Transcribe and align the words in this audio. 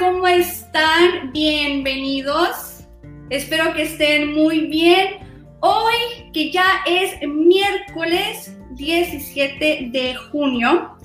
¿cómo 0.00 0.26
están? 0.26 1.30
Bienvenidos. 1.30 2.86
Espero 3.28 3.74
que 3.74 3.82
estén 3.82 4.32
muy 4.32 4.60
bien. 4.68 5.18
Hoy, 5.60 6.30
que 6.32 6.50
ya 6.50 6.82
es 6.86 7.20
miércoles 7.28 8.56
17 8.70 9.90
de 9.92 10.14
junio, 10.14 10.96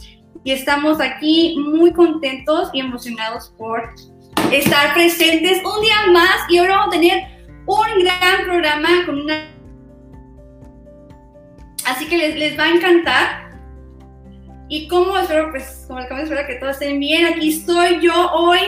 y 0.46 0.52
estamos 0.52 1.02
aquí 1.02 1.58
muy 1.60 1.92
contentos 1.92 2.70
y 2.72 2.80
emocionados 2.80 3.54
por 3.58 3.94
estar 4.54 4.94
presentes 4.94 5.62
un 5.66 5.82
día 5.82 6.14
más. 6.14 6.50
Y 6.50 6.58
ahora 6.58 6.78
vamos 6.78 6.96
a 6.96 7.00
tener 7.00 7.24
un 7.66 8.00
gran 8.02 8.46
programa 8.46 9.06
con 9.06 9.20
una... 9.20 9.46
Así 11.86 12.08
que 12.08 12.18
les, 12.18 12.38
les 12.38 12.58
va 12.58 12.64
a 12.64 12.70
encantar. 12.70 13.45
Y 14.68 14.88
como 14.88 15.18
espero, 15.18 15.52
pues, 15.52 15.86
como 15.88 16.00
acabo 16.00 16.22
espero 16.22 16.48
que 16.48 16.56
todos 16.56 16.74
estén 16.74 17.00
bien. 17.00 17.26
Aquí 17.26 17.50
estoy 17.50 18.00
yo 18.02 18.32
hoy 18.32 18.60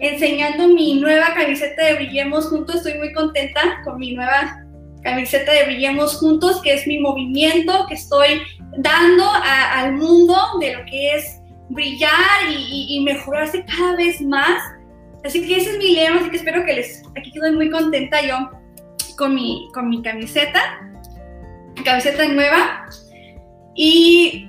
enseñando 0.00 0.68
mi 0.68 1.00
nueva 1.00 1.34
camiseta 1.34 1.84
de 1.84 1.94
Brillemos 1.94 2.48
Juntos. 2.48 2.76
Estoy 2.76 2.98
muy 2.98 3.12
contenta 3.12 3.80
con 3.84 3.98
mi 3.98 4.14
nueva 4.14 4.64
camiseta 5.02 5.52
de 5.52 5.64
Brillemos 5.64 6.16
Juntos, 6.16 6.60
que 6.62 6.74
es 6.74 6.86
mi 6.86 6.98
movimiento 6.98 7.86
que 7.88 7.94
estoy 7.94 8.42
dando 8.78 9.24
al 9.32 9.92
mundo 9.92 10.36
de 10.60 10.74
lo 10.74 10.84
que 10.86 11.14
es 11.14 11.40
brillar 11.68 12.10
y, 12.50 12.96
y, 12.96 13.00
mejorarse 13.04 13.64
cada 13.64 13.96
vez 13.96 14.20
más. 14.20 14.60
Así 15.24 15.46
que 15.46 15.56
ese 15.56 15.70
es 15.70 15.78
mi 15.78 15.94
lema, 15.94 16.20
así 16.20 16.30
que 16.30 16.36
espero 16.36 16.64
que 16.64 16.74
les... 16.74 17.02
Aquí 17.16 17.30
estoy 17.34 17.52
muy 17.52 17.70
contenta 17.70 18.20
yo 18.22 18.50
con 19.16 19.34
mi, 19.34 19.68
con 19.72 19.88
mi 19.88 20.02
camiseta, 20.02 20.60
camiseta 21.84 22.26
nueva. 22.28 22.86
Y 23.74 24.45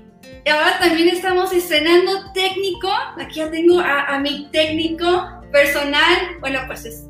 ahora 0.49 0.79
también 0.79 1.09
estamos 1.09 1.51
estrenando 1.53 2.31
técnico. 2.33 2.89
Aquí 3.19 3.35
ya 3.39 3.51
tengo 3.51 3.79
a, 3.79 4.19
mi 4.19 4.47
técnico 4.51 5.05
personal. 5.51 6.37
Bueno, 6.39 6.59
pues 6.67 6.85
es, 6.85 7.05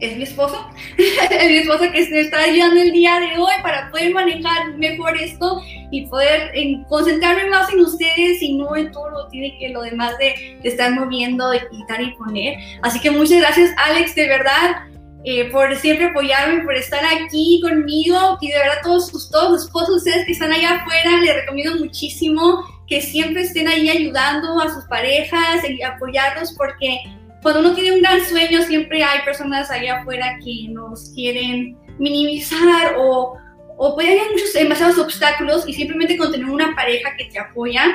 es 0.00 0.16
mi 0.16 0.24
esposo. 0.24 0.68
es 0.98 1.48
mi 1.50 1.56
esposo 1.56 1.90
que 1.92 2.04
se 2.06 2.20
está 2.20 2.40
ayudando 2.42 2.80
el 2.80 2.92
día 2.92 3.20
de 3.20 3.38
hoy 3.38 3.52
para 3.62 3.90
poder 3.90 4.12
manejar 4.12 4.76
mejor 4.76 5.16
esto 5.16 5.62
y 5.90 6.06
poder 6.06 6.52
concentrarme 6.88 7.48
más 7.48 7.72
en 7.72 7.80
ustedes 7.80 8.42
y 8.42 8.56
no 8.56 8.76
en 8.76 8.90
todo 8.92 9.10
lo, 9.10 9.28
tiene 9.28 9.56
que, 9.58 9.68
lo 9.70 9.82
demás 9.82 10.16
de, 10.18 10.58
estar 10.64 10.92
moviendo, 10.92 11.50
de 11.50 11.66
quitar 11.70 12.02
y 12.02 12.12
poner. 12.12 12.58
Así 12.82 13.00
que 13.00 13.10
muchas 13.10 13.40
gracias, 13.40 13.70
Alex, 13.78 14.14
de 14.14 14.28
verdad. 14.28 14.93
Eh, 15.26 15.50
por 15.50 15.74
siempre 15.76 16.06
apoyarme, 16.06 16.64
por 16.64 16.74
estar 16.74 17.00
aquí 17.02 17.58
conmigo 17.62 18.36
y 18.42 18.48
de 18.48 18.58
verdad 18.58 18.80
todos, 18.82 19.30
todos 19.30 19.52
los 19.52 19.64
esposos, 19.64 19.96
ustedes 19.96 20.26
que 20.26 20.32
están 20.32 20.52
allá 20.52 20.76
afuera, 20.76 21.18
les 21.22 21.34
recomiendo 21.34 21.78
muchísimo 21.78 22.62
que 22.86 23.00
siempre 23.00 23.40
estén 23.40 23.66
ahí 23.66 23.88
ayudando 23.88 24.60
a 24.60 24.68
sus 24.68 24.84
parejas 24.84 25.64
y 25.66 25.82
apoyarlos 25.82 26.52
porque 26.52 26.98
cuando 27.40 27.60
uno 27.60 27.74
tiene 27.74 27.96
un 27.96 28.02
gran 28.02 28.22
sueño 28.22 28.62
siempre 28.64 29.02
hay 29.02 29.20
personas 29.24 29.70
allá 29.70 30.00
afuera 30.00 30.38
que 30.44 30.68
nos 30.68 31.10
quieren 31.14 31.74
minimizar 31.98 32.96
o, 32.98 33.38
o 33.78 33.94
puede 33.94 34.20
haber 34.20 34.30
muchos, 34.32 34.52
demasiados 34.52 34.98
obstáculos 34.98 35.66
y 35.66 35.72
simplemente 35.72 36.18
con 36.18 36.32
tener 36.32 36.50
una 36.50 36.74
pareja 36.76 37.16
que 37.16 37.24
te 37.24 37.38
apoya 37.38 37.94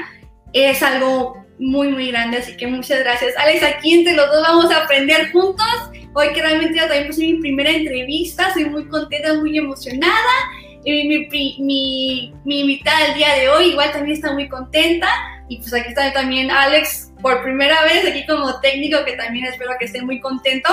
es 0.54 0.82
algo 0.82 1.46
muy, 1.60 1.90
muy 1.90 2.10
grande. 2.10 2.38
Así 2.38 2.58
que 2.58 2.66
muchas 2.66 3.00
gracias. 3.02 3.36
Alex, 3.38 3.62
aquí 3.64 3.94
entre 3.94 4.16
los 4.16 4.28
dos 4.32 4.42
vamos 4.42 4.72
a 4.72 4.84
aprender 4.84 5.32
juntos. 5.32 5.92
Hoy 6.14 6.34
que 6.34 6.42
realmente 6.42 6.80
también 6.80 7.08
puse 7.08 7.22
mi 7.22 7.36
primera 7.36 7.70
entrevista, 7.70 8.54
soy 8.54 8.66
muy 8.66 8.88
contenta, 8.88 9.36
muy 9.36 9.58
emocionada 9.58 10.50
mi, 10.86 11.28
mi, 11.60 12.34
mi, 12.44 12.60
invitada 12.62 13.08
el 13.08 13.14
día 13.16 13.34
de 13.36 13.50
hoy 13.50 13.72
igual 13.72 13.92
también 13.92 14.16
está 14.16 14.32
muy 14.34 14.48
contenta. 14.48 15.08
Y 15.48 15.58
pues 15.58 15.74
aquí 15.74 15.90
está 15.90 16.14
también 16.14 16.52
Alex 16.52 17.12
por 17.22 17.42
primera 17.42 17.84
vez 17.84 18.06
aquí 18.08 18.26
como 18.26 18.60
técnico, 18.62 19.04
que 19.04 19.14
también 19.14 19.46
espero 19.46 19.72
que 19.80 19.86
esté 19.86 20.02
muy 20.02 20.20
contento. 20.20 20.70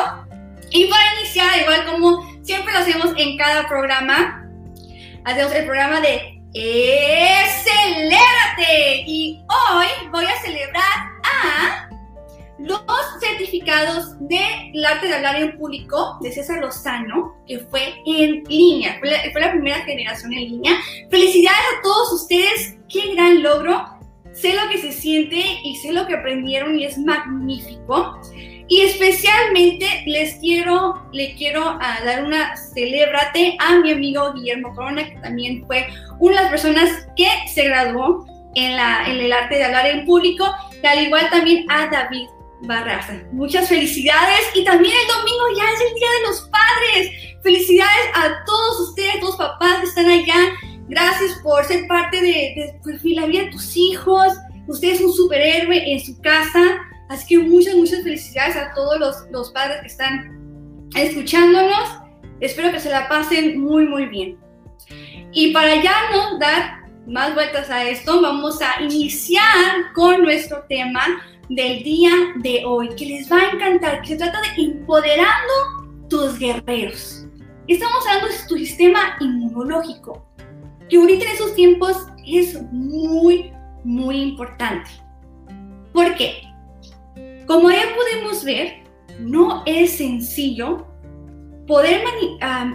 Y 0.71 0.87
para 0.87 1.03
iniciar, 1.21 1.61
igual 1.61 1.87
como 1.87 2.23
siempre 2.43 2.73
lo 2.73 2.81
hacemos 2.81 3.13
en 3.17 3.37
cada 3.39 3.67
programa, 3.69 4.47
hacemos 5.25 5.53
el 5.55 5.65
programa 5.65 6.01
de 6.01 6.41
¡Celébrate! 7.65 9.05
Y 9.07 9.43
hoy 9.49 9.87
voy 10.11 10.25
a 10.27 10.41
celebrar 10.43 10.83
a 11.25 11.86
los 12.59 12.81
certificados 13.21 14.17
del 14.21 14.85
arte 14.85 15.09
de 15.09 15.15
hablar 15.15 15.37
en 15.37 15.59
público 15.59 16.19
de 16.21 16.33
César 16.33 16.61
Lozano, 16.61 17.35
que 17.47 17.59
fue 17.59 17.95
en 18.07 18.45
línea, 18.45 18.99
fue 18.99 19.41
la, 19.41 19.51
primera 19.51 19.81
generación 19.81 20.33
en 20.33 20.51
línea. 20.51 20.73
Felicidades 21.11 21.61
a 21.79 21.83
todos 21.83 22.13
ustedes, 22.13 22.77
qué 22.89 23.15
gran 23.15 23.43
logro. 23.43 23.85
Sé 24.33 24.55
lo 24.55 24.69
que 24.71 24.79
se 24.79 24.93
siente 24.93 25.43
y 25.65 25.77
sé 25.77 25.93
lo 25.93 26.07
que 26.07 26.15
aprendieron 26.15 26.79
y 26.79 26.85
es 26.85 26.99
magnífico. 26.99 28.21
Y 28.69 28.81
especialmente 28.81 29.87
les 30.07 30.35
quiero, 30.37 31.07
le 31.13 31.35
quiero 31.37 31.63
ah, 31.63 31.99
dar 32.05 32.25
una 32.25 32.57
celébrate 32.57 33.57
a 33.61 33.79
mi 33.79 33.93
amigo 33.93 34.33
Guillermo 34.35 34.75
Corona, 34.75 35.09
que 35.09 35.17
también 35.21 35.65
fue 35.67 35.87
una 36.19 36.37
de 36.37 36.43
las 36.43 36.51
personas 36.51 37.07
que 37.17 37.29
se 37.53 37.65
graduó 37.65 38.27
en, 38.55 38.77
la, 38.77 39.05
en 39.07 39.21
el 39.21 39.33
arte 39.33 39.57
de 39.57 39.65
hablar 39.65 39.87
en 39.87 40.05
público, 40.05 40.53
y 40.83 40.87
al 40.87 41.05
igual 41.05 41.31
también 41.31 41.71
a 41.71 41.87
David 41.87 42.27
Barraza. 42.67 43.23
Muchas 43.33 43.69
felicidades 43.69 44.41
y 44.55 44.65
también 44.65 44.95
el 44.95 45.09
domingo 45.09 45.45
ya 45.57 45.65
es 45.73 45.81
el 45.81 45.95
Día 45.95 46.09
de 46.11 46.29
los 46.29 46.51
Padres. 46.51 47.43
Felicidades 47.43 48.07
a 48.15 48.45
todos 48.45 48.89
ustedes, 48.89 49.21
todos 49.21 49.37
papás 49.37 49.81
que 49.81 49.87
están 49.87 50.07
allá. 50.07 50.53
Gracias 50.89 51.39
por 51.43 51.65
ser 51.65 51.87
parte 51.87 52.21
de, 52.21 52.29
de, 52.29 52.81
pues, 52.83 53.05
la 53.05 53.27
vida 53.27 53.45
de 53.45 53.51
tus 53.51 53.77
hijos. 53.77 54.29
Usted 54.69 54.93
es 54.93 55.01
un 55.01 55.13
superhéroe 55.13 55.93
en 55.93 56.01
su 56.01 56.21
casa. 56.21 56.79
Así 57.09 57.27
que 57.27 57.39
muchas, 57.39 57.75
muchas 57.77 58.03
felicidades 58.03 58.57
a 58.57 58.73
todos 58.75 58.99
los, 58.99 59.17
los 59.31 59.51
padres 59.53 59.81
que 59.81 59.87
están 59.87 60.89
escuchándonos. 60.95 62.01
Espero 62.41 62.73
que 62.73 62.81
se 62.81 62.91
la 62.91 63.09
pasen 63.09 63.61
muy, 63.61 63.87
muy 63.87 64.07
bien. 64.07 64.39
Y 65.33 65.53
para 65.53 65.83
ya 65.83 65.95
no 66.13 66.39
dar 66.39 66.87
más 67.07 67.35
vueltas 67.35 67.71
a 67.71 67.85
esto, 67.89 68.21
vamos 68.21 68.61
a 68.61 68.83
iniciar 68.83 69.93
con 69.95 70.23
nuestro 70.23 70.65
tema 70.69 71.05
del 71.49 71.83
día 71.83 72.11
de 72.37 72.65
hoy 72.65 72.89
que 72.97 73.07
les 73.07 73.31
va 73.31 73.39
a 73.39 73.51
encantar, 73.51 74.03
que 74.03 74.09
se 74.09 74.17
trata 74.17 74.41
de 74.41 74.63
empoderando 74.63 75.53
tus 76.09 76.39
guerreros. 76.39 77.27
Estamos 77.69 78.07
hablando 78.07 78.29
de 78.29 78.49
tu 78.49 78.57
sistema 78.57 79.17
inmunológico, 79.21 80.27
que 80.89 80.97
ahorita 80.97 81.25
en 81.25 81.31
esos 81.33 81.55
tiempos 81.55 82.07
es 82.27 82.61
muy, 82.73 83.53
muy 83.85 84.23
importante. 84.23 84.91
¿Por 85.93 86.15
qué? 86.15 86.43
Como 87.47 87.71
ya 87.71 87.83
podemos 87.95 88.45
ver, 88.45 88.85
no 89.21 89.63
es 89.67 89.97
sencillo 89.97 90.87
poder 91.67 92.03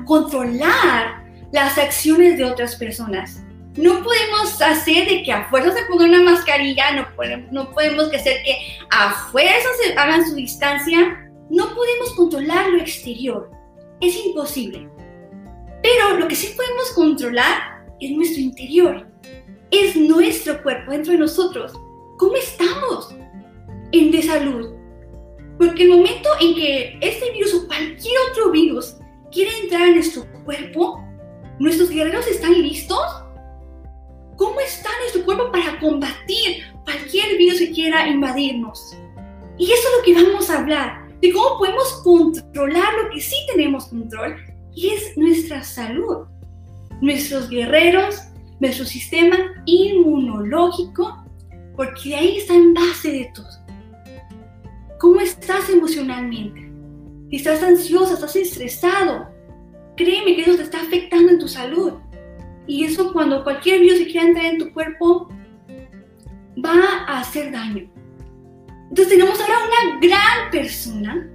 controlar 0.06 1.24
las 1.52 1.78
acciones 1.78 2.38
de 2.38 2.46
otras 2.46 2.76
personas 2.76 3.41
no 3.78 4.04
podemos 4.04 4.62
hacer 4.62 5.08
de 5.08 5.24
que 5.24 5.32
a 5.32 5.50
fuerza 5.50 5.72
se 5.74 5.86
ponga 5.86 6.06
una 6.06 6.22
mascarilla, 6.22 6.92
no 6.92 7.16
podemos, 7.16 7.52
no 7.52 7.72
podemos 7.72 8.14
hacer 8.14 8.44
que 8.44 8.58
a 8.90 9.12
fuerza 9.32 9.70
se 9.82 9.94
hagan 9.94 10.28
su 10.28 10.36
distancia, 10.36 11.32
no 11.50 11.74
podemos 11.74 12.14
controlar 12.16 12.70
lo 12.70 12.80
exterior, 12.80 13.50
es 14.02 14.26
imposible. 14.26 14.90
Pero 15.81 16.18
lo 16.18 16.28
que 16.28 16.36
sí 16.36 16.54
podemos 16.56 16.92
controlar 16.92 17.86
es 18.00 18.12
nuestro 18.12 18.42
interior, 18.42 19.08
es 19.72 19.96
nuestro 19.96 20.62
cuerpo 20.62 20.92
dentro 20.92 21.14
de 21.14 21.20
nosotros. 21.20 21.74
¿Cómo 22.18 22.36
estamos 22.36 23.16
en 23.94 24.12
de 24.12 24.22
salud? 24.22 24.76
Porque 25.58 25.84
el 25.84 25.90
momento 25.90 26.30
en 26.42 26.56
que 26.56 26.98
este 27.02 27.31
virus 27.31 27.54
o 27.54 27.68
cualquier 27.68 28.14
otro 28.31 28.52
virus 28.52 28.98
quiere 29.31 29.52
entrar 29.60 29.88
en 29.88 29.96
nuestro 29.96 30.26
cuerpo, 30.44 31.02
nuestros 31.60 31.90
guerreros 31.90 32.28
están 32.28 32.62
listos 32.62 33.21
cómo 34.41 34.59
está 34.59 34.90
nuestro 35.02 35.24
cuerpo 35.24 35.52
para 35.52 35.79
combatir 35.79 36.63
cualquier 36.83 37.38
virus 37.38 37.60
que 37.60 37.69
quiera 37.69 38.07
invadirnos. 38.07 38.98
Y 39.60 39.66
eso 39.66 39.74
es 39.88 39.98
lo 39.98 40.04
que 40.04 40.24
vamos 40.24 40.50
a 40.50 40.57
hablar, 40.57 41.07
de 41.21 41.31
cómo 41.31 41.60
podemos 41.60 42.01
controlar 42.04 42.92
lo 43.04 43.12
que 43.12 43.21
sí 43.21 43.36
tenemos 43.51 43.86
control, 43.86 44.36
y 44.74 44.89
es 44.89 45.16
nuestra 45.16 45.63
salud, 45.63 46.25
nuestros 47.01 47.50
guerreros, 47.50 48.16
nuestro 48.60 48.83
sistema 48.83 49.38
inmunológico, 49.68 51.24
porque 51.75 52.16
ahí 52.16 52.38
está 52.38 52.56
en 52.56 52.74
base 52.74 53.12
de 53.12 53.31
todo. 53.36 53.48
¿Cómo 55.00 55.21
estás 55.21 55.69
emocionalmente? 55.69 56.68
Estás 57.30 57.62
ansiosa, 57.62 58.16
estás 58.16 58.36
estresado, 58.36 59.27
créeme 59.95 60.36
que 60.36 60.42
eso 60.42 60.56
te 60.56 60.63
está 60.63 60.81
afectando 60.81 61.31
en 61.31 61.38
tu 61.38 61.48
salud. 61.48 61.94
Y 62.71 62.85
eso 62.85 63.12
cuando 63.12 63.44
cualquier 63.44 63.81
virus 63.81 63.97
se 63.97 64.06
quiera 64.06 64.27
entrar 64.27 64.45
en 64.45 64.57
tu 64.57 64.71
cuerpo, 64.71 65.27
va 66.63 67.03
a 67.06 67.19
hacer 67.19 67.51
daño. 67.51 67.91
Entonces 68.88 69.09
tenemos 69.09 69.38
ahora 69.41 69.57
una 69.68 70.00
gran 70.00 70.51
persona, 70.51 71.29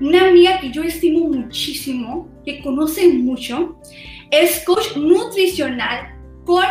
una 0.00 0.28
amiga 0.28 0.58
que 0.58 0.72
yo 0.72 0.82
estimo 0.82 1.28
muchísimo, 1.28 2.28
que 2.44 2.60
conoce 2.62 3.06
mucho, 3.12 3.78
es 4.32 4.64
coach 4.64 4.96
nutricional, 4.96 6.16
con, 6.44 6.64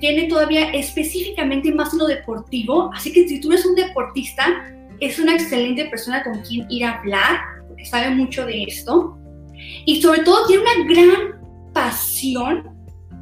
tiene 0.00 0.28
todavía 0.28 0.70
específicamente 0.70 1.70
más 1.70 1.92
lo 1.92 2.06
deportivo, 2.06 2.90
así 2.94 3.12
que 3.12 3.28
si 3.28 3.38
tú 3.38 3.52
eres 3.52 3.66
un 3.66 3.74
deportista, 3.74 4.64
es 4.98 5.18
una 5.18 5.34
excelente 5.34 5.84
persona 5.90 6.24
con 6.24 6.40
quien 6.40 6.66
ir 6.70 6.86
a 6.86 7.00
hablar, 7.00 7.40
porque 7.66 7.84
sabe 7.84 8.14
mucho 8.14 8.46
de 8.46 8.62
esto. 8.62 9.18
Y 9.84 10.00
sobre 10.00 10.20
todo 10.20 10.46
tiene 10.46 10.62
una 10.62 10.94
gran 10.94 11.72
pasión 11.74 12.77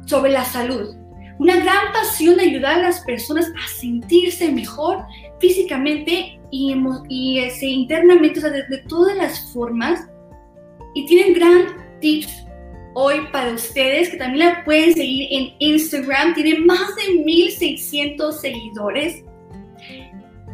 sobre 0.07 0.31
la 0.31 0.43
salud, 0.43 0.95
una 1.39 1.57
gran 1.57 1.91
pasión 1.93 2.37
de 2.37 2.43
ayudar 2.43 2.79
a 2.79 2.83
las 2.83 3.01
personas 3.01 3.45
a 3.47 3.79
sentirse 3.79 4.51
mejor 4.51 5.05
físicamente 5.39 6.39
y, 6.49 6.75
y 7.09 7.39
ese, 7.39 7.67
internamente, 7.67 8.39
o 8.39 8.41
sea, 8.41 8.51
de, 8.51 8.63
de 8.63 8.79
todas 8.87 9.15
las 9.15 9.51
formas. 9.53 10.07
Y 10.95 11.05
tienen 11.05 11.33
gran 11.33 11.99
tips 12.01 12.45
hoy 12.95 13.27
para 13.31 13.51
ustedes, 13.51 14.09
que 14.09 14.17
también 14.17 14.47
la 14.47 14.63
pueden 14.65 14.93
seguir 14.93 15.27
en 15.29 15.53
Instagram. 15.59 16.33
Tiene 16.33 16.59
más 16.59 16.95
de 16.95 17.23
1600 17.23 18.41
seguidores. 18.41 19.23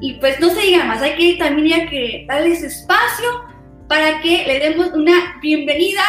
Y 0.02 0.14
pues 0.16 0.38
no 0.42 0.50
se 0.50 0.60
diga 0.60 0.84
más, 0.84 1.02
hay 1.02 1.16
que 1.16 1.38
también 1.38 1.80
hay 1.80 1.88
que 1.88 2.26
darles 2.28 2.62
espacio 2.62 3.46
para 3.88 4.20
que 4.20 4.44
le 4.46 4.60
demos 4.60 4.92
una 4.92 5.38
bienvenida. 5.42 6.02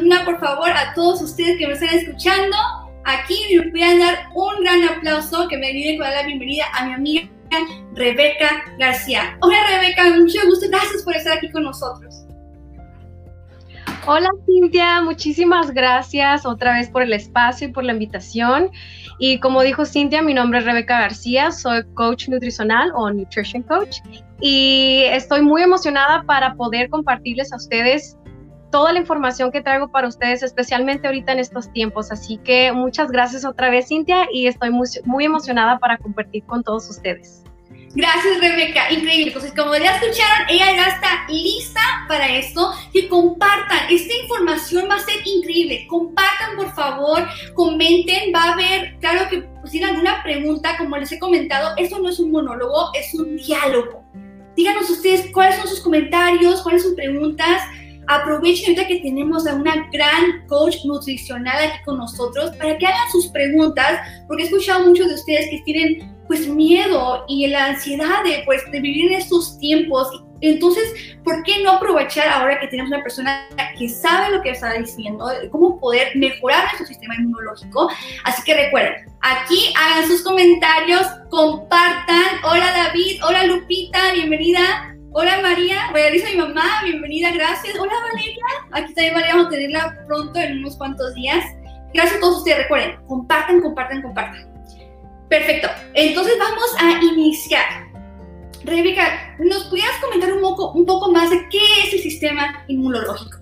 Una, 0.00 0.24
por 0.24 0.40
favor, 0.40 0.70
a 0.70 0.94
todos 0.94 1.20
ustedes 1.20 1.58
que 1.58 1.66
me 1.66 1.74
están 1.74 1.90
escuchando. 1.90 2.56
Aquí 3.04 3.34
me 3.56 3.70
puedan 3.70 3.98
dar 3.98 4.28
un 4.34 4.62
gran 4.62 4.84
aplauso 4.84 5.48
que 5.48 5.56
me 5.56 5.66
ayuden 5.66 5.98
con 5.98 6.08
la 6.08 6.22
bienvenida 6.22 6.64
a 6.72 6.86
mi 6.86 6.94
amiga 6.94 7.28
Rebeca 7.94 8.62
García. 8.78 9.36
Hola 9.40 9.56
Rebeca, 9.68 10.04
mucho 10.16 10.38
gusto, 10.46 10.66
gracias 10.68 11.02
por 11.02 11.16
estar 11.16 11.36
aquí 11.36 11.50
con 11.50 11.64
nosotros. 11.64 12.24
Hola 14.06 14.28
Cintia, 14.46 15.00
muchísimas 15.00 15.72
gracias 15.72 16.46
otra 16.46 16.74
vez 16.74 16.88
por 16.88 17.02
el 17.02 17.12
espacio 17.12 17.68
y 17.68 17.72
por 17.72 17.84
la 17.84 17.92
invitación. 17.92 18.70
Y 19.18 19.38
como 19.40 19.62
dijo 19.62 19.84
Cintia, 19.84 20.22
mi 20.22 20.34
nombre 20.34 20.60
es 20.60 20.64
Rebeca 20.64 21.00
García, 21.00 21.50
soy 21.50 21.82
coach 21.94 22.28
nutricional 22.28 22.92
o 22.94 23.10
nutrition 23.10 23.62
coach 23.62 23.98
y 24.40 25.02
estoy 25.06 25.42
muy 25.42 25.62
emocionada 25.62 26.22
para 26.22 26.54
poder 26.54 26.88
compartirles 26.88 27.52
a 27.52 27.56
ustedes 27.56 28.16
toda 28.72 28.92
la 28.92 28.98
información 28.98 29.52
que 29.52 29.60
traigo 29.60 29.88
para 29.88 30.08
ustedes, 30.08 30.42
especialmente 30.42 31.06
ahorita 31.06 31.30
en 31.30 31.38
estos 31.38 31.72
tiempos. 31.72 32.10
Así 32.10 32.38
que 32.38 32.72
muchas 32.72 33.12
gracias 33.12 33.44
otra 33.44 33.70
vez 33.70 33.86
Cintia 33.86 34.26
y 34.32 34.48
estoy 34.48 34.70
muy, 34.70 34.88
muy 35.04 35.24
emocionada 35.26 35.78
para 35.78 35.98
compartir 35.98 36.42
con 36.44 36.64
todos 36.64 36.90
ustedes. 36.90 37.44
Gracias, 37.94 38.40
Rebeca. 38.40 38.90
Increíble. 38.90 39.28
Entonces, 39.28 39.52
como 39.54 39.76
ya 39.76 39.96
escucharon, 39.96 40.48
ella 40.48 40.76
ya 40.76 40.86
está 40.88 41.26
lista 41.28 41.80
para 42.08 42.26
esto. 42.36 42.72
Que 42.92 43.06
compartan. 43.08 43.80
Esta 43.90 44.14
información 44.22 44.88
va 44.90 44.96
a 44.96 45.00
ser 45.00 45.16
increíble. 45.26 45.86
Compartan, 45.88 46.56
por 46.56 46.72
favor. 46.74 47.28
Comenten. 47.54 48.32
Va 48.34 48.44
a 48.44 48.52
haber, 48.54 48.96
claro 49.00 49.28
que 49.28 49.46
si 49.64 49.72
tienen 49.72 49.90
alguna 49.90 50.22
pregunta, 50.22 50.76
como 50.78 50.96
les 50.96 51.12
he 51.12 51.18
comentado, 51.18 51.74
esto 51.76 51.98
no 51.98 52.08
es 52.08 52.18
un 52.18 52.32
monólogo, 52.32 52.90
es 52.94 53.12
un 53.14 53.36
diálogo. 53.36 54.02
Díganos 54.56 54.88
ustedes 54.88 55.30
cuáles 55.32 55.56
son 55.56 55.68
sus 55.68 55.80
comentarios, 55.80 56.62
cuáles 56.62 56.82
son 56.82 56.92
sus 56.92 56.96
preguntas. 56.96 57.62
Aprovechen 58.08 58.70
ahorita 58.70 58.88
que 58.88 59.00
tenemos 59.00 59.46
a 59.46 59.54
una 59.54 59.88
gran 59.92 60.46
coach 60.48 60.76
nutricional 60.84 61.56
aquí 61.58 61.78
con 61.84 61.98
nosotros 61.98 62.50
para 62.56 62.76
que 62.76 62.86
hagan 62.86 63.10
sus 63.10 63.28
preguntas, 63.28 64.00
porque 64.26 64.42
he 64.42 64.46
escuchado 64.46 64.86
muchos 64.86 65.08
de 65.08 65.14
ustedes 65.14 65.50
que 65.50 65.62
tienen 65.64 66.12
pues 66.26 66.48
miedo 66.48 67.24
y 67.28 67.46
la 67.46 67.66
ansiedad 67.66 68.24
de, 68.24 68.42
pues, 68.46 68.62
vivir 68.70 69.12
en 69.12 69.18
estos 69.18 69.58
tiempos. 69.58 70.08
Entonces, 70.40 71.16
¿por 71.22 71.42
qué 71.44 71.62
no 71.62 71.72
aprovechar 71.72 72.26
ahora 72.28 72.58
que 72.58 72.66
tenemos 72.66 72.90
una 72.90 73.02
persona 73.02 73.46
que 73.78 73.88
sabe 73.88 74.34
lo 74.34 74.42
que 74.42 74.50
está 74.50 74.72
diciendo, 74.72 75.26
cómo 75.50 75.78
poder 75.78 76.16
mejorar 76.16 76.64
nuestro 76.64 76.86
sistema 76.86 77.14
inmunológico? 77.16 77.88
Así 78.24 78.42
que 78.42 78.54
recuerden, 78.54 78.94
aquí 79.20 79.72
hagan 79.78 80.08
sus 80.08 80.22
comentarios, 80.22 81.06
compartan. 81.30 82.42
Hola 82.44 82.72
David, 82.72 83.22
hola 83.24 83.44
Lupita, 83.44 84.12
bienvenida. 84.14 84.91
Hola 85.14 85.40
María, 85.42 85.76
voy 85.90 86.00
a 86.00 86.10
decir 86.10 86.26
a 86.26 86.30
mi 86.30 86.36
mamá, 86.38 86.80
bienvenida, 86.84 87.30
gracias. 87.32 87.78
Hola 87.78 87.92
Valeria, 88.10 88.44
aquí 88.70 88.94
también 88.94 89.12
María, 89.12 89.34
vamos 89.34 89.48
a 89.48 89.50
tenerla 89.50 89.98
pronto 90.06 90.40
en 90.40 90.60
unos 90.60 90.74
cuantos 90.78 91.14
días. 91.14 91.44
Gracias 91.92 92.16
a 92.16 92.20
todos 92.20 92.38
ustedes, 92.38 92.60
recuerden, 92.60 92.96
compartan, 93.06 93.60
compartan, 93.60 94.00
compartan. 94.00 94.50
Perfecto. 95.28 95.68
Entonces 95.92 96.32
vamos 96.38 96.74
a 96.80 97.04
iniciar. 97.04 97.62
Rebeca, 98.64 99.36
¿nos 99.38 99.64
pudieras 99.64 99.92
comentar 100.00 100.32
un 100.32 100.40
poco, 100.40 100.72
un 100.72 100.86
poco 100.86 101.12
más 101.12 101.28
de 101.28 101.46
qué 101.50 101.60
es 101.84 101.92
el 101.92 102.00
sistema 102.00 102.64
inmunológico? 102.68 103.36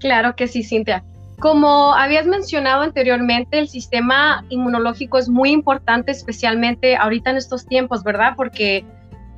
Claro 0.00 0.34
que 0.34 0.48
sí, 0.48 0.64
Cintia. 0.64 1.04
Como 1.38 1.94
habías 1.94 2.26
mencionado 2.26 2.82
anteriormente, 2.82 3.60
el 3.60 3.68
sistema 3.68 4.44
inmunológico 4.48 5.18
es 5.18 5.28
muy 5.28 5.52
importante, 5.52 6.10
especialmente 6.10 6.96
ahorita 6.96 7.30
en 7.30 7.36
estos 7.36 7.66
tiempos, 7.66 8.02
¿verdad? 8.02 8.32
Porque 8.36 8.84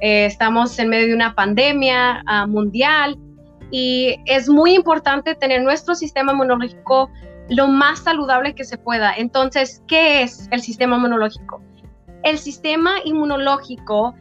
eh, 0.05 0.27
estamos 0.27 0.79
en 0.79 0.91
medio 0.91 1.07
de 1.07 1.15
una 1.15 1.35
pandemia 1.35 2.23
uh, 2.29 2.47
mundial 2.47 3.17
y 3.71 4.17
es 4.27 4.51
muy 4.51 4.75
importante 4.75 5.35
tener 5.35 5.63
nuestro 5.63 5.95
sistema 5.95 6.33
inmunológico 6.33 7.09
lo 7.49 7.69
más 7.69 8.01
saludable 8.01 8.55
que 8.55 8.65
se 8.65 8.77
pueda. 8.77 9.15
Entonces, 9.17 9.83
¿qué 9.89 10.23
es 10.23 10.47
el 10.51 10.61
sistema 10.61 10.97
inmunológico? 10.97 11.63
El 12.23 12.37
sistema 12.37 12.97
inmunológico 13.07 14.15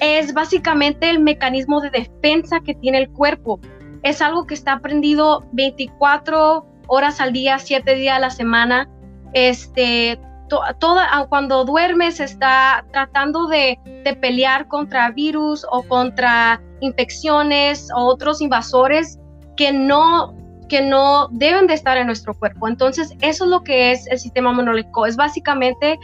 es 0.00 0.32
básicamente 0.32 1.10
el 1.10 1.18
mecanismo 1.18 1.82
de 1.82 1.90
defensa 1.90 2.60
que 2.60 2.72
tiene 2.72 2.96
el 2.96 3.10
cuerpo. 3.10 3.60
Es 4.04 4.22
algo 4.22 4.46
que 4.46 4.54
está 4.54 4.78
prendido 4.78 5.44
24 5.52 6.66
horas 6.86 7.20
al 7.20 7.34
día, 7.34 7.58
7 7.58 7.94
días 7.94 8.16
a 8.16 8.20
la 8.20 8.30
semana. 8.30 8.88
Este, 9.34 10.18
toda, 10.48 11.08
ah, 11.10 11.26
cuando 11.28 11.64
duermes 11.64 12.20
está 12.20 12.84
tratando 12.92 13.46
de, 13.46 13.78
de 14.04 14.14
pelear 14.14 14.68
contra 14.68 15.10
virus 15.10 15.66
o 15.70 15.82
contra 15.82 16.60
infecciones 16.80 17.88
o 17.94 18.04
otros 18.04 18.40
invasores 18.40 19.18
que 19.56 19.72
no 19.72 20.34
que 20.68 20.82
no 20.82 21.28
deben 21.30 21.66
de 21.66 21.74
estar 21.74 21.96
en 21.96 22.06
nuestro 22.06 22.34
cuerpo. 22.34 22.68
Entonces, 22.68 23.14
eso 23.20 23.44
es 23.44 23.50
lo 23.50 23.62
que 23.62 23.92
es 23.92 24.06
el 24.08 24.18
sistema 24.18 24.50
inmunológico. 24.50 25.06
Es 25.06 25.16
básicamente 25.16 25.98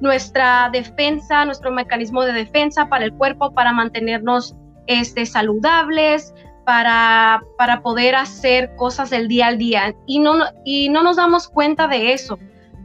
nuestra 0.00 0.70
defensa, 0.72 1.44
nuestro 1.44 1.72
mecanismo 1.72 2.22
de 2.22 2.32
defensa 2.32 2.88
para 2.88 3.04
el 3.04 3.12
cuerpo, 3.14 3.52
para 3.52 3.72
mantenernos 3.72 4.54
este, 4.86 5.26
saludables, 5.26 6.34
para, 6.64 7.42
para 7.58 7.82
poder 7.82 8.14
hacer 8.14 8.74
cosas 8.76 9.10
del 9.10 9.28
día 9.28 9.48
al 9.48 9.58
día. 9.58 9.94
Y 10.06 10.20
no, 10.20 10.36
y 10.64 10.88
no 10.88 11.02
nos 11.02 11.16
damos 11.16 11.48
cuenta 11.48 11.88
de 11.88 12.12
eso. 12.12 12.38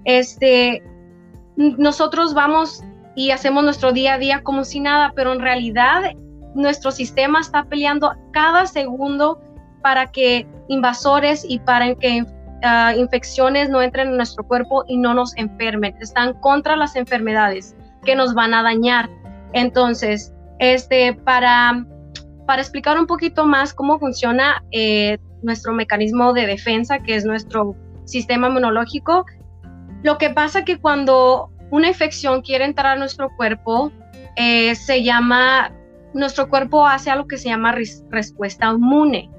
Este, 0.06 0.82
nosotros 1.60 2.34
vamos 2.34 2.82
y 3.16 3.32
hacemos 3.32 3.66
nuestro 3.66 3.92
día 3.92 4.14
a 4.14 4.18
día 4.18 4.42
como 4.44 4.64
si 4.64 4.80
nada, 4.80 5.12
pero 5.14 5.34
en 5.34 5.42
realidad 5.42 6.04
nuestro 6.56 6.90
sistema 6.90 7.42
está 7.42 7.66
peleando 7.66 8.14
cada 8.32 8.66
segundo 8.66 9.42
para 9.82 10.08
que 10.08 10.48
invasores 10.70 11.46
y 11.48 11.60
para 11.60 11.94
que 11.96 12.26
ah, 12.64 12.94
infecciones 12.96 13.70
no 13.70 13.82
entren 13.82 14.08
en 14.08 14.16
nuestro 14.16 14.46
cuerpo 14.46 14.86
y 14.88 14.98
no 14.98 15.14
nos 15.14 15.36
enfermen. 15.36 15.96
Están 16.00 16.34
contra 16.40 16.78
las 16.78 16.96
enfermedades 16.96 17.76
que 18.06 18.16
nos 18.16 18.34
van 18.34 18.54
a 18.54 18.64
dañar. 18.64 19.10
Entonces, 19.52 20.34
este, 20.60 21.14
para, 21.14 21.86
para 22.48 22.62
explicar 22.62 22.98
un 22.98 23.06
poquito 23.06 23.46
más 23.46 23.74
cómo 23.74 24.00
funciona 24.00 24.64
eh, 24.72 25.18
nuestro 25.42 25.74
mecanismo 25.74 26.32
de 26.32 26.48
defensa, 26.48 27.00
que 27.00 27.16
es 27.16 27.26
nuestro 27.26 27.76
sistema 28.06 28.48
inmunológico, 28.48 29.26
lo 30.04 30.18
que 30.18 30.30
pasa 30.30 30.64
que 30.64 30.80
cuando 30.80 31.52
una 31.72 31.88
infección 31.88 32.42
quiere 32.42 32.66
entrar 32.66 32.94
a 32.94 32.96
nuestro 32.96 33.30
cuerpo, 33.36 33.92
eh, 34.36 34.76
se 34.76 35.04
llama, 35.04 35.72
nuestro 36.14 36.50
cuerpo 36.50 36.86
hace 36.86 37.12
algo 37.12 37.28
que 37.28 37.38
se 37.38 37.50
llama 37.50 37.76
respuesta 38.10 38.68
inmune. 38.68 39.30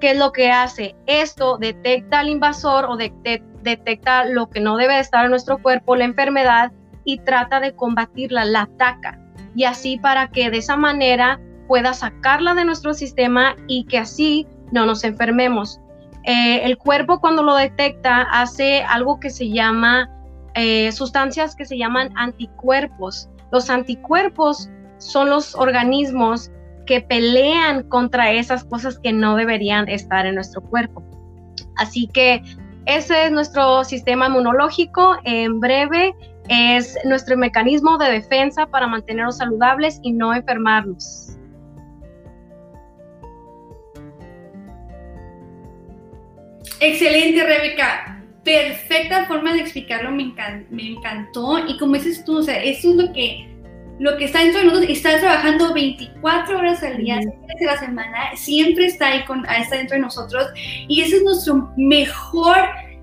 ¿Qué 0.00 0.12
es 0.12 0.18
lo 0.18 0.32
que 0.32 0.50
hace? 0.50 0.96
Esto 1.06 1.58
detecta 1.58 2.20
al 2.20 2.28
invasor 2.28 2.86
o 2.86 2.96
detecta 2.96 4.24
lo 4.24 4.48
que 4.48 4.60
no 4.60 4.76
debe 4.76 4.98
estar 4.98 5.24
en 5.24 5.30
nuestro 5.30 5.58
cuerpo, 5.58 5.94
la 5.94 6.04
enfermedad, 6.04 6.72
y 7.04 7.18
trata 7.18 7.60
de 7.60 7.74
combatirla, 7.74 8.44
la 8.44 8.62
ataca. 8.62 9.18
Y 9.54 9.64
así 9.64 9.98
para 9.98 10.28
que 10.28 10.50
de 10.50 10.58
esa 10.58 10.76
manera 10.76 11.40
pueda 11.66 11.92
sacarla 11.92 12.54
de 12.54 12.64
nuestro 12.64 12.94
sistema 12.94 13.56
y 13.66 13.84
que 13.84 13.98
así 13.98 14.46
no 14.72 14.86
nos 14.86 15.04
enfermemos. 15.04 15.80
Eh, 16.24 16.64
el 16.64 16.76
cuerpo 16.76 17.20
cuando 17.20 17.42
lo 17.42 17.54
detecta 17.54 18.22
hace 18.22 18.82
algo 18.82 19.20
que 19.20 19.30
se 19.30 19.50
llama 19.50 20.10
eh, 20.54 20.90
sustancias 20.92 21.54
que 21.54 21.64
se 21.64 21.78
llaman 21.78 22.10
anticuerpos. 22.16 23.28
Los 23.52 23.70
anticuerpos 23.70 24.70
son 24.98 25.30
los 25.30 25.54
organismos 25.54 26.50
que 26.86 27.00
pelean 27.00 27.84
contra 27.84 28.32
esas 28.32 28.64
cosas 28.64 28.98
que 28.98 29.12
no 29.12 29.36
deberían 29.36 29.88
estar 29.88 30.26
en 30.26 30.34
nuestro 30.34 30.60
cuerpo. 30.62 31.04
Así 31.76 32.08
que 32.08 32.42
ese 32.86 33.26
es 33.26 33.32
nuestro 33.32 33.84
sistema 33.84 34.26
inmunológico. 34.26 35.16
En 35.24 35.60
breve 35.60 36.14
es 36.48 36.98
nuestro 37.04 37.36
mecanismo 37.36 37.96
de 37.98 38.10
defensa 38.10 38.66
para 38.66 38.86
mantenernos 38.86 39.38
saludables 39.38 40.00
y 40.02 40.12
no 40.12 40.34
enfermarnos. 40.34 41.36
Excelente, 46.80 47.44
Rebeca. 47.44 48.19
Perfecta 48.44 49.26
forma 49.26 49.52
de 49.52 49.60
explicarlo, 49.60 50.10
me, 50.10 50.32
me 50.70 50.88
encantó. 50.88 51.66
Y 51.66 51.76
como 51.78 51.94
dices 51.94 52.24
tú, 52.24 52.38
o 52.38 52.42
sea, 52.42 52.62
eso 52.62 52.90
es 52.90 52.96
lo 52.96 53.12
que 53.12 53.50
lo 54.00 54.16
que 54.16 54.24
está 54.24 54.40
dentro 54.40 54.60
de 54.60 54.66
nosotros 54.66 54.90
está 54.90 55.20
trabajando 55.20 55.74
24 55.74 56.58
horas 56.58 56.82
al 56.82 56.96
día, 56.96 57.20
uh 57.22 57.58
de 57.60 57.66
la 57.66 57.78
semana, 57.78 58.34
siempre 58.34 58.86
está 58.86 59.08
ahí 59.08 59.24
con, 59.26 59.44
está 59.44 59.76
dentro 59.76 59.96
de 59.96 60.00
nosotros 60.00 60.46
y 60.88 61.02
ese 61.02 61.16
es 61.16 61.22
nuestro 61.22 61.70
mejor, 61.76 62.56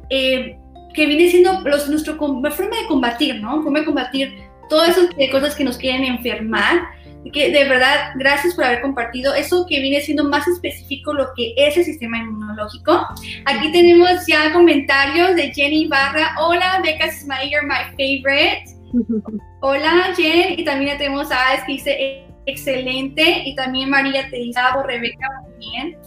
eh, 0.10 0.58
que 0.96 1.06
viene 1.06 1.30
siendo 1.30 1.62
los, 1.62 1.88
nuestra 1.88 2.16
forma 2.16 2.50
de 2.50 2.88
combatir, 2.88 3.40
¿no? 3.40 3.62
Forma 3.62 3.82
de 3.82 3.86
combatir 3.86 4.34
todas 4.68 4.98
esas 4.98 5.10
cosas 5.30 5.56
que 5.56 5.64
nos 5.64 5.78
quieren 5.78 6.04
enfermar. 6.06 6.88
Que 7.34 7.52
de 7.52 7.66
verdad, 7.66 8.12
gracias 8.16 8.56
por 8.56 8.64
haber 8.64 8.82
compartido 8.82 9.34
eso 9.36 9.66
que 9.68 9.82
viene 9.82 10.00
siendo 10.02 10.24
más 10.24 10.48
específico 10.48 11.14
lo 11.14 11.28
que 11.36 11.54
es 11.58 11.76
el 11.76 11.84
sistema 11.84 12.20
inmunológico. 12.20 13.06
Aquí 13.46 13.72
tenemos 13.72 14.26
ya 14.28 14.54
comentarios 14.54 15.36
de 15.36 15.54
Jenny 15.54 15.88
Barra. 15.88 16.36
Hola, 16.40 16.82
Becca 16.84 17.08
you're 17.50 17.68
my 17.68 17.84
favorite. 17.98 18.64
Hola, 19.62 20.14
Jen. 20.16 20.60
Y 20.60 20.64
también 20.64 20.98
tenemos 20.98 21.32
a 21.32 21.50
Alex 21.50 21.64
que 21.66 21.72
dice 21.74 22.28
excelente. 22.46 23.44
Y 23.46 23.56
también 23.56 23.90
María 23.90 24.30
te 24.30 24.38
dice, 24.38 24.60
Rebeca, 24.86 25.28
muy 25.44 25.54
bien. 25.60 25.98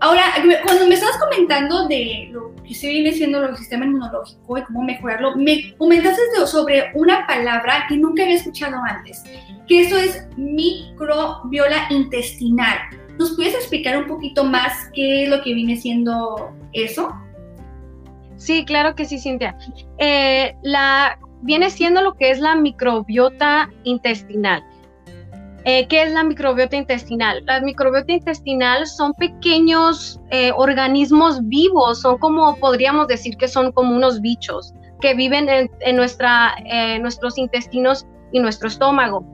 Ahora, 0.00 0.22
cuando 0.64 0.86
me 0.86 0.94
estabas 0.94 1.18
comentando 1.18 1.88
de 1.88 2.28
lo 2.30 2.54
que 2.62 2.72
se 2.72 2.88
viene 2.88 3.12
siendo 3.12 3.44
el 3.44 3.56
sistema 3.56 3.84
inmunológico 3.84 4.58
y 4.58 4.62
cómo 4.62 4.82
mejorarlo, 4.84 5.34
me 5.36 5.74
comentaste 5.76 6.22
sobre 6.46 6.92
una 6.94 7.26
palabra 7.26 7.86
que 7.88 7.96
nunca 7.96 8.22
había 8.22 8.36
escuchado 8.36 8.76
antes, 8.88 9.24
que 9.68 9.82
eso 9.82 9.96
es 9.96 10.26
microbiota 10.36 11.86
intestinal. 11.90 12.78
¿Nos 13.18 13.34
puedes 13.36 13.54
explicar 13.54 13.98
un 13.98 14.06
poquito 14.06 14.44
más 14.44 14.72
qué 14.94 15.24
es 15.24 15.28
lo 15.28 15.42
que 15.42 15.54
viene 15.54 15.76
siendo 15.76 16.50
eso? 16.72 17.12
Sí, 18.36 18.64
claro 18.64 18.94
que 18.94 19.04
sí, 19.04 19.18
Cintia. 19.18 19.56
Eh, 19.98 20.54
viene 21.42 21.70
siendo 21.70 22.02
lo 22.02 22.14
que 22.14 22.30
es 22.30 22.38
la 22.38 22.54
microbiota 22.54 23.68
intestinal. 23.84 24.64
Eh, 25.64 25.86
¿Qué 25.88 26.02
es 26.02 26.12
la 26.12 26.22
microbiota 26.22 26.76
intestinal? 26.76 27.44
La 27.44 27.60
microbiota 27.60 28.12
intestinal 28.12 28.86
son 28.86 29.12
pequeños 29.14 30.20
eh, 30.30 30.52
organismos 30.56 31.46
vivos, 31.46 32.00
son 32.00 32.16
como, 32.18 32.56
podríamos 32.56 33.08
decir 33.08 33.36
que 33.36 33.48
son 33.48 33.72
como 33.72 33.94
unos 33.94 34.20
bichos 34.20 34.72
que 35.00 35.14
viven 35.14 35.48
en, 35.48 35.96
nuestros 35.96 37.38
intestinos 37.38 38.06
y 38.32 38.40
nuestro 38.40 38.68
estómago. 38.68 39.26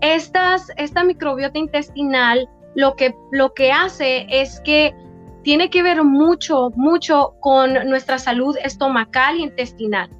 Estas, 0.00 0.70
esta 0.76 1.04
microbiota 1.04 1.58
intestinal 1.58 2.48
lo 2.74 2.94
que, 2.94 3.14
lo 3.32 3.52
que 3.52 3.72
hace 3.72 4.26
es 4.30 4.60
que 4.60 4.94
tiene 5.42 5.70
que 5.70 5.82
ver 5.82 6.04
mucho, 6.04 6.70
mucho 6.76 7.34
con 7.40 7.72
nuestra 7.88 8.18
salud 8.18 8.56
estomacal 8.62 9.36
y 9.36 9.44
intestinal 9.44 10.10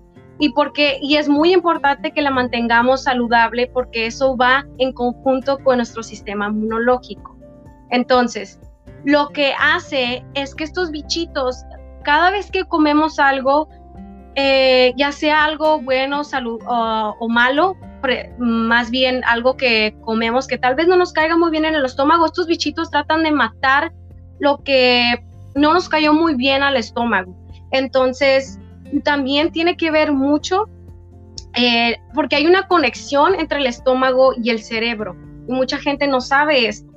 y 0.41 0.49
porque 0.53 0.99
y 1.03 1.17
es 1.17 1.29
muy 1.29 1.53
importante 1.53 2.13
que 2.13 2.23
la 2.23 2.31
mantengamos 2.31 3.05
saludable 3.05 3.71
porque 3.73 4.07
eso 4.07 4.37
va 4.37 4.67
en 4.79 4.93
conjunto 4.93 5.59
con 5.59 5.77
nuestro 5.77 6.03
sistema 6.03 6.49
inmunológico. 6.49 7.37
Entonces, 7.91 8.59
lo 9.05 9.29
que 9.29 9.53
hace 9.61 10.25
es 10.35 10.55
que 10.55 10.65
estos 10.65 10.91
bichitos, 10.91 11.63
cada 12.05 12.31
vez 12.31 12.51
que 12.51 12.65
comemos 12.65 13.19
algo, 13.19 13.69
eh, 14.35 14.93
ya 14.97 15.13
sea 15.13 15.45
algo 15.45 15.81
bueno 15.81 16.23
o 16.69 17.29
malo, 17.29 17.77
más 18.39 18.91
bien 18.91 19.23
algo 19.25 19.57
que 19.57 19.95
comemos 20.03 20.47
que 20.47 20.59
tal 20.59 20.75
vez 20.75 20.89
no 20.89 20.97
nos 20.97 21.13
caiga 21.13 21.37
muy 21.37 21.51
bien 21.51 21.65
en 21.65 21.75
el 21.75 21.85
estómago, 21.85 22.27
estos 22.27 22.47
bichitos 22.47 22.91
tratan 22.91 23.23
de 23.23 23.33
matar 23.33 23.93
lo 24.39 24.59
que 24.65 25.23
no 25.55 25.75
nos 25.75 25.89
cayó 25.89 26.15
muy 26.15 26.35
bien 26.35 26.63
al 26.63 26.77
estómago. 26.77 27.37
Entonces, 27.73 28.59
también 29.05 29.53
tiene 29.53 29.77
que 29.77 29.91
ver 29.91 30.13
mucho 30.13 30.69
eh, 31.57 31.97
porque 32.15 32.37
hay 32.37 32.47
una 32.47 32.67
conexión 32.69 33.35
entre 33.35 33.59
el 33.59 33.67
estómago 33.67 34.33
y 34.41 34.51
el 34.51 34.61
cerebro 34.63 35.17
y 35.49 35.53
mucha 35.53 35.79
gente 35.79 36.07
no 36.07 36.21
sabe 36.21 36.67
esto. 36.67 36.91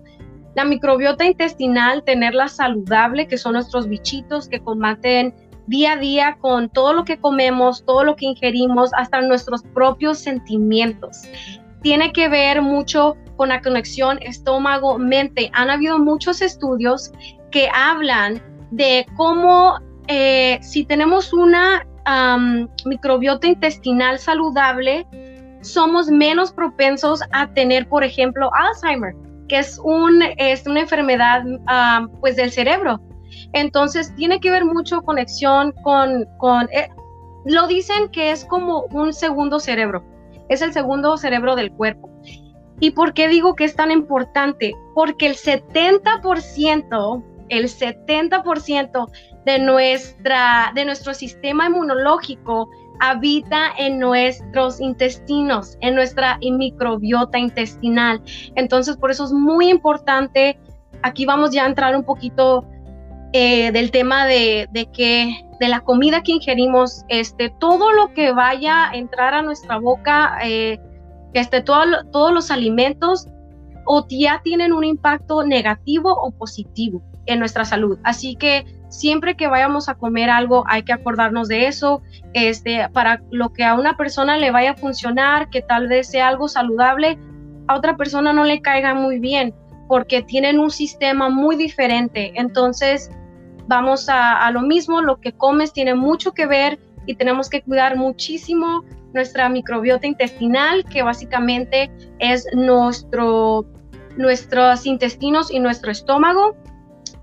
La 0.55 0.65
microbiota 0.65 1.25
intestinal, 1.25 2.03
tenerla 2.03 2.47
saludable, 2.47 3.27
que 3.27 3.37
son 3.39 3.53
nuestros 3.53 3.87
bichitos 3.87 4.47
que 4.47 4.59
combaten 4.59 5.33
día 5.67 5.93
a 5.93 5.97
día 5.97 6.37
con 6.39 6.69
todo 6.69 6.93
lo 6.93 7.05
que 7.05 7.17
comemos, 7.17 7.83
todo 7.85 8.03
lo 8.03 8.15
que 8.15 8.25
ingerimos, 8.25 8.91
hasta 8.95 9.21
nuestros 9.21 9.63
propios 9.73 10.19
sentimientos. 10.19 11.23
Tiene 11.81 12.11
que 12.13 12.29
ver 12.29 12.61
mucho 12.61 13.15
con 13.35 13.49
la 13.49 13.61
conexión 13.61 14.19
estómago-mente. 14.21 15.49
Han 15.53 15.69
habido 15.69 15.99
muchos 15.99 16.41
estudios 16.41 17.11
que 17.51 17.69
hablan 17.73 18.41
de 18.71 19.05
cómo 19.15 19.79
eh, 20.07 20.59
si 20.61 20.85
tenemos 20.85 21.33
una 21.33 21.85
microbiota 22.85 23.47
intestinal 23.47 24.19
saludable, 24.19 25.07
somos 25.61 26.09
menos 26.09 26.51
propensos 26.51 27.21
a 27.31 27.47
tener, 27.53 27.87
por 27.87 28.03
ejemplo, 28.03 28.51
Alzheimer, 28.53 29.15
que 29.47 29.59
es, 29.59 29.79
un, 29.81 30.21
es 30.37 30.67
una 30.67 30.81
enfermedad 30.81 31.43
pues 32.19 32.35
del 32.35 32.51
cerebro. 32.51 32.99
Entonces, 33.53 34.13
tiene 34.15 34.39
que 34.39 34.51
ver 34.51 34.65
mucho 34.65 35.01
conexión 35.01 35.73
con, 35.83 36.25
con 36.37 36.67
eh, 36.71 36.89
lo 37.45 37.67
dicen 37.67 38.09
que 38.09 38.31
es 38.31 38.45
como 38.45 38.83
un 38.91 39.13
segundo 39.13 39.59
cerebro, 39.59 40.03
es 40.49 40.61
el 40.61 40.73
segundo 40.73 41.17
cerebro 41.17 41.55
del 41.55 41.71
cuerpo. 41.71 42.09
¿Y 42.79 42.91
por 42.91 43.13
qué 43.13 43.27
digo 43.27 43.55
que 43.55 43.65
es 43.65 43.75
tan 43.75 43.91
importante? 43.91 44.73
Porque 44.93 45.27
el 45.27 45.35
70%, 45.35 47.23
el 47.49 47.65
70% 47.65 49.11
de, 49.45 49.59
nuestra, 49.59 50.71
de 50.73 50.85
nuestro 50.85 51.13
sistema 51.13 51.67
inmunológico 51.67 52.69
habita 52.99 53.71
en 53.77 53.99
nuestros 53.99 54.79
intestinos, 54.79 55.77
en 55.81 55.95
nuestra 55.95 56.39
microbiota 56.41 57.37
intestinal. 57.37 58.21
Entonces, 58.55 58.97
por 58.97 59.11
eso 59.11 59.25
es 59.25 59.31
muy 59.31 59.69
importante, 59.69 60.59
aquí 61.01 61.25
vamos 61.25 61.51
ya 61.51 61.65
a 61.65 61.67
entrar 61.67 61.95
un 61.95 62.03
poquito 62.03 62.65
eh, 63.33 63.71
del 63.71 63.91
tema 63.91 64.25
de, 64.25 64.69
que 64.93 65.45
de 65.59 65.67
la 65.67 65.81
comida 65.81 66.21
que 66.21 66.33
ingerimos, 66.33 67.03
este, 67.09 67.49
todo 67.59 67.91
lo 67.91 68.13
que 68.13 68.31
vaya 68.31 68.91
a 68.91 68.95
entrar 68.95 69.33
a 69.33 69.41
nuestra 69.41 69.77
boca, 69.79 70.37
eh, 70.43 70.79
este, 71.33 71.61
todos 71.61 72.31
los 72.33 72.51
alimentos 72.51 73.27
o 73.85 74.05
ya 74.07 74.41
tienen 74.43 74.71
un 74.71 74.83
impacto 74.83 75.43
negativo 75.43 76.13
o 76.13 76.31
positivo 76.31 77.01
en 77.25 77.39
nuestra 77.39 77.65
salud. 77.65 77.97
Así 78.03 78.35
que 78.35 78.65
siempre 78.89 79.35
que 79.35 79.47
vayamos 79.47 79.89
a 79.89 79.95
comer 79.95 80.29
algo 80.29 80.63
hay 80.67 80.83
que 80.83 80.93
acordarnos 80.93 81.47
de 81.47 81.67
eso, 81.67 82.01
este, 82.33 82.87
para 82.89 83.21
lo 83.31 83.51
que 83.51 83.63
a 83.63 83.73
una 83.73 83.97
persona 83.97 84.37
le 84.37 84.51
vaya 84.51 84.71
a 84.71 84.75
funcionar, 84.75 85.49
que 85.49 85.61
tal 85.61 85.87
vez 85.87 86.07
sea 86.07 86.27
algo 86.27 86.47
saludable, 86.47 87.17
a 87.67 87.75
otra 87.75 87.97
persona 87.97 88.33
no 88.33 88.43
le 88.43 88.61
caiga 88.61 88.93
muy 88.93 89.19
bien, 89.19 89.53
porque 89.87 90.21
tienen 90.21 90.59
un 90.59 90.69
sistema 90.69 91.29
muy 91.29 91.55
diferente. 91.55 92.33
Entonces, 92.35 93.09
vamos 93.67 94.07
a, 94.09 94.49
lo 94.51 94.61
mismo, 94.61 95.01
lo 95.01 95.19
que 95.19 95.33
comes 95.33 95.73
tiene 95.73 95.95
mucho 95.95 96.33
que 96.33 96.45
ver 96.45 96.79
y 97.05 97.15
tenemos 97.15 97.49
que 97.49 97.61
cuidar 97.61 97.97
muchísimo 97.97 98.83
nuestra 99.13 99.49
microbiota 99.49 100.07
intestinal, 100.07 100.83
que 100.85 101.03
básicamente 101.03 101.91
es 102.19 102.47
nuestro, 102.53 103.65
nuestros 104.17 104.85
intestinos 104.85 105.51
y 105.51 105.59
nuestro 105.59 105.91
estómago, 105.91 106.55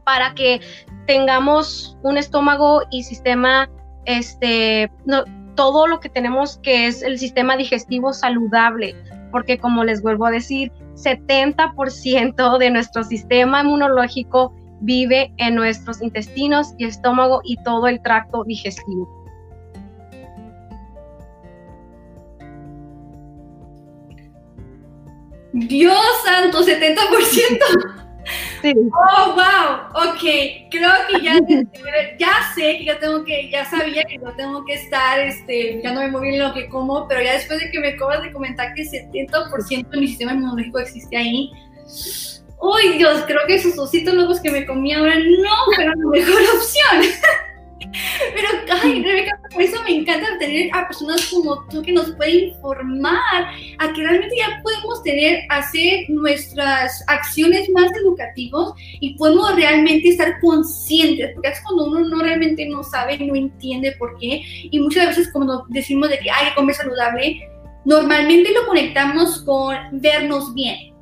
para 0.04 0.34
que 0.34 0.60
tengamos 1.06 1.96
un 2.02 2.16
estómago 2.16 2.82
y 2.90 3.02
sistema, 3.02 3.68
este, 4.04 4.90
todo 5.56 5.86
lo 5.86 6.00
que 6.00 6.08
tenemos 6.08 6.58
que 6.62 6.86
es 6.86 7.02
el 7.02 7.18
sistema 7.18 7.56
digestivo 7.56 8.12
saludable, 8.12 8.94
porque 9.32 9.58
como 9.58 9.84
les 9.84 10.02
vuelvo 10.02 10.26
a 10.26 10.30
decir, 10.30 10.72
70% 10.94 12.58
de 12.58 12.70
nuestro 12.70 13.02
sistema 13.04 13.62
inmunológico 13.62 14.54
vive 14.80 15.32
en 15.36 15.54
nuestros 15.54 16.02
intestinos 16.02 16.74
y 16.78 16.84
estómago 16.84 17.40
y 17.44 17.56
todo 17.62 17.86
el 17.86 18.02
tracto 18.02 18.44
digestivo. 18.44 19.08
Dios 25.52 25.98
santo, 26.24 26.64
70%. 26.64 28.00
Sí. 28.62 28.74
Oh, 28.92 29.34
wow. 29.34 30.10
Ok, 30.10 30.20
creo 30.70 30.92
que 31.08 31.22
ya, 31.22 31.38
ya 32.18 32.32
sé 32.54 32.78
que 32.78 32.84
ya 32.84 32.98
tengo 32.98 33.24
que, 33.24 33.50
ya 33.50 33.64
sabía 33.64 34.04
que 34.04 34.18
no 34.18 34.32
tengo 34.34 34.64
que 34.64 34.74
estar, 34.74 35.18
este, 35.18 35.80
ya 35.82 35.92
no 35.92 36.00
me 36.00 36.08
muy 36.08 36.28
bien 36.28 36.42
lo 36.42 36.52
que 36.52 36.68
como, 36.68 37.08
pero 37.08 37.22
ya 37.22 37.32
después 37.32 37.58
de 37.58 37.70
que 37.70 37.80
me 37.80 37.88
acabas 37.88 38.22
de 38.22 38.32
comentar 38.32 38.74
que 38.74 38.84
70% 38.84 39.88
de 39.88 39.98
mi 39.98 40.08
sistema 40.08 40.32
inmunológico 40.32 40.78
existe 40.78 41.16
ahí, 41.16 41.50
uy 42.60 42.98
Dios, 42.98 43.22
creo 43.26 43.40
que 43.46 43.54
esos 43.54 43.78
ositos 43.78 44.14
locos 44.14 44.40
que 44.40 44.50
me 44.50 44.66
comí 44.66 44.92
ahora 44.92 45.16
no 45.18 45.74
fueron 45.74 45.98
la 45.98 46.10
mejor 46.10 46.42
opción. 46.54 47.30
Pero, 48.34 48.48
ay, 48.82 49.02
Rebeca, 49.02 49.40
por 49.52 49.62
eso 49.62 49.82
me 49.82 49.96
encanta 49.96 50.38
tener 50.38 50.70
a 50.72 50.86
personas 50.86 51.26
como 51.26 51.64
tú 51.68 51.82
que 51.82 51.92
nos 51.92 52.10
pueden 52.12 52.50
informar 52.50 53.46
a 53.78 53.92
que 53.92 54.02
realmente 54.02 54.36
ya 54.36 54.60
podemos 54.62 55.02
tener, 55.02 55.40
hacer 55.48 56.04
nuestras 56.08 57.02
acciones 57.08 57.68
más 57.70 57.90
educativas 57.96 58.72
y 59.00 59.14
podemos 59.14 59.56
realmente 59.56 60.10
estar 60.10 60.38
conscientes, 60.40 61.32
porque 61.34 61.48
es 61.48 61.60
cuando 61.62 61.86
uno 61.86 62.00
no 62.00 62.22
realmente 62.22 62.66
no 62.66 62.84
sabe, 62.84 63.18
no 63.18 63.34
entiende 63.34 63.92
por 63.92 64.16
qué, 64.18 64.42
y 64.70 64.78
muchas 64.78 65.08
veces 65.08 65.30
cuando 65.32 65.64
decimos 65.68 66.10
de 66.10 66.18
que 66.18 66.30
hay 66.30 66.48
que 66.48 66.54
comer 66.54 66.74
saludable, 66.74 67.48
normalmente 67.84 68.52
lo 68.52 68.66
conectamos 68.66 69.42
con 69.42 69.76
vernos 69.92 70.54
bien, 70.54 70.94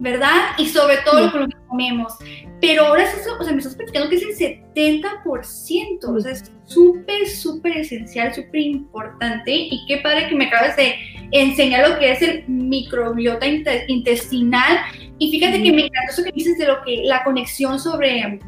¿verdad? 0.00 0.52
Y 0.58 0.66
sobre 0.66 0.96
todo 1.04 1.20
lo 1.20 1.46
que 1.46 1.56
comemos. 1.68 2.14
Pero 2.60 2.86
ahora 2.86 3.04
eso, 3.04 3.36
o 3.38 3.44
sea, 3.44 3.52
me 3.52 3.58
estás 3.58 3.76
platicando 3.76 4.08
que 4.08 4.16
es 4.16 4.40
el 4.40 4.60
70%, 4.74 6.04
o 6.04 6.20
sea, 6.20 6.32
es 6.32 6.50
súper, 6.64 7.28
súper 7.28 7.76
esencial, 7.76 8.34
súper 8.34 8.60
importante. 8.60 9.52
Y 9.52 9.84
qué 9.86 9.98
padre 9.98 10.28
que 10.28 10.34
me 10.34 10.46
acabas 10.46 10.76
de 10.76 10.94
enseñar 11.30 11.88
lo 11.88 11.98
que 11.98 12.10
es 12.10 12.22
el 12.22 12.44
microbiota 12.48 13.46
intestinal. 13.46 14.78
Y 15.18 15.30
fíjate 15.30 15.62
que 15.62 15.72
me 15.72 15.86
encantó 15.86 16.12
eso 16.12 16.24
que 16.24 16.32
dices 16.32 16.58
de 16.58 16.66
lo 16.66 16.82
que 16.82 17.02
la 17.04 17.22
conexión 17.22 17.78
sobre 17.78 18.40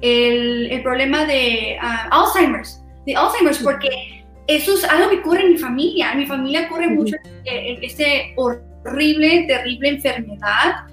el, 0.00 0.70
el 0.70 0.82
problema 0.82 1.24
de 1.24 1.78
uh, 1.82 2.14
Alzheimer's, 2.14 2.82
de 3.06 3.16
Alzheimer's, 3.16 3.58
porque 3.58 4.24
eso 4.46 4.74
es 4.74 4.84
algo 4.84 5.10
que 5.10 5.16
ocurre 5.16 5.42
en 5.42 5.52
mi 5.52 5.58
familia. 5.58 6.12
En 6.12 6.18
mi 6.18 6.26
familia 6.26 6.66
ocurre 6.66 6.88
mucho 6.88 7.16
este 7.44 8.34
horrible, 8.86 9.44
terrible 9.46 9.90
enfermedad 9.90 10.86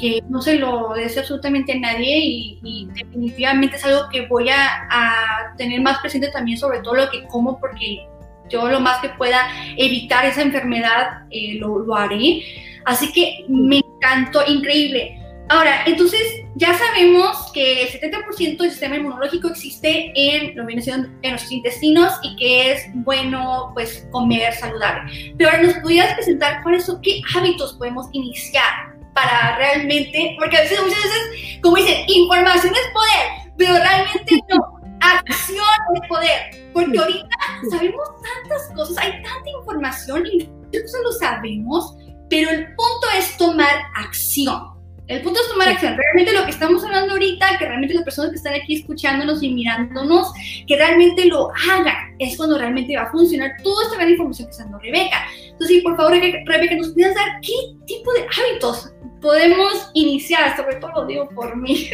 que 0.00 0.22
no 0.28 0.42
se 0.42 0.56
lo 0.56 0.92
deseo 0.94 1.22
absolutamente 1.22 1.72
a 1.72 1.78
nadie 1.78 2.18
y, 2.62 2.88
definitivamente 2.94 3.76
es 3.76 3.84
algo 3.84 4.08
que 4.10 4.26
voy 4.26 4.48
a, 4.50 5.54
tener 5.56 5.80
más 5.80 5.98
presente 5.98 6.28
también 6.28 6.58
sobre 6.58 6.80
todo 6.80 6.94
lo 6.94 7.10
que 7.10 7.24
como 7.24 7.58
porque 7.58 8.06
yo 8.48 8.68
lo 8.68 8.80
más 8.80 9.00
que 9.00 9.08
pueda 9.10 9.40
evitar 9.76 10.24
esa 10.24 10.42
enfermedad 10.42 11.24
eh, 11.30 11.54
lo, 11.58 11.80
lo, 11.80 11.94
haré. 11.94 12.42
Así 12.84 13.12
que 13.12 13.44
me 13.48 13.78
encantó, 13.78 14.40
increíble. 14.46 15.20
Ahora, 15.50 15.82
entonces 15.86 16.20
ya 16.56 16.76
sabemos 16.76 17.50
que 17.54 17.82
el 17.82 17.88
70% 17.88 18.58
del 18.58 18.70
sistema 18.70 18.96
inmunológico 18.96 19.48
existe 19.48 20.12
en, 20.14 20.54
lo 20.56 20.68
en 20.68 20.76
nuestros 21.22 21.52
intestinos 21.52 22.12
y 22.22 22.36
que 22.36 22.72
es 22.72 22.82
bueno 22.94 23.70
pues 23.72 24.06
comer 24.10 24.52
saludable. 24.54 25.34
Pero 25.38 25.50
ahora 25.50 25.62
nos 25.62 25.74
pudieras 25.74 26.14
presentar 26.14 26.62
cuáles 26.62 26.84
son, 26.84 27.00
qué 27.00 27.22
hábitos 27.34 27.74
podemos 27.74 28.08
iniciar 28.12 28.94
para 29.14 29.56
realmente, 29.56 30.36
porque 30.38 30.58
a 30.58 30.60
veces, 30.60 30.80
muchas 30.82 31.02
veces, 31.02 31.60
como 31.62 31.76
dicen, 31.76 32.04
información 32.08 32.74
es 32.74 32.92
poder, 32.92 33.52
pero 33.56 33.74
realmente 33.74 34.40
no, 34.48 34.80
acción 35.00 35.64
es 35.94 36.08
poder, 36.08 36.70
porque 36.72 36.98
ahorita 36.98 37.36
sabemos 37.70 38.08
tantas 38.22 38.76
cosas, 38.76 38.98
hay 38.98 39.12
tanta 39.22 39.50
información 39.60 40.26
y 40.26 40.38
nosotros 40.72 41.02
lo 41.04 41.12
sabemos, 41.12 41.96
pero 42.28 42.50
el 42.50 42.66
punto 42.66 43.06
es 43.16 43.36
tomar 43.36 43.74
acción. 43.96 44.77
El 45.08 45.22
punto 45.22 45.40
es 45.40 45.48
tomar 45.48 45.68
acción. 45.68 45.96
Realmente 45.96 46.38
lo 46.38 46.44
que 46.44 46.50
estamos 46.50 46.84
hablando 46.84 47.14
ahorita, 47.14 47.58
que 47.58 47.64
realmente 47.64 47.94
las 47.94 48.04
personas 48.04 48.30
que 48.30 48.36
están 48.36 48.54
aquí 48.54 48.76
escuchándonos 48.76 49.42
y 49.42 49.54
mirándonos, 49.54 50.30
que 50.66 50.76
realmente 50.76 51.24
lo 51.24 51.50
hagan, 51.70 52.14
es 52.18 52.36
cuando 52.36 52.58
realmente 52.58 52.94
va 52.94 53.04
a 53.04 53.10
funcionar 53.10 53.52
toda 53.62 53.84
esta 53.84 53.96
gran 53.96 54.10
información 54.10 54.48
que 54.48 54.50
está 54.52 54.64
dando 54.64 54.78
Rebeca. 54.78 55.16
Entonces, 55.50 55.82
por 55.82 55.96
favor, 55.96 56.12
Rebeca, 56.12 56.76
¿nos 56.76 56.92
puedes 56.92 57.14
dar 57.14 57.40
qué 57.40 57.54
tipo 57.86 58.12
de 58.12 58.20
hábitos 58.20 58.92
podemos 59.22 59.90
iniciar? 59.94 60.54
Sobre 60.56 60.76
todo 60.76 60.92
lo 60.92 61.06
digo 61.06 61.28
por 61.30 61.56
mí. 61.56 61.88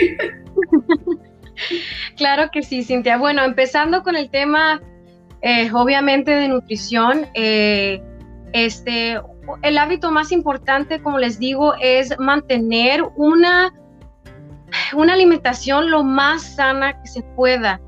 claro 2.17 2.51
que 2.53 2.65
sí, 2.65 2.83
Cintia. 2.83 3.17
Bueno, 3.17 3.45
empezando 3.45 4.03
con 4.03 4.17
el 4.17 4.29
tema, 4.29 4.83
eh, 5.41 5.71
obviamente, 5.73 6.33
de 6.33 6.49
nutrición, 6.49 7.29
eh, 7.35 8.03
este, 8.53 9.21
el 9.63 9.79
hábito 9.79 10.11
más 10.11 10.33
importante, 10.33 11.03
como 11.03 11.19
les 11.19 11.39
digo, 11.39 11.75
es 11.81 12.19
mantener 12.19 13.03
una, 13.17 13.73
una 14.95 15.13
alimentación 15.15 15.91
lo 15.91 16.03
más 16.05 16.43
sana 16.43 17.01
que 17.01 17.09
se 17.09 17.23
pueda. 17.23 17.81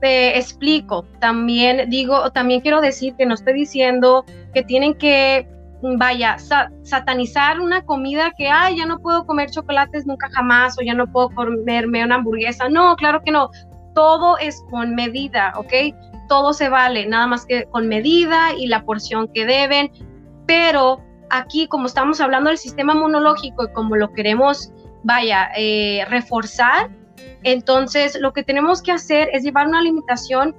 Te 0.00 0.36
explico, 0.38 1.06
también 1.20 1.88
digo, 1.88 2.30
también 2.30 2.60
quiero 2.60 2.80
decir 2.80 3.14
que 3.16 3.26
no 3.26 3.34
estoy 3.34 3.54
diciendo 3.54 4.24
que 4.52 4.62
tienen 4.62 4.94
que, 4.94 5.48
vaya, 5.82 6.36
satanizar 6.82 7.60
una 7.60 7.82
comida 7.82 8.32
que, 8.36 8.48
ay, 8.48 8.76
ya 8.76 8.86
no 8.86 8.98
puedo 8.98 9.24
comer 9.24 9.50
chocolates 9.50 10.06
nunca 10.06 10.28
jamás 10.30 10.78
o 10.78 10.82
ya 10.82 10.94
no 10.94 11.10
puedo 11.10 11.30
comerme 11.30 12.04
una 12.04 12.16
hamburguesa. 12.16 12.68
No, 12.68 12.94
claro 12.96 13.22
que 13.22 13.30
no. 13.30 13.50
Todo 13.94 14.36
es 14.36 14.62
con 14.70 14.94
medida, 14.94 15.54
¿ok? 15.56 15.72
Todo 16.28 16.52
se 16.52 16.68
vale, 16.68 17.06
nada 17.06 17.26
más 17.26 17.46
que 17.46 17.64
con 17.64 17.88
medida 17.88 18.52
y 18.52 18.66
la 18.66 18.84
porción 18.84 19.28
que 19.28 19.46
deben 19.46 19.90
pero 20.46 21.00
aquí 21.30 21.66
como 21.68 21.86
estamos 21.86 22.20
hablando 22.20 22.50
del 22.50 22.58
sistema 22.58 22.94
inmunológico 22.94 23.64
y 23.64 23.72
como 23.72 23.96
lo 23.96 24.12
queremos, 24.12 24.72
vaya, 25.02 25.50
eh, 25.56 26.04
reforzar, 26.08 26.90
entonces 27.42 28.18
lo 28.20 28.32
que 28.32 28.42
tenemos 28.42 28.82
que 28.82 28.92
hacer 28.92 29.28
es 29.32 29.44
llevar 29.44 29.68
una 29.68 29.78
alimentación 29.78 30.54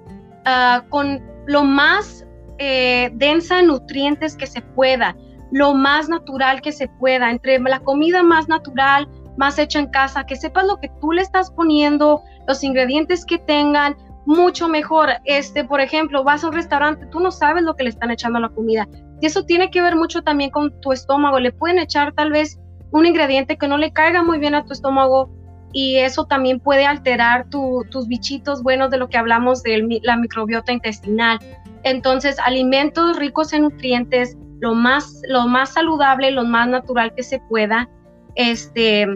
ah, 0.45 0.83
con 0.89 1.21
lo 1.45 1.63
más 1.63 2.25
eh, 2.59 3.09
densa 3.13 3.59
en 3.59 3.67
nutrientes 3.67 4.35
que 4.35 4.47
se 4.47 4.61
pueda, 4.61 5.15
lo 5.51 5.73
más 5.73 6.09
natural 6.09 6.61
que 6.61 6.71
se 6.71 6.87
pueda, 6.87 7.29
entre 7.29 7.59
la 7.59 7.79
comida 7.79 8.23
más 8.23 8.47
natural, 8.47 9.07
más 9.37 9.59
hecha 9.59 9.79
en 9.79 9.87
casa, 9.87 10.25
que 10.25 10.35
sepas 10.35 10.65
lo 10.65 10.79
que 10.79 10.89
tú 10.99 11.11
le 11.11 11.21
estás 11.21 11.51
poniendo, 11.51 12.21
los 12.47 12.63
ingredientes 12.63 13.25
que 13.25 13.37
tengan, 13.37 13.95
mucho 14.25 14.67
mejor. 14.67 15.09
Este, 15.23 15.63
por 15.63 15.79
ejemplo, 15.79 16.23
vas 16.23 16.43
a 16.43 16.47
un 16.47 16.53
restaurante, 16.53 17.05
tú 17.07 17.19
no 17.21 17.31
sabes 17.31 17.63
lo 17.63 17.75
que 17.75 17.83
le 17.83 17.89
están 17.89 18.11
echando 18.11 18.39
a 18.39 18.41
la 18.41 18.49
comida. 18.49 18.87
Y 19.19 19.25
eso 19.25 19.43
tiene 19.43 19.71
que 19.71 19.81
ver 19.81 19.95
mucho 19.95 20.21
también 20.21 20.51
con 20.51 20.79
tu 20.81 20.91
estómago. 20.91 21.39
Le 21.39 21.51
pueden 21.51 21.79
echar 21.79 22.13
tal 22.13 22.31
vez 22.31 22.59
un 22.91 23.05
ingrediente 23.05 23.57
que 23.57 23.67
no 23.67 23.77
le 23.77 23.91
caiga 23.91 24.23
muy 24.23 24.39
bien 24.39 24.55
a 24.55 24.65
tu 24.65 24.73
estómago 24.73 25.29
y 25.73 25.97
eso 25.97 26.25
también 26.25 26.59
puede 26.59 26.85
alterar 26.85 27.47
tus 27.49 28.07
bichitos 28.07 28.63
buenos 28.63 28.89
de 28.89 28.97
lo 28.97 29.09
que 29.09 29.17
hablamos 29.17 29.63
de 29.63 29.99
la 30.03 30.17
microbiota 30.17 30.71
intestinal. 30.71 31.39
Entonces, 31.83 32.37
alimentos 32.39 33.17
ricos 33.17 33.53
en 33.53 33.63
nutrientes, 33.63 34.37
lo 34.59 34.73
más, 34.73 35.21
lo 35.27 35.47
más 35.47 35.73
saludable, 35.73 36.31
lo 36.31 36.45
más 36.45 36.67
natural 36.67 37.13
que 37.15 37.23
se 37.23 37.39
pueda. 37.39 37.89
Este, 38.35 39.07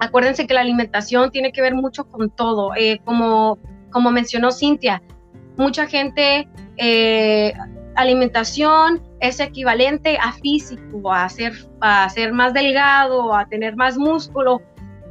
acuérdense 0.00 0.46
que 0.46 0.54
la 0.54 0.60
alimentación 0.60 1.30
tiene 1.30 1.52
que 1.52 1.62
ver 1.62 1.74
mucho 1.74 2.04
con 2.04 2.30
todo. 2.30 2.74
Eh, 2.76 3.00
como, 3.04 3.58
como 3.90 4.10
mencionó 4.10 4.50
Cintia, 4.50 5.02
mucha 5.56 5.86
gente 5.86 6.48
eh, 6.76 7.52
alimentación 7.96 9.02
es 9.20 9.40
equivalente 9.40 10.18
a 10.18 10.32
físico, 10.32 11.12
a 11.12 11.28
ser, 11.28 11.52
a 11.80 12.08
ser 12.08 12.32
más 12.32 12.54
delgado, 12.54 13.34
a 13.34 13.46
tener 13.46 13.76
más 13.76 13.96
músculo, 13.96 14.62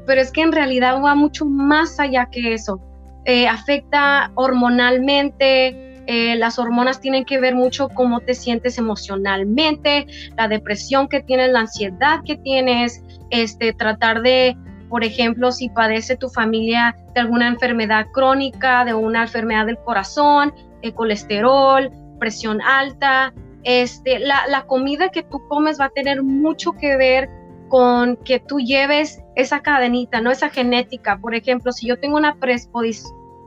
pero 0.05 0.21
es 0.21 0.31
que 0.31 0.41
en 0.41 0.51
realidad 0.51 1.01
va 1.03 1.15
mucho 1.15 1.45
más 1.45 1.99
allá 1.99 2.27
que 2.31 2.53
eso. 2.53 2.81
Eh, 3.25 3.47
afecta 3.47 4.31
hormonalmente, 4.35 5.89
eh, 6.07 6.35
las 6.37 6.57
hormonas 6.57 6.99
tienen 6.99 7.25
que 7.25 7.39
ver 7.39 7.53
mucho 7.53 7.89
cómo 7.89 8.19
te 8.21 8.33
sientes 8.33 8.79
emocionalmente, 8.79 10.07
la 10.35 10.47
depresión 10.47 11.07
que 11.07 11.21
tienes, 11.21 11.51
la 11.51 11.59
ansiedad 11.59 12.21
que 12.25 12.37
tienes, 12.37 13.03
este, 13.29 13.73
tratar 13.73 14.23
de, 14.23 14.57
por 14.89 15.03
ejemplo, 15.03 15.51
si 15.51 15.69
padece 15.69 16.17
tu 16.17 16.29
familia 16.29 16.95
de 17.13 17.21
alguna 17.21 17.47
enfermedad 17.47 18.07
crónica, 18.11 18.85
de 18.85 18.95
una 18.95 19.21
enfermedad 19.23 19.67
del 19.67 19.77
corazón, 19.77 20.51
de 20.81 20.91
colesterol, 20.93 21.91
presión 22.19 22.61
alta, 22.61 23.33
este, 23.63 24.19
la, 24.19 24.65
comida 24.67 25.09
que 25.09 25.23
tú 25.23 25.45
comes 25.47 25.79
va 25.79 25.85
a 25.85 25.89
tener 25.89 26.23
mucho 26.23 26.73
que 26.73 26.95
ver 26.97 27.29
con 27.67 28.15
que 28.17 28.39
tú 28.39 28.59
lleves 28.59 29.21
esa 29.35 29.61
cadenita, 29.61 30.21
no 30.21 30.31
esa 30.31 30.49
genética. 30.49 31.17
Por 31.17 31.35
ejemplo, 31.35 31.71
si 31.71 31.87
yo 31.87 31.99
tengo 31.99 32.17
una 32.17 32.37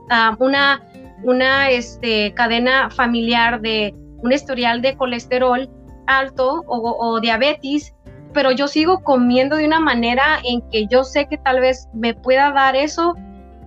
ah, 0.09 0.35
una, 0.39 0.83
una 1.23 1.69
este, 1.69 2.33
cadena 2.33 2.89
familiar 2.89 3.61
de 3.61 3.93
un 4.21 4.31
historial 4.31 4.81
de 4.81 4.95
colesterol 4.95 5.69
alto 6.07 6.63
o, 6.67 7.19
diabetes, 7.19 7.93
pero 8.33 8.51
yo 8.51 8.67
sigo 8.67 9.03
comiendo 9.03 9.57
de 9.57 9.65
una 9.65 9.79
manera 9.79 10.39
en 10.43 10.61
que 10.69 10.87
yo 10.87 11.03
sé 11.03 11.27
que 11.27 11.37
tal 11.37 11.59
vez 11.59 11.87
me 11.93 12.13
pueda 12.13 12.51
dar 12.51 12.75
eso, 12.75 13.15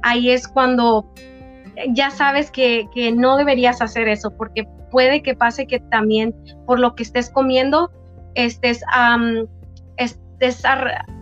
ahí 0.03 0.31
es 0.31 0.49
cuando 0.49 1.07
ya 1.93 2.11
sabes 2.11 2.51
que, 2.51 2.89
que 2.95 3.13
no 3.13 3.37
deberías 3.37 3.83
hacer 3.83 4.09
eso, 4.09 4.31
porque 4.37 4.67
puede 4.91 5.23
que 5.23 5.35
pase 5.35 5.67
que 5.67 5.81
también 5.81 6.35
por 6.67 6.79
lo 6.79 6.95
que 6.95 7.03
estés 7.03 7.31
comiendo 7.31 7.91
estés, 8.37 8.83
estés 9.97 10.63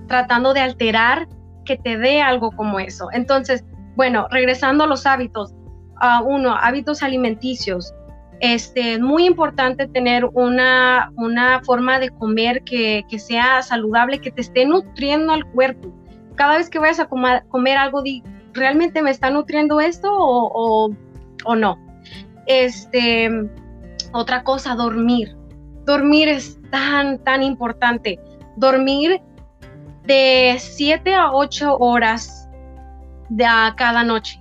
tratando 0.08 0.52
de 0.52 0.60
alterar 0.60 1.28
que 1.64 1.76
te 1.78 1.96
dé 1.96 2.20
algo 2.20 2.50
como 2.52 2.78
eso. 2.78 3.08
Entonces, 3.12 3.64
bueno, 3.96 4.26
regresando 4.30 4.84
a 4.84 4.86
los 4.86 5.06
hábitos. 5.06 5.54
uno, 6.26 6.54
hábitos 6.54 7.02
alimenticios. 7.02 7.94
Este, 8.40 8.98
muy 8.98 9.26
importante 9.26 9.86
tener 9.86 10.24
una, 10.34 11.12
una 11.16 11.62
forma 11.64 11.98
de 11.98 12.10
comer 12.10 12.62
que, 12.64 13.04
que, 13.08 13.18
sea 13.18 13.62
saludable, 13.62 14.18
que 14.18 14.32
te 14.32 14.42
esté 14.42 14.66
nutriendo 14.66 15.32
al 15.32 15.46
cuerpo. 15.52 15.94
Cada 16.34 16.58
vez 16.58 16.68
que 16.68 16.80
vayas 16.80 16.98
a 16.98 17.06
comer, 17.06 17.78
algo, 17.78 18.02
¿realmente 18.54 19.02
me 19.02 19.10
está 19.10 19.30
nutriendo 19.30 19.80
esto 19.80 20.08
o, 20.10 20.90
o, 21.44 21.56
no? 21.56 21.76
Este, 22.46 23.30
otra 24.12 24.42
cosa, 24.44 24.74
dormir. 24.74 25.36
Dormir 25.84 26.28
es 26.28 26.58
tan, 26.70 27.18
tan 27.18 27.42
importante. 27.42 28.18
Dormir 28.56 29.20
de 30.04 30.56
7 30.58 31.14
a 31.14 31.32
8 31.32 31.76
horas 31.78 32.48
de 33.28 33.46
cada 33.76 34.04
noche. 34.04 34.40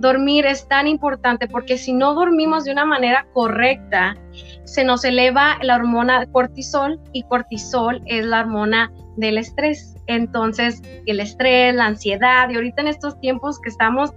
dormir 0.00 0.44
es 0.44 0.66
tan 0.66 0.88
importante 0.88 1.46
porque 1.46 1.78
si 1.78 1.92
no 1.92 2.14
dormimos 2.14 2.64
de 2.64 2.72
una 2.72 2.84
manera 2.84 3.26
correcta, 3.32 4.16
se 4.64 4.84
nos 4.84 5.04
eleva 5.04 5.56
la 5.62 5.76
hormona 5.76 6.26
cortisol 6.26 7.00
y 7.12 7.22
cortisol 7.22 8.02
es 8.06 8.26
la 8.26 8.40
hormona 8.40 8.92
del 9.16 9.38
estrés. 9.38 9.93
Entonces, 10.06 10.82
el 11.06 11.20
estrés, 11.20 11.74
la 11.74 11.86
ansiedad 11.86 12.48
y 12.50 12.56
ahorita 12.56 12.82
en 12.82 12.88
estos 12.88 13.18
tiempos 13.20 13.60
que 13.60 13.70
estamos, 13.70 14.12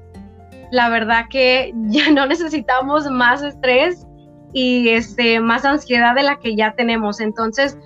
la 0.71 0.89
verdad 0.89 1.25
que 1.29 1.73
ya 1.87 2.11
no 2.11 2.25
necesitamos 2.25 3.09
más 3.09 3.41
estrés 3.43 4.05
y 4.53 4.89
este, 4.89 5.39
más 5.39 5.65
ansiedad 5.65 6.15
de 6.15 6.23
la 6.23 6.39
que 6.39 6.55
ya 6.55 6.73
tenemos. 6.73 7.19
Entonces, 7.19 7.77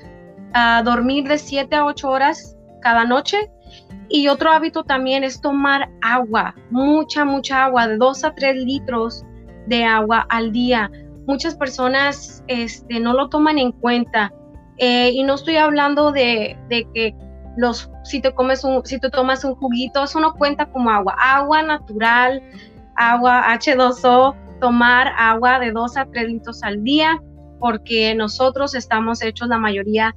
a 0.53 0.81
dormir 0.83 1.27
de 1.27 1.37
7 1.37 1.75
a 1.75 1.85
8 1.85 2.09
horas 2.09 2.57
cada 2.81 3.05
noche. 3.05 3.51
Y 4.09 4.27
otro 4.27 4.51
hábito 4.51 4.83
también 4.83 5.23
es 5.23 5.39
tomar 5.39 5.89
agua, 6.01 6.53
mucha, 6.69 7.23
mucha 7.23 7.65
agua, 7.65 7.87
de 7.87 7.95
2 7.95 8.25
a 8.25 8.35
3 8.35 8.55
litros 8.57 9.23
de 9.67 9.85
agua 9.85 10.25
al 10.29 10.51
día. 10.51 10.91
Muchas 11.27 11.55
personas 11.55 12.43
este, 12.47 12.99
no 12.99 13.13
lo 13.13 13.29
toman 13.29 13.57
en 13.57 13.71
cuenta. 13.71 14.33
Eh, 14.77 15.11
y 15.13 15.23
no 15.23 15.35
estoy 15.35 15.57
hablando 15.57 16.11
de, 16.11 16.57
de, 16.67 16.87
que 16.93 17.15
los, 17.57 17.91
si 18.03 18.21
te 18.21 18.33
comes 18.33 18.63
un, 18.63 18.85
si 18.85 18.99
te 18.99 19.09
tomas 19.09 19.43
un 19.43 19.55
juguito, 19.55 20.03
eso 20.03 20.19
no 20.19 20.33
cuenta 20.33 20.65
como 20.67 20.89
agua. 20.89 21.15
Agua 21.19 21.61
natural, 21.63 22.41
agua 22.95 23.43
H2O, 23.53 24.35
tomar 24.59 25.11
agua 25.17 25.59
de 25.59 25.71
2 25.71 25.97
a 25.97 26.05
3 26.05 26.27
litros 26.27 26.63
al 26.63 26.83
día, 26.83 27.21
porque 27.59 28.15
nosotros 28.15 28.75
estamos 28.75 29.21
hechos 29.21 29.47
la 29.47 29.57
mayoría 29.57 30.15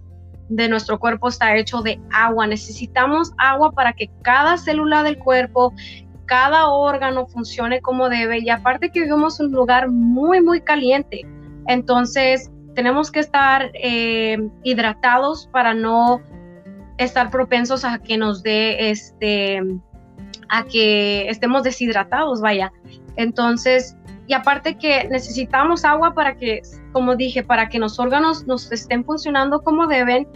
de 0.49 0.68
nuestro 0.68 0.99
cuerpo 0.99 1.29
está 1.29 1.57
hecho 1.57 1.83
de 1.83 2.01
agua. 2.12 2.47
Necesitamos 2.47 3.33
agua 3.38 3.73
para 3.73 3.92
que 3.92 4.11
cada 4.23 4.57
célula 4.59 5.03
del 5.03 5.18
cuerpo, 5.18 5.73
cada 6.27 6.68
órgano 6.68 7.27
funcione 7.27 7.81
como 7.81 8.09
debe. 8.09 8.38
Y 8.40 8.51
aparte 8.51 8.90
que 8.90 9.01
vivimos 9.01 9.40
un 9.40 9.53
lugar 9.53 9.90
muy, 9.90 10.40
muy 10.40 10.61
caliente. 10.61 11.23
Entonces, 11.66 12.51
tenemos 12.75 13.11
que 13.11 13.20
estar 13.20 13.70
eh, 13.75 14.37
hidratados 14.62 15.49
para 15.53 15.75
no 15.75 16.20
estar 16.98 17.30
propensos 17.30 17.85
a 17.85 17.98
que 17.98 18.16
nos 18.16 18.42
dé 18.42 18.90
este, 18.90 19.61
a 20.48 20.64
que 20.64 21.28
estemos 21.28 21.62
deshidratados, 21.62 22.40
vaya. 22.40 22.72
Entonces, 23.16 23.96
y 24.26 24.35
aparte 24.35 24.76
que 24.76 25.09
necesitamos 25.09 25.85
agua 25.85 26.14
para 26.14 26.37
que, 26.37 26.62
como 26.92 27.16
dije, 27.16 27.42
para 27.42 27.68
que 27.68 27.78
los 27.78 27.98
órganos 27.98 28.46
nos 28.46 28.70
estén 28.72 29.04
funcionando 29.04 29.61
como 29.62 29.87
deben 29.87 30.26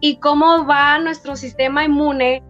y 0.00 0.18
cómo 0.18 0.66
va 0.66 0.98
nuestro 0.98 1.36
sistema 1.36 1.84
inmune 1.84 2.42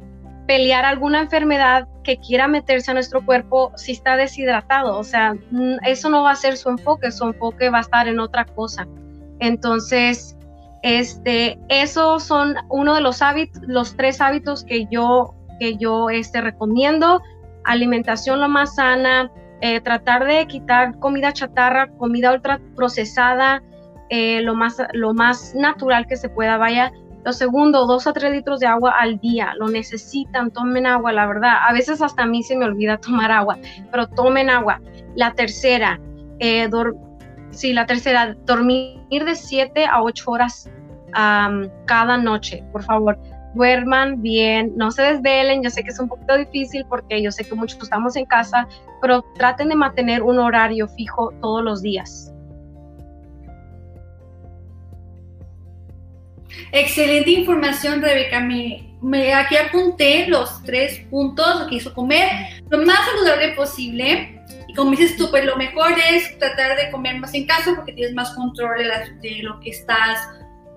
pelear 0.46 0.84
alguna 0.84 1.20
enfermedad 1.20 1.88
que 2.04 2.18
quiera 2.18 2.46
meterse 2.46 2.90
a 2.90 2.94
nuestro 2.94 3.24
cuerpo 3.24 3.72
si 3.76 3.92
está 3.92 4.16
deshidratado. 4.16 4.96
O 4.96 5.04
sea, 5.04 5.34
mm, 5.50 5.78
eso 5.86 6.08
no 6.08 6.22
va 6.22 6.32
a 6.32 6.36
ser 6.36 6.56
su 6.56 6.68
enfoque, 6.68 7.10
su 7.10 7.24
enfoque 7.24 7.70
va 7.70 7.78
a 7.78 7.82
estar 7.82 8.06
en 8.06 8.20
otra 8.20 8.44
cosa. 8.44 8.86
Entonces, 9.40 10.35
este, 10.86 11.58
esos 11.68 12.22
son 12.22 12.54
uno 12.68 12.94
de 12.94 13.00
los 13.00 13.20
hábitos, 13.20 13.60
los 13.66 13.96
tres 13.96 14.20
hábitos 14.20 14.62
que 14.62 14.86
yo, 14.88 15.34
que 15.58 15.76
yo 15.78 16.10
este, 16.10 16.40
recomiendo. 16.40 17.20
Alimentación 17.64 18.38
lo 18.38 18.48
más 18.48 18.76
sana, 18.76 19.32
eh, 19.62 19.80
tratar 19.80 20.24
de 20.26 20.46
quitar 20.46 20.96
comida 21.00 21.32
chatarra, 21.32 21.88
comida 21.98 22.32
ultra 22.32 22.60
procesada, 22.76 23.64
eh, 24.10 24.42
lo, 24.42 24.54
más, 24.54 24.76
lo 24.92 25.12
más 25.12 25.56
natural 25.56 26.06
que 26.06 26.14
se 26.14 26.28
pueda. 26.28 26.56
Vaya, 26.56 26.92
lo 27.24 27.32
segundo, 27.32 27.84
dos 27.86 28.06
a 28.06 28.12
tres 28.12 28.30
litros 28.30 28.60
de 28.60 28.68
agua 28.68 28.94
al 28.96 29.18
día. 29.18 29.54
Lo 29.58 29.66
necesitan, 29.66 30.52
tomen 30.52 30.86
agua, 30.86 31.12
la 31.12 31.26
verdad. 31.26 31.54
A 31.66 31.72
veces 31.72 32.00
hasta 32.00 32.22
a 32.22 32.26
mí 32.26 32.44
se 32.44 32.56
me 32.56 32.64
olvida 32.64 32.96
tomar 33.00 33.32
agua, 33.32 33.58
pero 33.90 34.06
tomen 34.06 34.50
agua. 34.50 34.80
La 35.16 35.32
tercera, 35.32 35.98
eh, 36.38 36.70
la 37.72 37.86
tercera, 37.86 38.36
dormir 38.44 39.00
de 39.10 39.34
siete 39.34 39.84
a 39.84 40.00
ocho 40.00 40.30
horas 40.30 40.70
cada 41.86 42.18
noche, 42.18 42.62
por 42.72 42.82
favor 42.82 43.18
duerman 43.56 44.20
bien, 44.22 44.72
no 44.76 44.90
se 44.90 45.02
desvelen, 45.02 45.62
yo 45.62 45.70
sé 45.70 45.82
que 45.82 45.90
es 45.90 45.98
un 45.98 46.08
poquito 46.08 46.36
difícil 46.36 46.84
porque 46.88 47.22
yo 47.22 47.32
sé 47.32 47.44
que 47.44 47.54
muchos 47.54 47.82
estamos 47.82 48.14
en 48.14 48.26
casa, 48.26 48.68
pero 49.00 49.22
traten 49.34 49.70
de 49.70 49.76
mantener 49.76 50.22
un 50.22 50.38
horario 50.38 50.86
fijo 50.88 51.32
todos 51.40 51.64
los 51.64 51.82
días. 51.82 52.32
Excelente 56.72 57.30
información, 57.30 58.02
Rebeca. 58.02 58.40
Me, 58.40 59.34
aquí 59.34 59.56
apunté 59.56 60.26
los 60.26 60.62
tres 60.64 61.00
puntos 61.10 61.66
que 61.68 61.76
hizo 61.76 61.94
comer 61.94 62.28
lo 62.68 62.84
más 62.84 62.98
saludable 63.06 63.52
posible. 63.52 64.42
Y 64.68 64.74
como 64.74 64.90
dices 64.90 65.16
tú, 65.16 65.30
pues 65.30 65.44
lo 65.44 65.56
mejor 65.56 65.92
es 66.10 66.38
tratar 66.38 66.76
de 66.76 66.90
comer 66.90 67.18
más 67.18 67.32
en 67.34 67.46
casa 67.46 67.72
porque 67.74 67.92
tienes 67.92 68.14
más 68.14 68.34
control 68.34 68.78
de 69.22 69.42
lo 69.42 69.60
que 69.60 69.70
estás 69.70 70.28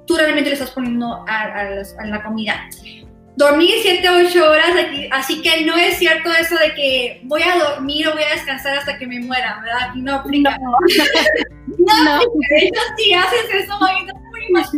tú 0.10 0.18
realmente 0.18 0.50
le 0.50 0.56
estás 0.56 0.72
poniendo 0.72 1.24
a, 1.28 1.84
la 2.04 2.24
comida. 2.24 2.68
Dormir 3.36 3.76
7 3.84 4.10
8 4.10 4.52
horas, 4.52 4.72
aquí, 4.84 5.08
así 5.12 5.42
que 5.44 5.64
no 5.64 5.78
es 5.78 6.00
cierto 6.00 6.32
eso 6.34 6.56
de 6.56 6.74
que 6.74 7.22
voy 7.26 7.44
a 7.44 7.58
dormir 7.58 8.08
o 8.08 8.14
voy 8.14 8.24
a 8.24 8.34
descansar 8.34 8.76
hasta 8.80 8.98
que 8.98 9.06
me 9.06 9.20
muera, 9.20 9.62
¿verdad? 9.62 9.90
Aquí 9.92 10.02
no 10.02 10.16
aplica. 10.16 10.58
No, 10.58 10.72
no, 12.04 12.20
de 12.20 12.58
hecho, 12.58 12.82
si 12.98 13.14
haces 13.14 13.46
eso, 13.54 13.62
es 13.62 14.14
muy 14.32 14.52
más 14.52 14.72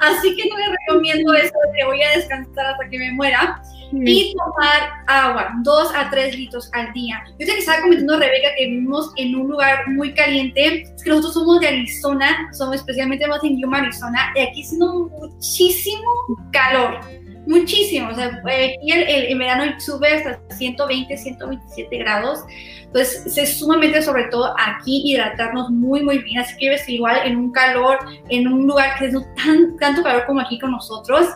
Así 0.00 0.34
que 0.34 0.48
no 0.48 0.58
le 0.58 0.76
recomiendo 0.80 1.32
eso 1.34 1.54
de 1.72 1.78
que 1.78 1.84
voy 1.86 2.02
a 2.02 2.16
descansar 2.16 2.66
hasta 2.66 2.88
que 2.90 2.98
me 2.98 3.12
muera 3.12 3.62
y 3.92 4.34
tomar 4.34 5.04
agua, 5.06 5.52
2 5.62 5.92
a 5.94 6.10
3 6.10 6.36
litros 6.36 6.70
al 6.72 6.92
día. 6.92 7.22
Yo 7.38 7.46
sé 7.46 7.52
que 7.52 7.58
estaba 7.58 7.82
comentando 7.82 8.18
Rebeca 8.18 8.48
que 8.56 8.66
vivimos 8.66 9.12
en 9.16 9.34
un 9.36 9.48
lugar 9.48 9.88
muy 9.88 10.14
caliente, 10.14 10.82
es 10.82 11.02
que 11.02 11.10
nosotros 11.10 11.34
somos 11.34 11.60
de 11.60 11.68
Arizona, 11.68 12.50
somos 12.52 12.76
especialmente 12.76 13.26
más 13.26 13.42
en 13.44 13.60
Yuma, 13.60 13.78
Arizona, 13.78 14.32
y 14.34 14.40
aquí 14.40 14.62
haciendo 14.62 15.08
muchísimo 15.08 16.10
calor, 16.52 17.00
muchísimo, 17.46 18.08
o 18.10 18.14
sea, 18.14 18.26
aquí 18.26 18.92
el, 18.92 19.02
el, 19.30 19.38
verano 19.38 19.78
sube 19.78 20.08
hasta 20.08 20.40
120, 20.56 21.16
127 21.16 21.98
grados, 21.98 22.40
entonces 22.82 23.36
es 23.36 23.58
sumamente, 23.58 24.02
sobre 24.02 24.24
todo 24.24 24.54
aquí, 24.58 25.02
hidratarnos 25.04 25.70
muy, 25.70 26.02
muy 26.02 26.18
bien, 26.18 26.40
así 26.40 26.56
que 26.56 26.76
igual 26.88 27.20
en 27.24 27.36
un 27.36 27.52
calor, 27.52 27.98
en 28.28 28.48
un 28.48 28.66
lugar 28.66 28.98
que 28.98 29.06
es 29.06 29.14
tan, 29.36 29.76
tanto 29.78 30.02
calor 30.02 30.24
como 30.26 30.40
aquí 30.40 30.58
con 30.58 30.72
nosotros, 30.72 31.28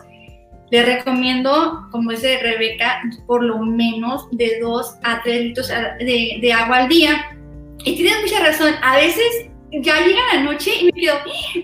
le 0.71 0.83
recomiendo, 0.83 1.87
como 1.91 2.11
dice 2.11 2.39
Rebeca, 2.41 3.01
por 3.27 3.43
lo 3.43 3.59
menos 3.59 4.27
de 4.31 4.59
2 4.61 4.95
a 5.03 5.21
3 5.21 5.41
litros 5.41 5.67
de, 5.67 6.53
agua 6.53 6.77
al 6.77 6.87
día. 6.87 7.37
Y 7.83 7.97
tienes 7.97 8.21
mucha 8.21 8.39
razón, 8.39 8.73
a 8.81 8.95
veces 8.95 9.49
ya 9.71 9.99
llega 9.99 10.21
la 10.33 10.43
noche 10.43 10.71
y 10.79 10.85
me 10.85 10.91
quedo, 10.93 11.15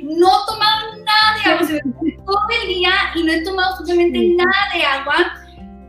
no 0.04 0.28
he 0.28 0.46
tomado 0.48 0.98
nada 1.06 1.38
de 1.38 1.52
agua, 1.52 1.94
todo 2.26 2.40
el 2.62 2.68
día 2.68 2.92
y 3.16 3.24
no 3.24 3.32
he 3.32 3.44
tomado 3.44 3.72
absolutamente 3.72 4.20
nada 4.36 4.74
de 4.74 4.84
agua. 4.84 5.34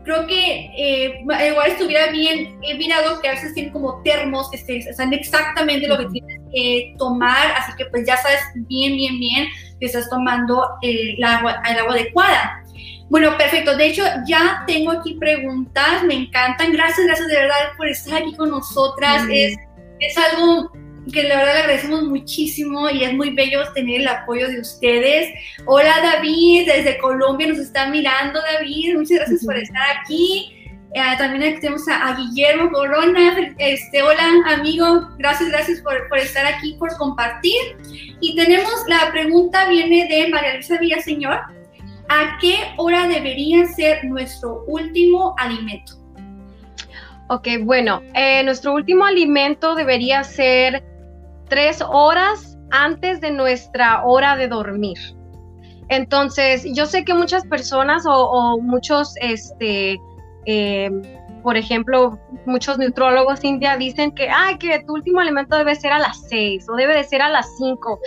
Creo 0.05 0.25
que 0.25 0.71
eh, 0.77 1.21
igual 1.21 1.71
estuviera 1.71 2.11
bien, 2.11 2.57
he 2.63 2.77
mirado 2.77 3.21
que 3.21 3.27
a 3.27 3.31
veces 3.31 3.53
tienen 3.53 3.73
como 3.73 4.01
termos 4.01 4.49
que 4.49 4.81
saben 4.93 5.13
exactamente 5.13 5.87
lo 5.87 5.97
que 5.97 6.05
tienes 6.05 6.39
que 6.53 6.95
tomar, 6.97 7.51
así 7.57 7.73
que 7.77 7.85
pues 7.87 8.07
ya 8.07 8.15
sabes 8.15 8.39
bien, 8.55 8.95
bien, 8.95 9.19
bien 9.19 9.49
que 9.79 9.85
estás 9.87 10.09
tomando 10.09 10.65
el 10.81 11.21
agua, 11.21 11.61
el 11.69 11.79
agua 11.79 11.93
adecuada. 11.93 12.63
Bueno, 13.09 13.37
perfecto. 13.37 13.75
De 13.75 13.87
hecho, 13.87 14.03
ya 14.27 14.63
tengo 14.67 14.91
aquí 14.91 15.15
preguntas. 15.15 16.03
Me 16.03 16.13
encantan. 16.13 16.71
Gracias, 16.71 17.05
gracias 17.05 17.27
de 17.27 17.35
verdad 17.35 17.55
por 17.77 17.87
estar 17.87 18.21
aquí 18.21 18.35
con 18.35 18.49
nosotras. 18.49 19.25
Es, 19.31 19.55
es 19.99 20.17
algo 20.17 20.71
que 21.11 21.23
la 21.23 21.37
verdad 21.37 21.53
le 21.53 21.59
agradecemos 21.61 22.03
muchísimo 22.03 22.89
y 22.89 23.03
es 23.03 23.13
muy 23.13 23.31
bello 23.31 23.61
tener 23.73 24.01
el 24.01 24.07
apoyo 24.07 24.47
de 24.47 24.59
ustedes. 24.59 25.29
Hola 25.65 25.95
David, 26.01 26.67
desde 26.67 26.97
Colombia 26.99 27.47
nos 27.47 27.59
está 27.59 27.87
mirando 27.89 28.39
David, 28.41 28.95
muchas 28.95 29.17
gracias 29.17 29.45
por 29.45 29.57
estar 29.57 29.83
aquí. 29.97 30.55
Eh, 30.93 31.01
también 31.19 31.43
aquí 31.51 31.61
tenemos 31.61 31.87
a, 31.87 32.15
Guillermo 32.15 32.71
Corona, 32.71 33.53
este, 33.59 34.01
hola 34.01 34.23
amigo, 34.47 35.07
gracias, 35.19 35.49
gracias 35.49 35.81
por, 35.81 36.07
por, 36.09 36.17
estar 36.17 36.45
aquí, 36.45 36.75
por 36.79 36.95
compartir. 36.97 37.77
Y 38.21 38.35
tenemos 38.35 38.73
la 38.87 39.11
pregunta, 39.11 39.69
viene 39.69 40.07
de 40.07 40.29
María 40.29 40.55
Luisa 40.55 40.79
Villaseñor. 40.79 41.41
¿A 42.09 42.37
qué 42.41 42.55
hora 42.77 43.07
debería 43.07 43.65
ser 43.67 44.03
nuestro 44.05 44.63
último 44.67 45.33
alimento? 45.37 45.93
Ok, 47.29 47.47
bueno, 47.61 48.01
eh, 48.15 48.43
nuestro 48.43 48.73
último 48.73 49.05
alimento 49.05 49.75
debería 49.75 50.23
ser 50.23 50.83
tres 51.47 51.83
horas 51.87 52.57
antes 52.71 53.21
de 53.21 53.31
nuestra 53.31 54.03
hora 54.03 54.35
de 54.35 54.47
dormir. 54.47 54.97
Entonces, 55.89 56.65
yo 56.73 56.85
sé 56.85 57.05
que 57.05 57.13
muchas 57.13 57.45
personas 57.45 58.03
o, 58.07 58.59
muchos, 58.61 59.13
este, 59.21 59.99
em, 60.45 61.01
por 61.43 61.57
ejemplo, 61.57 62.19
muchos 62.45 62.77
nutrólogos 62.77 63.43
india 63.43 63.77
dicen 63.77 64.11
que, 64.11 64.29
ay, 64.29 64.57
que 64.57 64.83
tu 64.85 64.93
último 64.93 65.19
alimento 65.19 65.57
debe 65.57 65.75
ser 65.75 65.91
a 65.91 65.99
las 65.99 66.27
seis 66.27 66.67
o 66.69 66.75
debe 66.75 66.95
de 66.95 67.03
ser 67.03 67.21
a 67.21 67.29
las 67.29 67.57
cinco. 67.57 67.99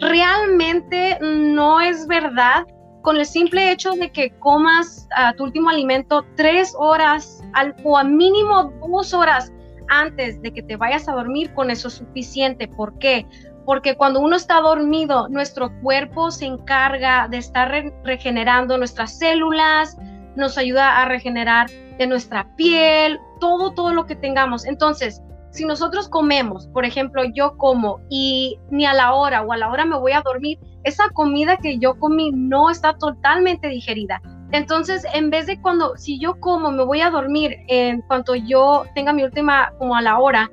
Realmente 0.00 1.18
no 1.20 1.80
es 1.80 2.06
verdad 2.06 2.66
con 3.04 3.18
el 3.18 3.26
simple 3.26 3.70
hecho 3.70 3.90
de 3.92 4.10
que 4.10 4.30
comas 4.38 5.06
tu 5.36 5.44
último 5.44 5.68
alimento 5.68 6.24
tres 6.36 6.74
horas 6.78 7.44
al, 7.52 7.76
o 7.84 7.98
a 7.98 8.02
mínimo 8.02 8.72
dos 8.88 9.12
horas 9.12 9.52
antes 9.90 10.40
de 10.40 10.54
que 10.54 10.62
te 10.62 10.76
vayas 10.76 11.06
a 11.06 11.12
dormir, 11.12 11.52
con 11.52 11.70
eso 11.70 11.88
es 11.88 11.94
suficiente. 11.94 12.66
¿Por 12.66 12.98
qué? 12.98 13.26
Porque 13.66 13.94
cuando 13.94 14.20
uno 14.20 14.36
está 14.36 14.58
dormido, 14.62 15.28
nuestro 15.28 15.70
cuerpo 15.82 16.30
se 16.30 16.46
encarga 16.46 17.28
de 17.28 17.36
estar 17.36 17.70
regenerando 18.04 18.78
nuestras 18.78 19.18
células, 19.18 19.98
nos 20.34 20.56
ayuda 20.56 21.02
a 21.02 21.04
regenerar 21.04 21.68
de 21.98 22.06
nuestra 22.06 22.56
piel, 22.56 23.20
todo, 23.38 23.72
todo 23.74 23.92
lo 23.92 24.06
que 24.06 24.16
tengamos. 24.16 24.64
Entonces, 24.64 25.20
si 25.50 25.66
nosotros 25.66 26.08
comemos, 26.08 26.68
por 26.68 26.86
ejemplo, 26.86 27.22
yo 27.34 27.58
como 27.58 28.00
y 28.08 28.58
ni 28.70 28.86
a 28.86 28.94
la 28.94 29.12
hora 29.12 29.42
o 29.42 29.52
a 29.52 29.58
la 29.58 29.70
hora 29.70 29.84
me 29.84 29.98
voy 29.98 30.12
a 30.12 30.22
dormir, 30.22 30.58
esa 30.84 31.08
comida 31.10 31.56
que 31.56 31.78
yo 31.78 31.98
comí 31.98 32.30
no 32.32 32.70
está 32.70 32.94
totalmente 32.94 33.68
digerida. 33.68 34.20
Entonces, 34.52 35.04
en 35.12 35.30
vez 35.30 35.46
de 35.46 35.60
cuando, 35.60 35.96
si 35.96 36.18
yo 36.18 36.38
como, 36.38 36.70
me 36.70 36.84
voy 36.84 37.00
a 37.00 37.10
dormir 37.10 37.56
en 37.68 38.02
cuanto 38.02 38.34
yo 38.34 38.84
tenga 38.94 39.12
mi 39.12 39.24
última, 39.24 39.72
como 39.78 39.96
a 39.96 40.02
la 40.02 40.18
hora, 40.18 40.50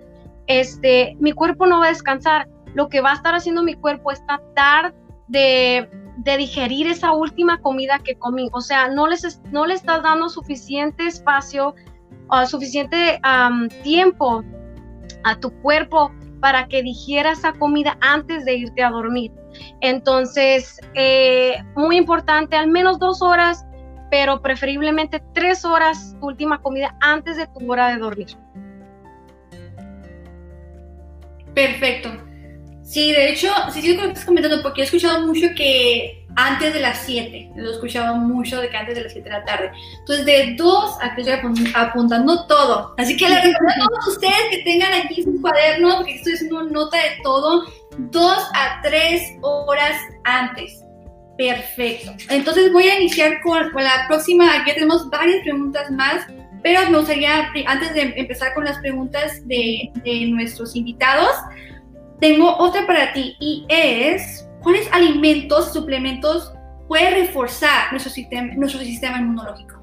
este, 0.48 1.15
mi 1.20 1.34
cuerpo 1.34 1.67
no 1.67 1.80
va 1.80 1.86
a 1.86 1.89
descansar. 1.89 2.48
Lo 2.74 2.89
que 2.89 3.02
va 3.02 3.12
a 3.12 3.15
estar 3.15 3.36
haciendo 3.36 3.62
mi 3.62 3.76
cuerpo 3.76 4.12
es 4.12 4.26
tratar 4.26 4.94
de, 5.28 5.89
de 6.17 6.38
digerir 6.38 6.88
esa 6.88 7.12
última 7.12 7.60
comida 7.62 8.00
que 8.00 8.15
comí. 8.15 8.50
O 8.54 8.62
sea, 8.62 8.88
no, 8.88 9.08
les, 9.08 9.41
no 9.52 9.65
le 9.65 9.76
estás 9.76 10.02
dando 10.02 10.30
suficiente 10.30 11.06
espacio, 11.06 11.76
o 12.32 12.46
suficiente 12.46 13.20
tiempo 13.84 14.44
a 15.24 15.36
tu 15.36 15.52
cuerpo 15.62 16.12
para 16.42 16.68
que 16.68 16.84
digiera 16.84 17.32
esa 17.32 17.54
comida 17.54 17.98
antes 18.02 18.44
de 18.44 18.56
irte 18.56 18.84
a 18.84 18.90
dormir. 18.90 19.32
Entonces, 19.80 20.80
eh, 20.96 21.58
muy 21.76 21.98
importante, 21.98 22.58
al 22.58 22.68
menos 22.68 23.00
dos 23.00 23.22
horas, 23.22 23.66
pero 24.10 24.42
preferiblemente 24.42 25.22
tres 25.34 25.64
horas 25.64 26.18
tu 26.20 26.28
última 26.28 26.62
comida 26.62 26.98
antes 27.00 27.38
de 27.38 27.48
tu 27.48 27.72
hora 27.72 27.90
de 27.90 27.98
dormir. 27.98 28.28
Perfecto. 31.54 32.10
Sí, 32.82 33.12
de 33.14 33.30
hecho, 33.30 33.48
sí, 33.70 33.82
sí, 33.82 33.96
lo 33.96 34.02
que 34.04 34.08
estás 34.10 34.26
comentando, 34.26 34.62
porque 34.62 34.82
he 34.82 34.84
escuchado 34.84 35.26
mucho 35.26 35.48
que 35.56 36.21
antes 36.36 36.74
de 36.74 36.80
las 36.80 37.00
7, 37.06 37.52
lo 37.56 37.70
he 37.70 37.74
escuchado 37.74 38.15
mucho 38.15 38.62
de 38.62 38.70
que 38.70 38.78
antes 38.78 38.96
de 38.96 39.04
las 39.04 39.13
7 39.13 39.30
de 39.30 39.36
la 39.36 39.46
tarde. 39.46 39.72
Entonces, 40.00 40.26
de 40.26 40.56
2 40.58 40.98
a 41.02 41.15
que 41.15 41.22
estoy 41.22 41.72
apuntando 41.74 42.48
todo. 42.48 42.94
Así 42.98 43.17
que 43.17 43.28
les 43.28 43.44
recomiendo 43.44 43.84
a 43.84 43.88
todos 43.88 44.15
ustedes 44.15 44.41
que 44.50 44.63
tengan 44.63 44.94
aquí 44.94 45.24
sus 45.24 45.39
cuadernos, 45.41 45.96
porque 45.96 46.15
estoy 46.15 46.34
haciendo 46.34 46.63
nota 46.63 46.98
de 46.98 47.22
todo, 47.24 47.65
2 47.98 48.38
a 48.56 48.82
3 48.82 49.38
horas 49.41 49.96
antes. 50.24 50.84
Perfecto. 51.38 52.12
Entonces 52.30 52.72
voy 52.72 52.84
a 52.84 53.00
iniciar 53.00 53.41
con, 53.41 53.72
con 53.72 53.84
la 53.84 54.06
próxima, 54.08 54.56
aquí 54.56 54.74
tenemos 54.74 55.10
varias 55.10 55.41
preguntas 55.44 55.89
más, 55.91 56.28
pero 56.62 56.89
me 56.89 57.00
gustaría, 57.00 57.52
antes 57.65 57.94
de 57.94 58.13
empezar 58.15 58.54
con 58.54 58.65
las 58.65 58.78
preguntas 58.80 59.46
de, 59.48 59.91
de 60.04 60.26
nuestros 60.28 60.76
invitados, 60.76 61.32
tengo 62.20 62.56
otra 62.58 62.86
para 62.86 63.12
ti 63.13 63.36
y 63.39 63.65
es, 63.67 64.48
¿cuáles 64.62 64.91
alimentos, 64.91 65.74
suplementos 65.74 66.54
puede 66.88 67.10
reforzar 67.12 67.91
nuestro 67.91 68.12
sistema, 68.12 68.54
nuestro 68.56 68.82
sistema 68.82 69.19
inmunológico? 69.19 69.82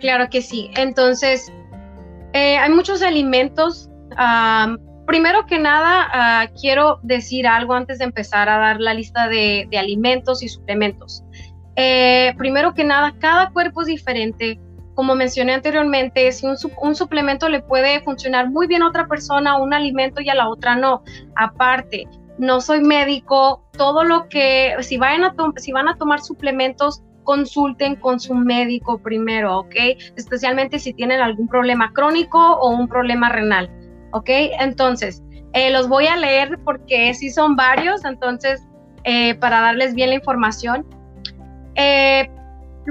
Claro 0.00 0.28
que 0.30 0.42
sí. 0.42 0.70
Entonces, 0.76 1.52
eh, 2.32 2.56
hay 2.56 2.70
muchos 2.70 3.02
alimentos. 3.02 3.90
primero 5.06 5.46
que 5.46 5.58
nada, 5.58 6.08
ah, 6.12 6.46
quiero 6.60 7.00
decir 7.02 7.46
algo 7.46 7.72
antes 7.72 7.98
de 7.98 8.04
empezar 8.04 8.48
a 8.48 8.58
dar 8.58 8.80
la 8.80 8.92
lista 8.92 9.28
de, 9.28 9.68
alimentos 9.78 10.42
y 10.42 10.48
suplementos. 10.48 11.24
Eh, 11.76 12.34
primero 12.36 12.74
que 12.74 12.84
nada, 12.84 13.14
cada 13.18 13.50
cuerpo 13.50 13.82
es 13.82 13.86
diferente 13.86 14.58
como 14.98 15.14
mencioné 15.14 15.54
anteriormente, 15.54 16.32
si 16.32 16.44
un, 16.44 16.96
suplemento 16.96 17.48
le 17.48 17.62
puede 17.62 18.00
funcionar 18.00 18.50
muy 18.50 18.66
bien 18.66 18.82
a 18.82 18.88
otra 18.88 19.06
persona, 19.06 19.56
un 19.56 19.72
alimento 19.72 20.20
y 20.20 20.28
a 20.28 20.34
la 20.34 20.48
otra 20.48 20.74
no. 20.74 21.04
Aparte, 21.36 22.08
no 22.38 22.60
soy 22.60 22.80
médico, 22.80 23.64
todo 23.76 24.04
lo 24.04 24.28
que, 24.28 24.74
si, 24.80 24.96
vayan 24.96 25.24
a 25.24 25.34
si 25.56 25.72
van 25.72 25.88
a 25.88 25.96
tomar 25.96 26.20
suplementos, 26.20 27.02
consulten 27.24 27.96
con 27.96 28.20
su 28.20 28.34
médico 28.34 28.98
primero, 28.98 29.58
¿ok? 29.58 29.74
Especialmente 30.16 30.78
si 30.78 30.94
tienen 30.94 31.20
algún 31.20 31.46
problema 31.46 31.92
crónico 31.92 32.38
o 32.38 32.70
un 32.70 32.88
problema 32.88 33.28
renal, 33.28 33.70
¿ok? 34.12 34.30
Entonces, 34.60 35.22
eh, 35.52 35.70
los 35.70 35.88
voy 35.88 36.06
a 36.06 36.16
leer 36.16 36.58
porque 36.64 37.12
sí 37.12 37.28
son 37.30 37.54
varios, 37.54 38.04
entonces, 38.04 38.62
eh, 39.04 39.34
para 39.34 39.60
darles 39.60 39.94
bien 39.94 40.10
la 40.10 40.14
información. 40.14 40.86
Eh, 41.74 42.30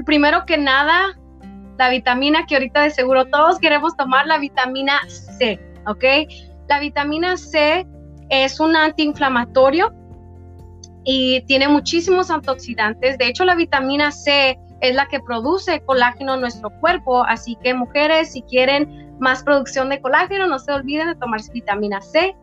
primero 0.06 0.44
que 0.46 0.56
nada, 0.56 1.18
la 1.76 1.88
vitamina 1.88 2.46
que 2.46 2.54
ahorita 2.54 2.82
de 2.82 2.90
seguro 2.90 3.26
todos 3.26 3.58
queremos 3.58 3.96
tomar, 3.96 4.26
la 4.26 4.38
vitamina 4.38 5.00
C, 5.08 5.58
¿ok? 5.86 6.04
La 6.68 6.78
vitamina 6.78 7.36
C 7.36 7.86
es 8.28 8.60
un 8.60 8.76
antiinflamatorio 8.76 9.92
y 11.04 11.42
tiene 11.42 11.68
muchísimos 11.68 12.30
antioxidantes. 12.30 13.18
De 13.18 13.28
hecho, 13.28 13.44
la 13.44 13.54
vitamina 13.54 14.12
C 14.12 14.58
es 14.80 14.94
la 14.94 15.06
que 15.08 15.20
produce 15.20 15.80
colágeno 15.84 16.34
en 16.34 16.40
nuestro 16.40 16.70
cuerpo, 16.80 17.24
así 17.24 17.56
que 17.62 17.74
mujeres, 17.74 18.32
si 18.32 18.42
quieren 18.42 19.16
más 19.18 19.42
producción 19.42 19.88
de 19.88 20.00
colágeno, 20.00 20.46
no 20.46 20.58
se 20.58 20.72
olviden 20.72 21.08
de 21.08 21.14
tomarse 21.16 21.52
vitamina 21.52 22.00
C. 22.00 22.36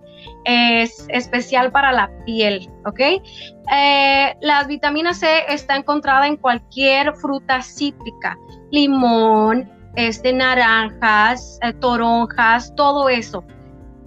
Es 0.45 1.05
especial 1.09 1.71
para 1.71 1.91
la 1.91 2.09
piel, 2.25 2.69
¿ok? 2.85 2.99
Eh, 2.99 4.35
la 4.41 4.63
vitamina 4.63 5.13
C 5.13 5.27
está 5.49 5.75
encontrada 5.75 6.27
en 6.27 6.37
cualquier 6.37 7.13
fruta 7.15 7.61
cítrica 7.61 8.37
limón, 8.71 9.69
este, 9.95 10.33
naranjas, 10.33 11.59
eh, 11.61 11.73
toronjas, 11.73 12.73
todo 12.75 13.09
eso. 13.09 13.43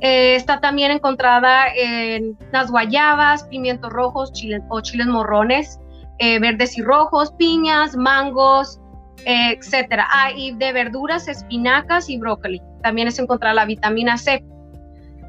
Eh, 0.01 0.37
está 0.37 0.61
también 0.61 0.91
encontrada 0.91 1.67
en 1.75 2.37
las 2.53 2.71
guayabas, 2.71 3.45
pimientos 3.45 3.93
rojos 3.93 4.33
o 4.69 4.81
chiles 4.81 5.07
morrones, 5.07 5.81
eh, 6.19 6.39
verdes 6.39 6.79
y 6.79 6.83
rojos, 6.83 7.33
piñas, 7.33 7.97
mangos, 7.97 8.81
etcétera. 9.25 10.07
Ah, 10.11 10.31
y 10.31 10.55
de 10.55 10.73
verduras, 10.73 11.29
espinacas 11.29 12.09
y 12.09 12.19
brócoli. 12.19 12.63
También 12.83 13.09
es 13.09 13.19
encontrada 13.19 13.55
la 13.55 13.65
vitamina 13.65 14.17
C. 14.17 14.45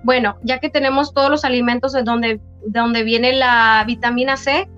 Bueno, 0.03 0.37
ya 0.43 0.59
que 0.59 0.69
tenemos 0.69 1.13
todos 1.13 1.29
los 1.29 1.43
alimentos 1.43 1.91
de 1.91 2.03
donde, 2.03 2.39
de 2.65 2.79
donde 2.79 3.03
viene 3.03 3.33
la 3.33 3.83
vitamina 3.85 4.37
C, 4.37 4.69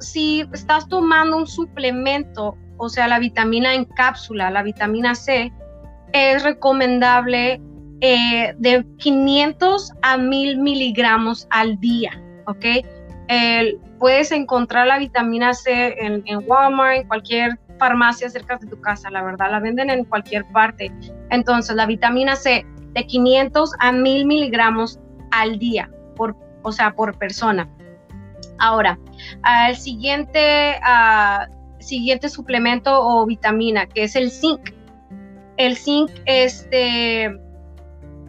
si 0.00 0.44
estás 0.52 0.88
tomando 0.88 1.36
un 1.36 1.46
suplemento 1.46 2.56
o 2.82 2.88
sea, 2.88 3.08
la 3.08 3.18
vitamina 3.18 3.74
en 3.74 3.84
cápsula, 3.84 4.50
la 4.50 4.62
vitamina 4.62 5.14
C, 5.14 5.52
es 6.14 6.42
recomendable 6.42 7.60
eh, 8.00 8.54
de 8.58 8.84
500 8.98 9.92
a 10.02 10.16
1000 10.16 10.58
miligramos 10.58 11.46
al 11.50 11.78
día, 11.80 12.10
¿ok? 12.46 12.66
puedes 14.00 14.32
encontrar 14.32 14.88
la 14.88 14.98
vitamina 14.98 15.54
C 15.54 15.94
en, 16.00 16.24
Walmart, 16.48 16.96
en 16.96 17.06
cualquier 17.06 17.60
farmacia 17.78 18.28
cerca 18.28 18.56
de 18.56 18.66
tu 18.66 18.80
casa, 18.80 19.08
la 19.08 19.22
verdad, 19.22 19.52
la 19.52 19.60
venden 19.60 19.88
en 19.88 20.04
cualquier 20.04 20.44
parte. 20.52 20.90
Entonces, 21.30 21.76
la 21.76 21.86
vitamina 21.86 22.34
C 22.34 22.66
de 22.92 23.06
500 23.06 23.72
a 23.78 23.92
1000 23.92 24.26
miligramos 24.26 24.98
al 25.30 25.60
día, 25.60 25.88
por, 26.16 26.34
o 26.62 26.72
sea, 26.72 26.92
por 26.92 27.16
persona. 27.18 27.68
Ahora, 28.58 28.98
al 29.42 29.76
siguiente 29.76 30.80
uh, 30.82 31.60
siguiente 31.80 32.28
suplemento 32.28 32.90
o 32.92 33.26
vitamina, 33.26 33.86
que 33.86 34.04
es 34.04 34.16
el 34.16 34.30
zinc. 34.30 34.70
El 35.56 35.76
zinc 35.76 36.10
este, 36.26 37.30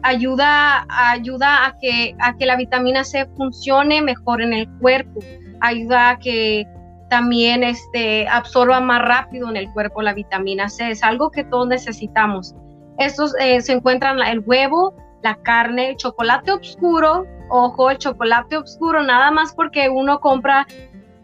ayuda, 0.02 0.86
ayuda 0.88 1.66
a, 1.66 1.78
que, 1.78 2.14
a 2.20 2.36
que 2.36 2.46
la 2.46 2.56
vitamina 2.56 3.04
C 3.04 3.26
funcione 3.36 4.02
mejor 4.02 4.42
en 4.42 4.52
el 4.52 4.68
cuerpo, 4.78 5.20
ayuda 5.60 6.10
a 6.10 6.18
que 6.18 6.66
también 7.08 7.62
este, 7.62 8.26
absorba 8.28 8.80
más 8.80 9.02
rápido 9.02 9.48
en 9.50 9.56
el 9.56 9.70
cuerpo 9.72 10.02
la 10.02 10.14
vitamina 10.14 10.68
C. 10.68 10.90
Es 10.90 11.02
algo 11.02 11.30
que 11.30 11.44
todos 11.44 11.68
necesitamos. 11.68 12.54
Estos 12.98 13.34
eh, 13.38 13.60
se 13.60 13.72
encuentran 13.72 14.18
el 14.20 14.40
huevo, 14.40 14.94
la 15.22 15.36
carne, 15.42 15.90
el 15.90 15.96
chocolate 15.96 16.52
oscuro. 16.52 17.26
Ojo, 17.50 17.90
el 17.90 17.98
chocolate 17.98 18.56
oscuro, 18.56 19.02
nada 19.02 19.30
más 19.30 19.52
porque 19.54 19.90
uno 19.90 20.20
compra 20.20 20.66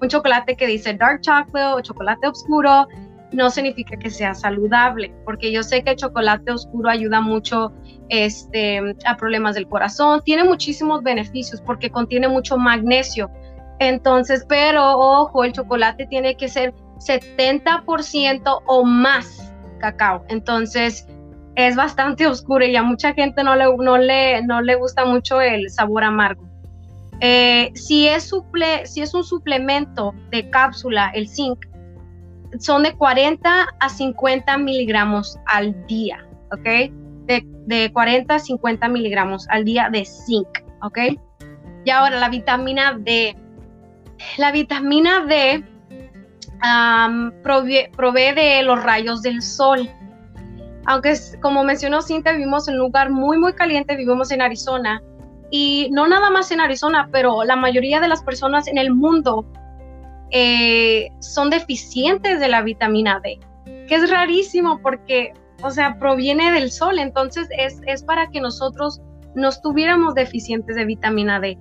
un 0.00 0.08
chocolate 0.08 0.56
que 0.56 0.66
dice 0.66 0.92
dark 0.94 1.22
chocolate 1.22 1.64
o 1.64 1.80
chocolate 1.80 2.28
oscuro 2.28 2.86
no 3.32 3.50
significa 3.50 3.96
que 3.96 4.10
sea 4.10 4.34
saludable, 4.34 5.14
porque 5.24 5.52
yo 5.52 5.62
sé 5.62 5.82
que 5.82 5.90
el 5.90 5.96
chocolate 5.96 6.52
oscuro 6.52 6.88
ayuda 6.88 7.20
mucho 7.20 7.72
este, 8.08 8.80
a 9.04 9.16
problemas 9.16 9.54
del 9.54 9.68
corazón, 9.68 10.22
tiene 10.24 10.44
muchísimos 10.44 11.02
beneficios 11.02 11.60
porque 11.60 11.90
contiene 11.90 12.28
mucho 12.28 12.56
magnesio. 12.56 13.30
Entonces, 13.80 14.44
pero 14.48 14.98
ojo, 14.98 15.44
el 15.44 15.52
chocolate 15.52 16.06
tiene 16.06 16.36
que 16.36 16.48
ser 16.48 16.74
70% 16.98 18.62
o 18.66 18.84
más 18.84 19.52
cacao. 19.78 20.24
Entonces, 20.28 21.06
es 21.54 21.76
bastante 21.76 22.26
oscuro 22.28 22.64
y 22.64 22.76
a 22.76 22.82
mucha 22.82 23.12
gente 23.14 23.42
no 23.44 23.56
le, 23.56 23.64
no 23.76 23.98
le, 23.98 24.42
no 24.42 24.62
le 24.62 24.74
gusta 24.76 25.04
mucho 25.04 25.40
el 25.40 25.70
sabor 25.70 26.04
amargo. 26.04 26.48
Eh, 27.20 27.72
si, 27.74 28.06
es 28.06 28.32
si 28.84 29.02
es 29.02 29.12
un 29.14 29.24
suplemento 29.24 30.14
de 30.30 30.48
cápsula, 30.50 31.10
el 31.14 31.28
zinc, 31.28 31.58
son 32.58 32.82
de 32.82 32.94
40 32.94 33.66
a 33.80 33.88
50 33.88 34.58
miligramos 34.58 35.38
al 35.46 35.86
día, 35.86 36.26
¿ok? 36.52 36.90
de, 37.66 37.92
40 37.92 38.34
a 38.34 38.38
50 38.38 38.88
miligramos 38.88 39.46
al 39.50 39.64
día 39.64 39.88
de 39.90 40.04
zinc, 40.04 40.48
¿ok? 40.82 40.98
Y 41.84 41.90
ahora 41.90 42.18
la 42.18 42.28
vitamina 42.28 42.96
D. 42.98 43.36
La 44.36 44.50
vitamina 44.50 45.24
D 45.26 45.64
provee, 47.42 48.34
de 48.34 48.62
los 48.62 48.82
rayos 48.82 49.22
del 49.22 49.42
sol. 49.42 49.88
Aunque, 50.86 51.14
como 51.40 51.62
mencionó 51.64 52.00
Cintia, 52.02 52.32
vivimos 52.32 52.66
en 52.68 52.74
un 52.74 52.80
lugar 52.80 53.10
muy, 53.10 53.38
muy 53.38 53.52
caliente, 53.52 53.96
vivimos 53.96 54.30
en 54.30 54.42
Arizona. 54.42 55.02
Y 55.50 55.88
no 55.92 56.06
nada 56.08 56.30
más 56.30 56.50
en 56.50 56.60
Arizona, 56.60 57.08
pero 57.12 57.44
la 57.44 57.56
mayoría 57.56 58.00
de 58.00 58.08
las 58.08 58.22
personas 58.22 58.66
en 58.66 58.78
el 58.78 58.92
mundo 58.92 59.46
eh, 60.30 61.08
son 61.20 61.50
deficientes 61.50 62.40
de 62.40 62.48
la 62.48 62.62
vitamina 62.62 63.20
D, 63.22 63.38
que 63.86 63.94
es 63.94 64.10
rarísimo 64.10 64.80
porque, 64.82 65.32
o 65.62 65.70
sea, 65.70 65.98
proviene 65.98 66.52
del 66.52 66.70
sol, 66.70 66.98
entonces 66.98 67.48
es, 67.56 67.80
es 67.86 68.02
para 68.02 68.28
que 68.28 68.40
nosotros 68.40 69.00
no 69.34 69.48
estuviéramos 69.48 70.14
deficientes 70.14 70.76
de 70.76 70.84
vitamina 70.84 71.40
D. 71.40 71.58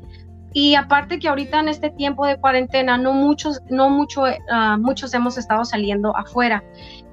Y 0.53 0.75
aparte 0.75 1.19
que 1.19 1.27
ahorita 1.27 1.59
en 1.59 1.67
este 1.67 1.89
tiempo 1.91 2.25
de 2.25 2.37
cuarentena 2.37 2.97
no 2.97 3.13
muchos, 3.13 3.61
no 3.69 3.89
mucho, 3.89 4.23
ah, 4.49 4.77
muchos 4.79 5.13
hemos 5.13 5.37
estado 5.37 5.63
saliendo 5.65 6.15
afuera. 6.17 6.63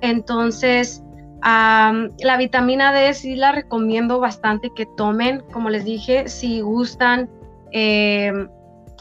Entonces, 0.00 1.02
la 1.42 2.36
vitamina 2.38 2.92
D 2.92 3.12
sí 3.12 3.36
la 3.36 3.52
recomiendo 3.52 4.18
bastante 4.18 4.70
que 4.74 4.86
tomen, 4.96 5.42
como 5.52 5.68
les 5.68 5.84
dije, 5.84 6.28
si 6.28 6.62
gustan 6.62 7.28
em, 7.72 8.48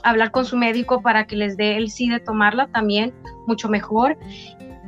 hablar 0.03 0.31
con 0.31 0.45
su 0.45 0.57
médico 0.57 1.01
para 1.01 1.25
que 1.25 1.35
les 1.35 1.57
dé 1.57 1.77
el 1.77 1.89
sí 1.89 2.09
de 2.09 2.19
tomarla 2.19 2.67
también, 2.67 3.13
mucho 3.47 3.69
mejor. 3.69 4.17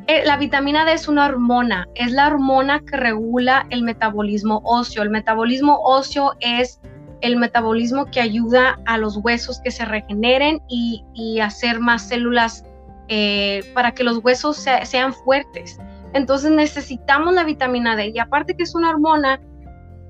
Eh, 0.07 0.23
la 0.25 0.37
vitamina 0.37 0.85
D 0.85 0.93
es 0.93 1.07
una 1.07 1.25
hormona, 1.25 1.87
es 1.95 2.11
la 2.11 2.27
hormona 2.27 2.79
que 2.81 2.95
regula 2.97 3.65
el 3.71 3.81
metabolismo 3.81 4.61
óseo. 4.63 5.01
El 5.01 5.09
metabolismo 5.09 5.79
óseo 5.83 6.33
es 6.41 6.79
el 7.21 7.37
metabolismo 7.37 8.05
que 8.05 8.21
ayuda 8.21 8.79
a 8.85 8.97
los 8.97 9.17
huesos 9.17 9.59
que 9.61 9.71
se 9.71 9.83
regeneren 9.83 10.61
y, 10.67 11.03
hacer 11.39 11.79
más 11.79 12.07
células 12.07 12.63
eh, 13.07 13.61
para 13.73 13.93
que 13.93 14.03
los 14.03 14.23
huesos 14.23 14.63
sean 14.83 15.13
fuertes. 15.13 15.79
Entonces 16.13 16.51
necesitamos 16.51 17.33
la 17.33 17.43
vitamina 17.43 17.95
D 17.95 18.11
y 18.13 18.19
aparte 18.19 18.55
que 18.55 18.63
es 18.63 18.75
una 18.75 18.89
hormona, 18.89 19.41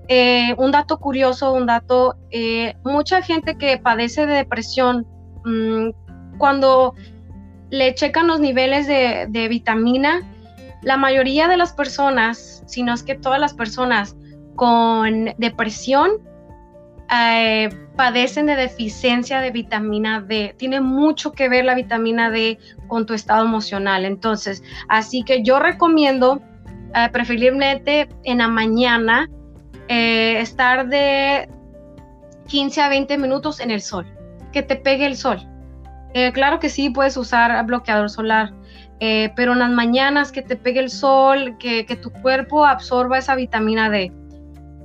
eh, 0.08 0.54
un 0.58 0.72
dato 0.72 1.00
curioso, 1.00 1.54
un 1.54 1.66
dato, 1.66 2.16
eh, 2.30 2.76
mucha 2.84 3.22
gente 3.22 3.58
que 3.58 3.78
padece 3.78 4.28
de 4.28 4.36
depresión, 4.36 5.08
mm, 5.44 6.38
cuando 6.38 6.94
le 7.72 7.96
checan 7.96 8.28
los 8.28 8.40
niveles 8.40 8.88
de, 8.88 9.48
vitamina, 9.50 10.22
la 10.84 10.98
mayoría 10.98 11.48
de 11.48 11.58
las 11.58 11.74
personas, 11.74 12.64
si 12.68 12.84
no 12.84 12.94
es 12.94 13.02
que 13.02 13.16
todas 13.16 13.40
las 13.40 13.54
personas 13.54 14.16
con 14.56 15.34
depresión, 15.38 16.12
eh, 17.12 17.70
padecen 17.96 18.46
de 18.46 18.56
deficiencia 18.56 19.40
de 19.40 19.52
vitamina 19.52 20.22
D. 20.22 20.54
Tiene 20.58 20.82
mucho 20.82 21.32
que 21.32 21.50
ver 21.50 21.66
la 21.66 21.76
vitamina 21.76 22.30
D 22.30 22.60
con 22.88 23.06
tu 23.06 23.14
estado 23.14 23.46
emocional. 23.46 24.06
Entonces, 24.06 24.64
así 24.90 25.24
que 25.24 25.44
yo 25.44 25.60
recomiendo 25.60 26.42
preferiblemente 27.12 28.08
en 28.24 28.38
la 28.38 28.48
mañana 28.48 29.30
eh, 29.88 30.40
estar 30.40 30.88
de 30.88 31.50
15 32.48 32.82
a 32.82 32.90
20 32.90 33.18
minutos 33.18 33.60
en 33.60 33.72
el 33.72 33.82
sol, 33.82 34.06
que 34.52 34.64
te 34.64 34.76
pegue 34.76 35.06
el 35.06 35.18
sol. 35.18 35.40
claro 36.34 36.60
que 36.60 36.70
sí, 36.70 36.90
puedes 36.90 37.18
usar 37.18 37.66
bloqueador 37.66 38.10
solar, 38.10 38.54
pero 39.00 39.52
en 39.52 39.60
las 39.60 39.72
mañanas 39.72 40.32
que 40.32 40.42
te 40.42 40.56
pegue 40.56 40.80
el 40.80 40.90
sol, 40.90 41.58
que, 41.60 41.86
que 41.86 41.98
tu 41.98 42.10
cuerpo 42.10 42.66
absorba 42.66 43.18
esa 43.18 43.36
vitamina 43.36 43.90
D. 43.90 44.14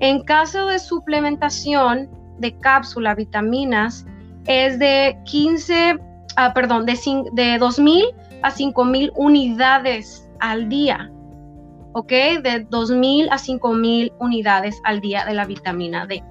En 0.00 0.24
caso 0.24 0.66
de 0.66 0.78
suplementación 0.78 2.08
de 2.38 2.56
cápsula, 2.58 3.14
vitaminas, 3.14 4.06
es 4.46 4.78
de 4.78 5.16
15, 5.26 5.98
ah, 6.36 6.52
perdón, 6.54 6.86
de, 6.86 6.94
de 7.32 7.60
2.000 7.60 8.14
a 8.42 8.50
5.000 8.50 9.12
unidades 9.14 10.28
al 10.40 10.68
día. 10.68 11.10
¿Ok? 11.92 12.10
De 12.10 12.66
2.000 12.68 13.28
a 13.30 13.36
5.000 13.36 14.12
unidades 14.18 14.80
al 14.84 15.00
día 15.00 15.24
de 15.24 15.34
la 15.34 15.44
vitamina 15.44 16.06
D. 16.06 16.22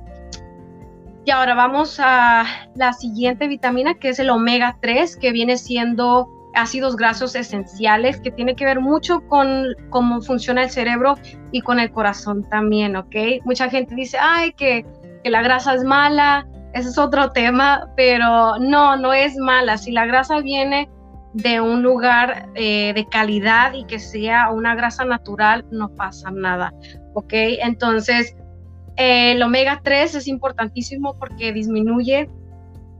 Y 1.25 1.31
ahora 1.31 1.53
vamos 1.53 1.99
a 1.99 2.45
la 2.75 2.93
siguiente 2.93 3.47
vitamina, 3.47 3.95
que 3.95 4.09
es 4.09 4.19
el 4.19 4.29
omega 4.29 4.77
3, 4.81 5.17
que 5.17 5.31
viene 5.31 5.57
siendo 5.57 6.27
ácidos 6.55 6.95
grasos 6.95 7.35
esenciales 7.35 8.19
que 8.19 8.31
tiene 8.31 8.55
que 8.55 8.65
ver 8.65 8.79
mucho 8.79 9.21
con 9.27 9.67
cómo 9.89 10.21
funciona 10.21 10.63
el 10.63 10.69
cerebro 10.69 11.15
y 11.51 11.61
con 11.61 11.79
el 11.79 11.91
corazón 11.91 12.47
también, 12.49 12.95
¿ok? 12.95 13.15
Mucha 13.45 13.69
gente 13.69 13.95
dice, 13.95 14.17
ay, 14.19 14.53
que, 14.53 14.85
que 15.23 15.29
la 15.29 15.41
grasa 15.41 15.75
es 15.75 15.83
mala, 15.83 16.47
ese 16.73 16.89
es 16.89 16.97
otro 16.97 17.31
tema, 17.33 17.89
pero 17.95 18.57
no, 18.59 18.95
no 18.97 19.13
es 19.13 19.37
mala. 19.37 19.77
Si 19.77 19.91
la 19.91 20.05
grasa 20.05 20.39
viene 20.39 20.89
de 21.33 21.61
un 21.61 21.83
lugar 21.83 22.49
eh, 22.55 22.91
de 22.93 23.07
calidad 23.07 23.73
y 23.73 23.85
que 23.85 23.99
sea 23.99 24.49
una 24.49 24.75
grasa 24.75 25.05
natural, 25.05 25.65
no 25.71 25.89
pasa 25.89 26.31
nada, 26.31 26.73
¿ok? 27.13 27.33
Entonces, 27.33 28.35
el 28.95 29.41
omega 29.41 29.79
3 29.83 30.15
es 30.15 30.27
importantísimo 30.27 31.17
porque 31.17 31.53
disminuye 31.53 32.29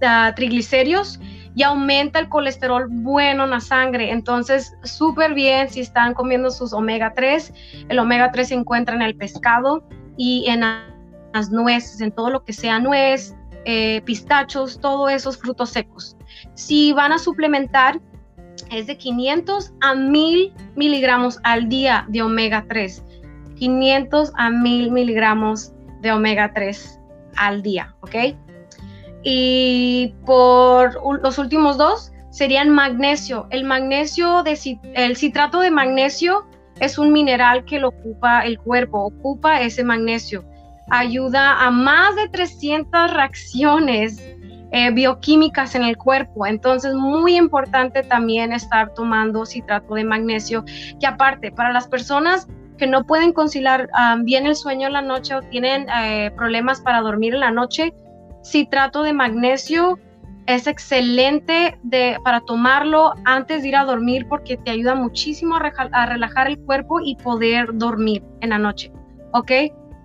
uh, 0.01 0.33
triglicéridos 0.35 1.19
y 1.55 1.63
aumenta 1.63 2.19
el 2.19 2.29
colesterol 2.29 2.87
bueno 2.89 3.43
en 3.43 3.49
la 3.49 3.59
sangre. 3.59 4.11
Entonces, 4.11 4.73
súper 4.83 5.33
bien 5.33 5.67
si 5.67 5.81
están 5.81 6.13
comiendo 6.13 6.51
sus 6.51 6.71
omega 6.71 7.13
3. 7.13 7.53
El 7.89 7.99
omega 7.99 8.31
3 8.31 8.47
se 8.47 8.53
encuentra 8.55 8.95
en 8.95 9.01
el 9.01 9.15
pescado 9.17 9.83
y 10.15 10.45
en 10.47 10.61
las 10.61 11.51
nueces, 11.51 11.99
en 11.99 12.11
todo 12.11 12.29
lo 12.29 12.45
que 12.45 12.53
sea 12.53 12.79
nuez, 12.79 13.35
eh, 13.65 14.01
pistachos, 14.05 14.79
todos 14.79 15.11
esos 15.11 15.37
frutos 15.37 15.71
secos. 15.71 16.15
Si 16.53 16.93
van 16.93 17.11
a 17.11 17.19
suplementar, 17.19 17.99
es 18.71 18.87
de 18.87 18.97
500 18.97 19.73
a 19.81 19.95
1000 19.95 20.53
miligramos 20.75 21.39
al 21.43 21.69
día 21.69 22.05
de 22.09 22.21
omega 22.21 22.65
3. 22.67 23.03
500 23.55 24.31
a 24.35 24.49
1000 24.49 24.91
miligramos 24.91 25.73
de 26.01 26.11
omega 26.11 26.53
3 26.53 26.99
al 27.35 27.61
día, 27.61 27.95
¿ok? 28.01 28.15
y 29.23 30.13
por 30.25 30.99
los 31.21 31.37
últimos 31.37 31.77
dos 31.77 32.11
serían 32.29 32.69
magnesio. 32.69 33.47
El 33.49 33.63
magnesio, 33.63 34.43
de, 34.43 34.57
el 34.93 35.17
citrato 35.17 35.59
de 35.59 35.71
magnesio 35.71 36.45
es 36.79 36.97
un 36.97 37.11
mineral 37.11 37.65
que 37.65 37.79
lo 37.79 37.89
ocupa 37.89 38.41
el 38.45 38.59
cuerpo, 38.59 39.05
ocupa 39.05 39.61
ese 39.61 39.83
magnesio. 39.83 40.45
Ayuda 40.91 41.65
a 41.65 41.69
más 41.69 42.15
de 42.15 42.29
300 42.29 43.13
reacciones 43.13 44.23
eh, 44.71 44.91
bioquímicas 44.91 45.75
en 45.75 45.83
el 45.83 45.97
cuerpo. 45.97 46.45
Entonces, 46.45 46.93
muy 46.93 47.35
importante 47.35 48.03
también 48.03 48.53
estar 48.53 48.93
tomando 48.93 49.45
citrato 49.45 49.95
de 49.95 50.03
magnesio, 50.03 50.63
que 50.99 51.07
aparte, 51.07 51.51
para 51.51 51.71
las 51.71 51.87
personas 51.87 52.47
que 52.77 52.87
no 52.87 53.05
pueden 53.05 53.33
conciliar 53.33 53.89
bien 54.23 54.45
el 54.45 54.55
sueño 54.55 54.87
en 54.87 54.93
la 54.93 55.01
noche 55.01 55.35
o 55.35 55.41
tienen 55.41 55.87
eh, 55.89 56.31
problemas 56.35 56.79
para 56.79 57.01
dormir 57.01 57.33
en 57.33 57.41
la 57.41 57.51
noche, 57.51 57.93
citrato 58.43 59.03
de 59.03 59.11
magnesio 59.13 59.99
es 60.49 60.65
excelente 60.65 61.77
para 62.23 62.41
tomarlo 62.41 63.13
antes 63.25 63.61
de 63.61 63.67
ir 63.69 63.75
a 63.75 63.85
dormir 63.85 64.25
porque 64.27 64.57
te 64.57 64.71
ayuda 64.71 64.95
muchísimo 64.95 65.55
a, 65.55 66.05
relajar 66.07 66.47
el 66.47 66.57
cuerpo 66.61 66.99
y 66.99 67.15
poder 67.17 67.69
dormir 67.73 68.23
en 68.41 68.49
la 68.49 68.57
noche. 68.57 68.91
¿Ok? 69.33 69.51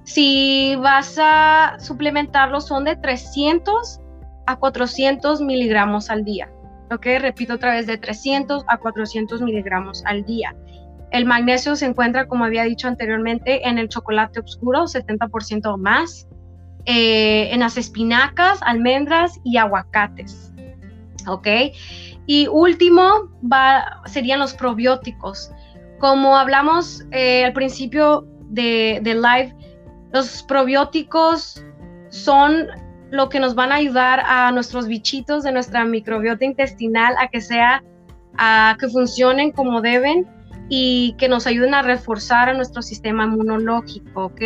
Si 0.05 0.77
vas 0.77 1.19
a 1.19 1.77
suplementarlo 1.79 2.61
son 2.61 2.85
de 2.85 2.97
300 2.97 4.01
a 4.47 4.57
400 4.57 5.41
miligramos 5.41 6.11
al 6.11 6.25
día. 6.25 6.51
¿Ok? 6.91 7.07
Repito 7.21 7.55
otra 7.55 7.73
vez, 7.73 7.87
de 7.87 7.99
300 7.99 8.65
a 8.69 8.79
400 8.79 9.41
miligramos 9.43 10.05
al 10.07 10.25
día. 10.25 10.55
El 11.11 11.27
magnesio 11.27 11.77
se 11.77 11.87
encuentra, 11.87 12.27
como 12.27 12.45
había 12.45 12.65
dicho 12.65 12.89
anteriormente, 12.89 13.69
en 13.69 13.79
el 13.79 13.89
chocolate 13.89 14.41
oscuro, 14.41 14.85
70% 14.85 15.73
o 15.73 15.77
más. 15.79 16.27
Eh, 16.87 17.49
en 17.51 17.61
las 17.61 17.79
espinacas, 17.79 18.59
almendras 18.63 19.41
y 19.43 19.57
aguacates. 19.57 20.53
¿Ok? 21.27 21.47
Y 22.27 22.47
último 22.49 23.31
va, 23.41 24.03
serían 24.07 24.41
los 24.41 24.55
probióticos. 24.55 25.51
Como 25.99 26.37
hablamos 26.37 27.05
eh, 27.13 27.45
al 27.45 27.53
principio 27.53 28.27
de, 28.51 29.01
live, 29.03 29.55
los 30.13 30.43
probióticos 30.43 31.65
son 32.11 32.67
lo 33.15 33.29
que 33.29 33.39
nos 33.39 33.55
van 33.55 33.71
a 33.71 33.77
ayudar 33.77 34.21
a 34.27 34.51
nuestros 34.51 34.89
bichitos 34.89 35.45
de 35.45 35.53
nuestra 35.53 35.85
microbiota 35.85 36.45
intestinal 36.45 37.15
a 37.19 37.29
que 37.29 37.41
sea, 37.41 37.85
a 38.37 38.77
que 38.81 38.89
funcionen 38.89 39.53
como 39.53 39.81
deben 39.81 40.27
y 40.69 41.15
que 41.17 41.29
nos 41.29 41.47
ayuden 41.47 41.75
a 41.75 41.83
reforzar 41.83 42.49
a 42.49 42.55
nuestro 42.55 42.83
sistema 42.83 43.25
inmunológico, 43.25 44.25
¿ok? 44.25 44.43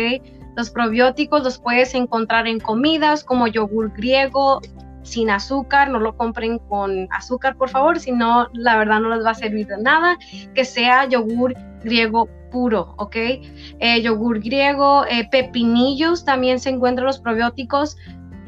Los 0.55 0.69
probióticos 0.69 1.43
los 1.43 1.59
puedes 1.59 1.95
encontrar 1.95 2.47
en 2.47 2.59
comidas 2.59 3.23
como 3.23 3.47
yogur 3.47 3.91
griego 3.93 4.61
sin 5.01 5.31
azúcar, 5.31 5.89
no 5.89 5.99
lo 5.99 6.15
compren 6.15 6.59
con 6.59 7.07
azúcar 7.11 7.55
por 7.55 7.69
favor, 7.69 7.99
si 7.99 8.11
no 8.11 8.49
la 8.53 8.77
verdad 8.77 8.99
no 8.99 9.15
les 9.15 9.25
va 9.25 9.31
a 9.31 9.35
servir 9.35 9.65
de 9.65 9.81
nada, 9.81 10.19
que 10.53 10.63
sea 10.63 11.07
yogur 11.07 11.55
griego 11.83 12.29
puro, 12.51 12.93
¿ok? 12.97 13.15
Eh, 13.15 14.01
yogur 14.03 14.39
griego, 14.41 15.05
eh, 15.05 15.27
pepinillos, 15.31 16.25
también 16.25 16.59
se 16.59 16.69
encuentran 16.69 17.07
los 17.07 17.19
probióticos. 17.19 17.97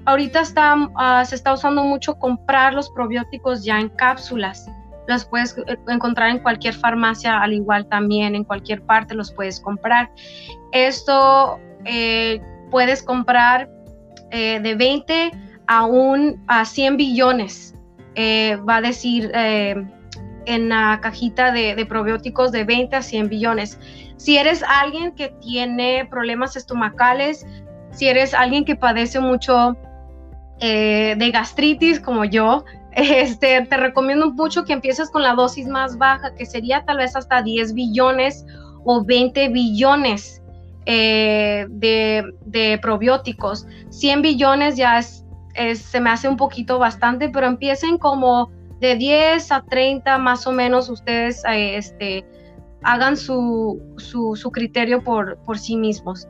Ahorita 0.06 0.44
ah, 0.96 1.24
se 1.26 1.36
está 1.36 1.54
usando 1.54 1.84
mucho 1.84 2.18
comprar 2.18 2.74
los 2.74 2.90
probióticos 2.90 3.64
ya 3.64 3.80
en 3.80 3.90
cápsulas. 3.90 4.70
Los 5.08 5.26
puedes 5.26 5.58
eh, 5.58 5.78
encontrar 5.88 6.30
en 6.30 6.40
cualquier 6.40 6.74
farmacia, 6.74 7.40
al 7.40 7.54
igual 7.54 7.88
también 7.88 8.36
en 8.36 8.44
cualquier 8.44 8.82
parte 8.84 9.16
los 9.16 9.32
puedes 9.32 9.60
comprar. 9.60 10.10
Esto 10.72 11.60
puedes 12.70 13.02
comprar 13.02 13.68
de 14.30 14.76
20 14.78 15.32
a, 15.68 15.86
un, 15.86 16.44
a 16.48 16.64
100 16.64 16.98
billones. 16.98 17.74
va 18.16 18.76
a 18.76 18.82
decir 18.82 19.32
en 20.46 20.70
la 20.70 21.00
cajita 21.02 21.52
de, 21.52 21.86
probióticos 21.86 22.52
de 22.52 22.64
20 22.64 22.96
a 22.96 23.02
100 23.02 23.30
billones. 23.30 23.80
Si 24.18 24.38
eres 24.38 24.64
alguien 24.64 25.14
que 25.14 25.30
tiene 25.42 26.06
problemas 26.10 26.56
estomacales, 26.56 27.46
si 27.92 28.08
eres 28.08 28.34
alguien 28.34 28.66
que 28.66 28.76
padece 28.76 29.20
mucho 29.20 29.78
eh, 30.62 31.16
de 31.18 31.32
gastritis 31.32 32.00
como 32.00 32.24
yo, 32.24 32.64
este, 32.94 33.62
te 33.62 33.78
recomiendo 33.78 34.32
mucho 34.32 34.64
que 34.64 34.74
empieces 34.74 35.10
con 35.10 35.24
la 35.24 35.34
dosis 35.34 35.68
más 35.68 35.98
baja, 35.98 36.34
que 36.36 36.46
sería 36.46 36.86
tal 36.86 36.98
vez 36.98 37.16
hasta 37.16 37.42
10 37.42 37.74
billones 37.74 38.46
o 38.86 39.04
20 39.04 39.50
billones 39.50 40.42
eh, 40.86 41.66
de, 41.70 42.80
probióticos. 42.82 43.68
100 43.90 44.22
billones 44.22 44.78
ya 44.78 45.02
se 45.02 46.00
me 46.00 46.10
hace 46.10 46.28
un 46.28 46.38
poquito 46.38 46.80
bastante, 46.80 47.30
pero 47.30 47.48
empiecen 47.48 47.98
como 47.98 48.50
de 48.80 48.96
10 48.96 49.52
a 49.52 49.62
30 49.64 50.18
más 50.18 50.48
o 50.48 50.52
menos 50.52 50.90
ustedes 50.90 51.44
eh, 51.46 51.78
este, 51.78 52.26
hagan 52.84 53.16
su, 53.16 53.80
su, 53.98 54.52
criterio 54.52 55.04
por, 55.04 55.38
por, 55.46 55.60
sí 55.60 55.78
mismos. 55.78 56.28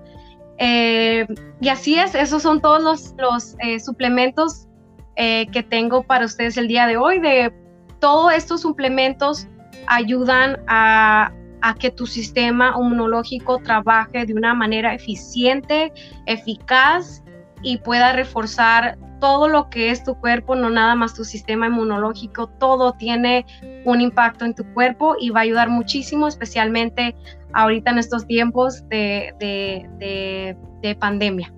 Eh, 0.63 1.25
y 1.59 1.69
así 1.69 1.95
es, 1.99 2.13
esos 2.13 2.43
son 2.43 2.61
todos 2.61 3.15
los, 3.17 3.55
eh, 3.59 3.79
suplementos 3.79 4.67
que 5.15 5.63
tengo 5.69 6.01
para 6.01 6.25
ustedes 6.25 6.57
el 6.57 6.67
día 6.67 6.87
de 6.87 6.97
hoy. 6.97 7.19
De 7.19 7.53
todos 7.99 8.33
estos 8.33 8.61
suplementos 8.61 9.47
ayudan 9.85 10.57
a 10.67 11.31
que 11.79 11.91
tu 11.91 12.07
sistema 12.07 12.73
inmunológico 12.75 13.59
trabaje 13.59 14.25
de 14.25 14.33
una 14.33 14.55
manera 14.55 14.95
eficiente, 14.95 15.93
eficaz 16.25 17.21
y 17.61 17.77
pueda 17.77 18.13
reforzar 18.13 18.97
todo 19.21 19.47
lo 19.47 19.69
que 19.69 19.91
es 19.91 20.03
tu 20.03 20.15
cuerpo, 20.15 20.55
no 20.55 20.69
nada 20.69 20.95
más 20.95 21.13
tu 21.13 21.23
sistema 21.23 21.67
inmunológico, 21.67 22.47
todo 22.47 22.93
tiene 22.93 23.45
un 23.85 24.01
impacto 24.01 24.43
en 24.43 24.55
tu 24.55 24.65
cuerpo 24.73 25.15
y 25.17 25.29
va 25.29 25.41
a 25.41 25.43
ayudar 25.43 25.69
muchísimo, 25.69 26.27
especialmente 26.27 27.15
ahorita 27.53 27.91
en 27.91 27.99
estos 27.99 28.25
tiempos 28.27 28.83
de, 28.89 30.57
pandemia. 30.99 31.53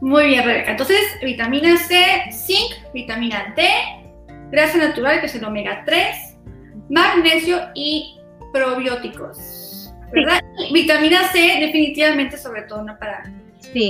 Muy 0.00 0.28
bien, 0.28 0.44
Rebeca. 0.44 0.70
Entonces, 0.70 1.00
vitamina 1.22 1.76
C, 1.76 2.02
zinc, 2.32 2.72
vitamina 2.94 3.52
D, 3.54 3.68
grasa 4.50 4.78
natural, 4.78 5.20
que 5.20 5.26
es 5.26 5.34
el 5.34 5.44
omega 5.44 5.82
3, 5.84 6.38
magnesio 6.88 7.60
y 7.74 8.18
probióticos. 8.54 9.92
¿Verdad? 10.12 10.40
Vitamina 10.72 11.28
C, 11.28 11.38
definitivamente, 11.60 12.38
sobre 12.38 12.62
todo, 12.62 12.82
¿no? 12.82 12.98
Para 12.98 13.22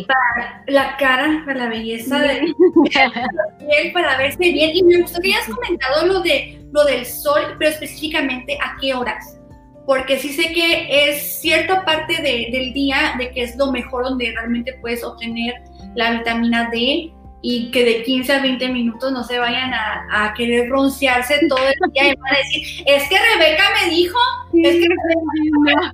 para 0.07 0.65
la 0.67 0.97
cara, 0.97 1.43
para 1.45 1.65
la 1.65 1.69
belleza 1.69 2.19
de 2.19 2.29
la 2.29 3.59
piel, 3.59 3.93
para 3.93 4.19
verse 4.19 4.39
bien. 4.39 4.71
Y 4.75 4.83
me 4.83 5.01
gustó 5.03 5.21
que 5.21 5.35
hayas 5.35 5.49
comentado 5.49 6.07
lo, 6.07 6.21
de, 6.21 6.61
lo 6.73 6.85
del 6.85 7.07
sol, 7.07 7.57
pero 7.59 7.71
específicamente 7.71 8.59
a 8.63 8.77
qué 8.81 8.95
horas. 8.95 9.39
Porque 9.87 10.19
sí 10.19 10.29
sé 10.31 10.53
que 10.53 11.09
es 11.09 11.41
cierta 11.41 11.85
parte 11.85 12.23
del 12.23 12.73
día 12.73 13.15
de 13.19 13.31
que 13.31 13.43
es 13.43 13.57
lo 13.57 13.73
mejor 13.73 14.05
donde 14.05 14.33
realmente 14.33 14.75
puedes 14.81 15.03
obtener 15.03 15.55
la 15.95 16.13
vitamina 16.13 16.69
D 16.71 17.13
y 17.43 17.71
que 17.71 17.85
de 17.85 18.03
15 18.03 18.33
a 18.33 18.43
20 18.43 18.69
minutos 18.69 19.13
no 19.13 19.25
se 19.25 19.39
vayan 19.39 19.73
a, 19.73 20.35
querer 20.37 20.69
broncearse 20.69 21.47
todo 21.49 21.59
el 21.59 21.93
día 21.93 22.13
y 22.13 22.17
van 22.17 22.35
a 22.35 22.39
decir, 22.39 22.85
es 22.87 23.09
que 23.09 23.17
Rebeca 23.19 23.65
me 23.83 23.91
dijo, 23.91 24.19
es 24.55 24.77
que 24.77 24.87
Rebeca 24.89 25.93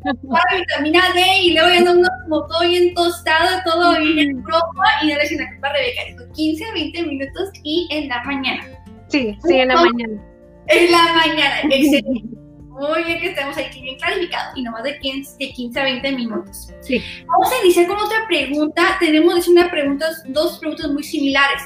me 0.50 0.58
vitamina 0.58 1.02
D 1.14 1.22
y 1.42 1.54
luego 1.54 1.68
ya 1.68 1.90
ando 1.90 2.08
como 2.24 2.46
todo 2.46 2.60
bien 2.68 2.94
tostado, 2.94 3.48
todo 3.64 3.98
bien 3.98 4.42
rojo 4.44 4.72
y 5.02 5.06
no 5.08 5.14
le 5.14 5.22
dicen 5.22 5.38
la 5.38 5.50
culpa 5.50 5.68
a 5.68 5.72
Rebeca, 5.72 6.02
15 6.34 6.64
a 6.64 6.72
20 6.72 7.02
minutos 7.04 7.50
y 7.62 7.88
en 7.90 8.08
la 8.08 8.22
mañana. 8.24 8.64
Sí, 9.08 9.36
sí, 9.46 9.54
en 9.54 9.68
la 9.68 9.76
mañana. 9.76 10.22
En 10.66 10.90
la 10.90 11.12
mañana, 11.14 11.60
excelente. 11.70 12.45
Muy 12.78 13.04
bien 13.04 13.20
que 13.20 13.28
estemos 13.30 13.56
aquí 13.56 13.80
bien 13.80 13.96
clarificados 13.96 14.56
y 14.56 14.62
no 14.62 14.70
más 14.70 14.82
de 14.82 14.98
15, 14.98 15.36
de 15.38 15.52
15 15.52 15.80
a 15.80 15.84
20 15.84 16.12
minutos. 16.12 16.70
Sí. 16.80 17.02
Vamos 17.26 17.50
a 17.50 17.64
iniciar 17.64 17.86
con 17.86 17.96
otra 17.96 18.26
pregunta. 18.28 18.96
Tenemos 19.00 19.48
una 19.48 19.70
pregunta, 19.70 20.06
dos 20.26 20.58
preguntas 20.58 20.90
muy 20.90 21.02
similares. 21.02 21.62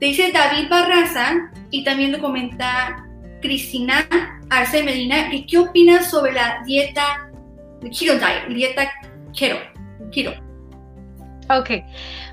Te 0.00 0.06
dice 0.06 0.32
David 0.32 0.68
Barraza 0.70 1.50
y 1.70 1.84
también 1.84 2.12
lo 2.12 2.20
comenta 2.20 3.06
Cristina 3.42 4.06
Arce 4.48 4.82
Medina. 4.82 5.30
¿Qué 5.46 5.58
opinas 5.58 6.10
sobre 6.10 6.32
la 6.32 6.62
dieta 6.64 7.30
keto 7.82 8.14
diet, 8.14 8.48
dieta 8.48 8.90
keto? 9.38 9.56
keto? 10.10 10.32
Ok, 11.50 11.70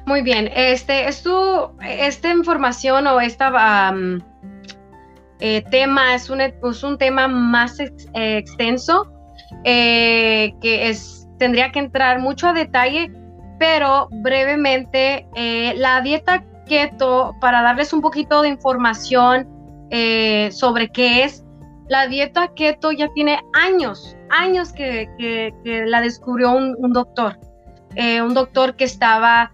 muy 0.05 0.21
bien. 0.21 0.49
Este, 0.55 1.07
esto, 1.07 1.76
esta 1.82 2.32
información 2.32 3.05
o 3.07 3.19
esta 3.19 3.93
eh, 5.46 5.62
tema, 5.70 6.16
es 6.16 6.30
un, 6.30 6.39
es 6.39 6.84
un 6.84 6.98
tema 6.98 7.28
más 7.28 7.78
eh, 7.78 7.91
extenso 8.14 9.12
eh, 9.66 10.54
que 10.62 10.88
es, 10.88 11.28
tendría 11.38 11.70
que 11.70 11.80
entrar 11.80 12.20
mucho 12.20 12.48
a 12.48 12.54
detalle, 12.54 13.12
pero 13.60 14.08
brevemente, 14.10 15.28
la 15.76 16.00
dieta 16.00 16.46
keto, 16.66 17.36
para 17.41 17.62
darles 17.62 17.91
un 17.91 18.00
poquito 18.00 18.41
de 18.41 18.48
información 18.48 19.46
sobre 20.52 20.88
qué 20.94 21.26
es, 21.26 21.44
la 21.89 22.08
dieta 22.08 22.54
keto 22.56 22.94
ya 22.94 23.10
tiene 23.14 23.41
años, 23.52 24.16
años 24.30 24.72
que, 24.72 25.10
que, 25.18 25.84
la 25.86 26.00
descubrió 26.00 26.52
un, 26.52 26.74
un 26.80 26.94
doctor, 26.94 27.38
un 27.98 28.34
doctor 28.34 28.78
que 28.78 28.86
estaba 28.86 29.52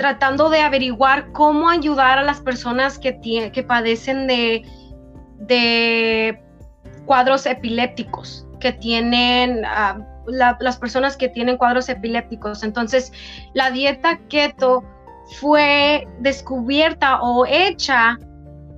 tratando 0.00 0.48
de 0.48 0.62
averiguar 0.62 1.30
cómo 1.32 1.68
ayudar 1.68 2.16
a 2.16 2.22
las 2.22 2.40
personas 2.40 2.98
que, 2.98 3.20
que 3.52 3.62
padecen 3.62 4.26
de, 4.26 4.62
de 5.40 6.42
cuadros 7.04 7.44
epilépticos, 7.44 8.46
que 8.60 8.72
tienen 8.72 9.62
ah, 9.66 9.98
las 10.26 10.78
personas 10.78 11.18
que 11.18 11.28
tienen 11.28 11.58
cuadros 11.58 11.90
epilépticos. 11.90 12.62
Entonces, 12.62 13.12
la 13.52 13.70
dieta 13.70 14.18
keto 14.30 14.82
fue 15.38 16.08
descubierta 16.20 17.20
o 17.20 17.44
hecha 17.44 18.18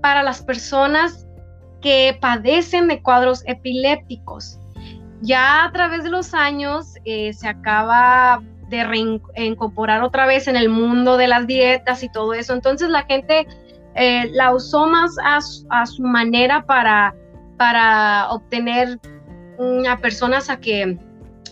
para 0.00 0.24
las 0.24 0.42
personas 0.42 1.28
que 1.80 2.18
padecen 2.20 2.88
de 2.88 3.00
cuadros 3.00 3.44
epilépticos. 3.46 4.58
Ya 5.20 5.66
a 5.66 5.70
través 5.70 6.02
de 6.02 6.10
los 6.10 6.34
años 6.34 6.94
eh, 7.04 7.32
se 7.32 7.46
acaba 7.46 8.42
de 8.72 8.84
reincorporar 8.84 10.02
otra 10.02 10.26
vez 10.26 10.48
en 10.48 10.56
el 10.56 10.70
mundo 10.70 11.18
de 11.18 11.28
las 11.28 11.46
dietas 11.46 12.02
y 12.02 12.10
todo 12.10 12.32
eso. 12.32 12.54
Entonces 12.54 12.88
la 12.88 13.04
gente 13.04 13.46
eh, 13.94 14.30
la 14.32 14.54
usó 14.54 14.86
más 14.86 15.14
a, 15.22 15.86
su 15.86 16.02
manera 16.02 16.64
para, 16.64 17.14
para 17.58 18.30
obtener 18.30 18.98
a 19.88 19.96
personas 19.98 20.48
a 20.48 20.58
que 20.58 20.98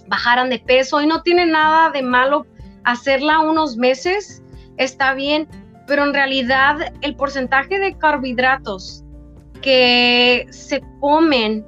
bajaran 0.08 0.48
de 0.48 0.58
peso 0.58 1.00
y 1.02 1.06
no 1.06 1.22
tiene 1.22 1.44
nada 1.44 1.90
de 1.90 2.02
malo 2.02 2.46
hacerla 2.84 3.40
unos 3.40 3.76
meses, 3.76 4.42
está 4.78 5.12
bien, 5.12 5.46
pero 5.86 6.04
en 6.04 6.14
realidad 6.14 6.94
el 7.02 7.14
porcentaje 7.14 7.78
de 7.78 7.96
carbohidratos 7.98 9.04
que 9.60 10.46
se 10.50 10.82
comen 11.00 11.66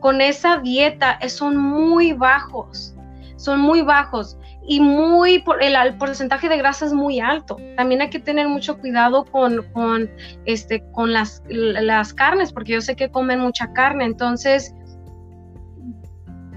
con 0.00 0.20
esa 0.20 0.58
dieta 0.58 1.18
son 1.28 1.56
muy 1.56 2.12
bajos, 2.12 2.94
son 3.36 3.60
muy 3.60 3.80
bajos 3.80 4.36
y 4.66 4.80
muy 4.80 5.42
el, 5.60 5.96
porcentaje 5.96 6.48
de 6.48 6.56
grasa 6.56 6.86
es 6.86 6.92
muy 6.92 7.20
alto. 7.20 7.56
También 7.76 8.02
hay 8.02 8.10
que 8.10 8.20
tener 8.20 8.48
mucho 8.48 8.78
cuidado 8.78 9.24
con, 9.24 9.64
con, 9.72 10.10
este, 10.44 10.84
con 10.92 11.12
las, 11.12 11.42
las 11.48 12.14
carnes, 12.14 12.52
porque 12.52 12.72
yo 12.72 12.80
sé 12.80 12.94
que 12.94 13.10
comen 13.10 13.40
mucha 13.40 13.72
carne. 13.72 14.04
Entonces, 14.04 14.74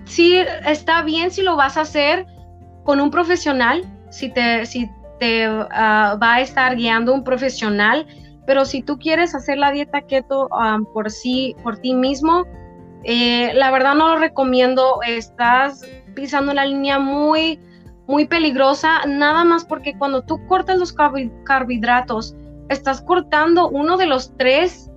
sí 0.06 0.36
está 0.66 1.02
bien 1.02 1.32
si 1.32 1.42
lo 1.42 1.56
vas 1.56 1.78
a 1.78 1.82
hacer 1.82 2.26
con 2.84 3.00
un 3.00 3.10
profesional, 3.10 3.84
si 4.10 4.30
te, 4.30 4.66
si 4.66 4.90
te 5.20 5.46
ah, 5.46 6.18
va 6.22 6.36
a 6.36 6.42
estar 6.42 6.76
guiando 6.76 7.14
un 7.14 7.24
profesional, 7.24 8.06
pero 8.46 8.66
si 8.66 8.84
tú 8.84 9.00
quieres 9.00 9.34
hacer 9.34 9.58
la 9.58 9.72
dieta 9.72 10.02
keto 10.02 10.50
ah, 10.52 10.78
por 10.94 11.10
sí, 11.10 11.56
por 11.64 11.78
ti 11.78 11.94
mismo, 11.94 12.46
eh, 13.06 13.54
la 13.54 13.72
verdad 13.72 13.96
no 13.96 14.10
lo 14.10 14.18
recomiendo. 14.18 15.00
Estás 15.08 15.82
pisando 16.14 16.54
la 16.54 16.66
línea 16.66 17.00
muy 17.00 17.60
muy 18.08 18.28
peligrosa, 18.28 19.06
nada 19.08 19.44
más 19.44 19.66
porque 19.66 19.98
cuando 19.98 20.22
tú 20.24 20.46
cortas 20.48 20.78
los 20.78 20.94
carbohidratos, 20.94 22.36
estás 22.70 23.02
cortando 23.02 23.70
uno 23.70 23.98
de 23.98 24.08
los 24.08 24.36
tres 24.38 24.90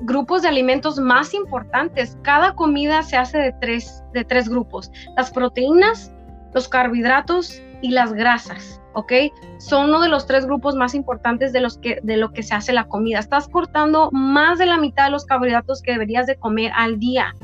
grupos 0.00 0.42
de 0.42 0.48
alimentos 0.48 0.98
más 0.98 1.34
importantes. 1.34 2.16
Cada 2.22 2.54
comida 2.54 3.02
se 3.02 3.16
hace 3.16 3.38
de 3.38 3.52
tres, 3.60 4.04
de 4.12 4.24
tres 4.24 4.48
grupos. 4.48 4.90
Las 5.16 5.30
proteínas, 5.30 6.12
los 6.52 6.68
carbohidratos 6.68 7.60
y 7.82 7.90
las 7.90 8.12
grasas. 8.12 8.80
¿ok? 8.94 9.12
Son 9.58 9.90
uno 9.90 10.00
de 10.00 10.08
los 10.08 10.26
tres 10.26 10.46
grupos 10.46 10.74
más 10.74 10.94
importantes 10.94 11.52
de, 11.52 11.60
los 11.60 11.78
que, 11.78 12.00
de 12.02 12.16
lo 12.16 12.32
que 12.32 12.42
se 12.42 12.54
hace 12.54 12.72
la 12.72 12.84
comida. 12.84 13.18
Estás 13.18 13.48
cortando 13.48 14.10
más 14.12 14.58
de 14.58 14.66
la 14.66 14.78
mitad 14.78 15.04
de 15.04 15.10
los 15.10 15.26
carbohidratos 15.26 15.82
que 15.82 15.92
deberías 15.92 16.26
de 16.26 16.36
comer 16.36 16.72
al 16.74 16.98
día. 16.98 17.34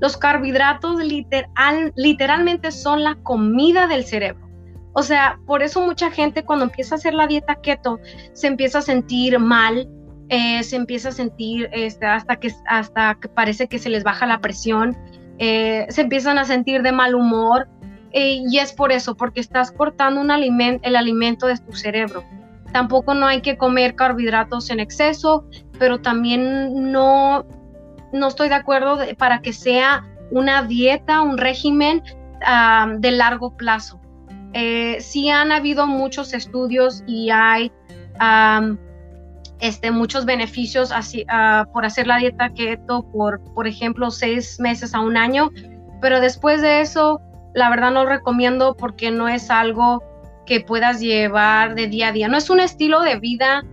Los 0.00 0.16
carbohidratos 0.16 1.02
literal, 1.02 1.92
literalmente 1.96 2.70
son 2.70 3.02
la 3.02 3.16
comida 3.16 3.86
del 3.86 4.04
cerebro. 4.04 4.46
O 4.92 5.02
sea, 5.02 5.38
por 5.46 5.62
eso 5.62 5.84
mucha 5.84 6.10
gente 6.10 6.44
cuando 6.44 6.64
empieza 6.64 6.94
a 6.94 6.98
hacer 6.98 7.14
la 7.14 7.26
dieta 7.26 7.56
keto 7.56 8.00
se 8.32 8.46
empieza 8.46 8.78
a 8.78 8.82
sentir 8.82 9.38
mal, 9.38 9.88
eh, 10.28 10.62
se 10.62 10.76
empieza 10.76 11.10
a 11.10 11.12
sentir 11.12 11.68
este, 11.72 12.06
hasta, 12.06 12.36
que, 12.36 12.50
hasta 12.66 13.14
que 13.20 13.28
parece 13.28 13.68
que 13.68 13.78
se 13.78 13.90
les 13.90 14.04
baja 14.04 14.26
la 14.26 14.40
presión, 14.40 14.96
eh, 15.38 15.86
se 15.90 16.00
empiezan 16.00 16.38
a 16.38 16.44
sentir 16.44 16.82
de 16.82 16.92
mal 16.92 17.14
humor, 17.14 17.68
eh, 18.12 18.42
y 18.48 18.58
es 18.58 18.72
por 18.72 18.92
eso, 18.92 19.14
porque 19.14 19.40
estás 19.40 19.70
cortando 19.70 20.20
un 20.20 20.30
alimento, 20.30 20.88
el 20.88 20.96
alimento 20.96 21.46
de 21.46 21.58
tu 21.58 21.72
cerebro. 21.72 22.24
Tampoco 22.72 23.12
no 23.12 23.26
hay 23.26 23.42
que 23.42 23.58
comer 23.58 23.94
carbohidratos 23.94 24.70
en 24.70 24.80
exceso, 24.80 25.44
pero 25.78 26.00
también 26.00 26.90
no, 26.90 27.44
no 28.12 28.28
estoy 28.28 28.48
de 28.48 28.54
acuerdo 28.54 28.98
para 29.18 29.40
que 29.40 29.52
sea 29.52 30.04
una 30.30 30.62
dieta, 30.62 31.22
un 31.22 31.38
régimen 31.38 32.02
de 32.98 33.10
largo 33.10 33.56
plazo. 33.56 34.00
Eh, 34.52 34.98
sí 35.00 35.28
han 35.28 35.52
habido 35.52 35.86
muchos 35.86 36.32
estudios 36.32 37.02
y 37.06 37.30
hay 37.30 37.72
este, 39.60 39.90
muchos 39.90 40.24
beneficios 40.24 40.92
así, 40.92 41.24
ah, 41.28 41.66
por 41.72 41.84
hacer 41.84 42.06
la 42.06 42.18
dieta 42.18 42.50
keto 42.50 43.06
por, 43.12 43.42
por 43.54 43.66
ejemplo, 43.66 44.10
seis 44.10 44.60
meses 44.60 44.94
a 44.94 45.00
un 45.00 45.16
año, 45.16 45.50
pero 46.00 46.20
después 46.20 46.62
de 46.62 46.80
eso 46.80 47.20
la 47.54 47.70
verdad 47.70 47.90
no 47.90 48.04
recomiendo 48.04 48.76
porque 48.76 49.10
no 49.10 49.28
es 49.28 49.50
algo 49.50 50.02
que 50.44 50.60
puedas 50.60 51.00
llevar 51.00 51.74
de 51.74 51.88
día 51.88 52.08
a 52.08 52.12
día. 52.12 52.28
No 52.28 52.36
es 52.36 52.50
un 52.50 52.60
estilo 52.60 53.00
de 53.00 53.18
vida, 53.18 53.64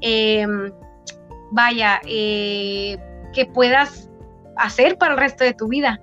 em, 0.00 0.72
vaya, 1.52 2.00
eh, 2.06 2.98
que 3.32 3.46
puedas 3.46 4.10
hacer 4.56 4.98
para 4.98 5.14
el 5.14 5.20
resto 5.20 5.44
de 5.44 5.54
tu 5.54 5.68
vida. 5.68 6.00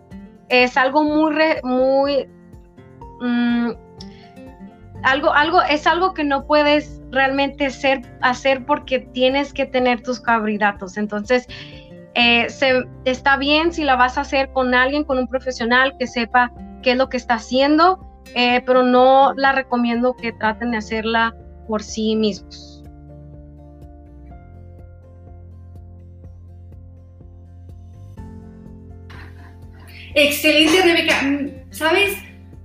Es 0.49 0.77
algo 0.77 1.03
muy, 1.03 1.33
muy, 1.63 2.27
mm, 3.21 3.71
algo, 5.03 5.33
algo, 5.33 5.61
es 5.61 5.85
algo 5.87 6.13
que 6.13 6.23
no 6.23 6.45
puedes 6.45 7.01
realmente 7.11 7.69
ser, 7.69 8.01
hacer 8.21 8.65
porque 8.65 8.99
tienes 8.99 9.53
que 9.53 9.65
tener 9.65 10.01
tus 10.01 10.19
carbohidratos. 10.19 10.97
Entonces, 10.97 11.47
eh, 12.15 12.49
se, 12.49 12.83
está 13.05 13.37
bien 13.37 13.71
si 13.71 13.83
la 13.83 13.95
vas 13.95 14.17
a 14.17 14.21
hacer 14.21 14.51
con 14.51 14.73
alguien, 14.73 15.03
con 15.03 15.19
un 15.19 15.27
profesional 15.27 15.95
que 15.99 16.07
sepa 16.07 16.51
qué 16.81 16.91
es 16.91 16.97
lo 16.97 17.09
que 17.09 17.17
está 17.17 17.35
haciendo, 17.35 17.99
eh, 18.35 18.61
pero 18.65 18.83
no 18.83 19.33
la 19.35 19.51
recomiendo 19.51 20.15
que 20.15 20.31
traten 20.31 20.71
de 20.71 20.77
hacerla 20.77 21.35
por 21.67 21.83
sí 21.83 22.15
mismos. 22.15 22.76
Excelente, 30.17 30.81
Rebeca. 30.81 31.21
Sabes, 31.69 32.17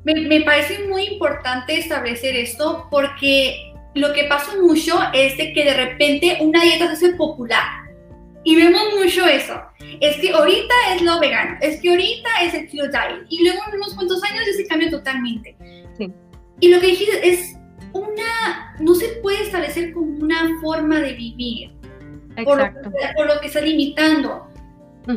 me, 0.05 0.15
me, 0.15 0.41
parece 0.41 0.87
muy 0.89 1.05
importante 1.05 1.79
establecer 1.79 2.35
esto 2.35 2.89
porque 2.91 3.73
lo 3.95 4.13
que 4.13 4.25
pasa 4.25 4.53
mucho 4.61 4.99
es 5.13 5.37
de 5.37 5.53
que 5.53 5.65
de 5.65 5.75
repente 5.75 6.39
una 6.41 6.63
dieta 6.63 6.87
se 6.87 7.07
hace 7.07 7.17
popular 7.17 7.83
y 8.45 8.57
vemos 8.57 8.83
mucho 8.99 9.27
eso. 9.27 9.61
Es 10.01 10.17
que 10.17 10.31
ahorita 10.31 10.75
es 10.95 11.03
lo 11.03 11.21
vegano, 11.21 11.57
es 11.61 11.81
que 11.81 11.91
ahorita 11.91 12.29
es 12.43 12.55
el 12.55 12.69
keto 12.69 12.89
diet. 12.89 13.27
Y 13.29 13.45
luego 13.45 13.61
en 13.69 13.77
unos 13.77 13.95
cuantos 13.95 14.23
años 14.25 14.43
ya 14.47 14.53
se 14.55 14.67
cambia 14.67 14.91
totalmente. 14.91 15.57
Sí. 15.97 16.11
Y 16.61 16.69
lo 16.69 16.81
que 16.81 16.89
dijiste 16.89 17.29
es 17.29 17.57
una, 17.93 18.75
no 18.81 18.95
se 18.95 19.09
puede 19.23 19.43
establecer 19.43 19.93
como 19.93 20.07
una 20.19 20.59
forma 20.61 21.01
de 21.01 21.13
vivir. 21.13 21.71
Exacto. 22.37 22.91
Por 23.17 23.27
lo, 23.27 23.41
que, 23.41 23.47
está 23.47 23.61
limitando. 23.61 24.49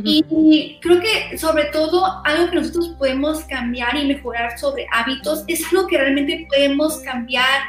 Y 0.04 0.80
creo 0.82 1.00
que 1.00 1.38
sobre 1.38 1.66
todo 1.66 2.04
algo 2.26 2.50
que 2.50 2.56
nosotros 2.56 2.96
podemos 2.98 3.44
cambiar 3.46 3.96
y 3.96 4.08
mejorar 4.08 4.58
sobre 4.58 4.88
hábitos 4.92 5.44
es 5.48 5.64
algo 5.72 5.88
que 5.88 5.98
realmente 5.98 6.48
podemos 6.50 7.00
cambiar 7.00 7.62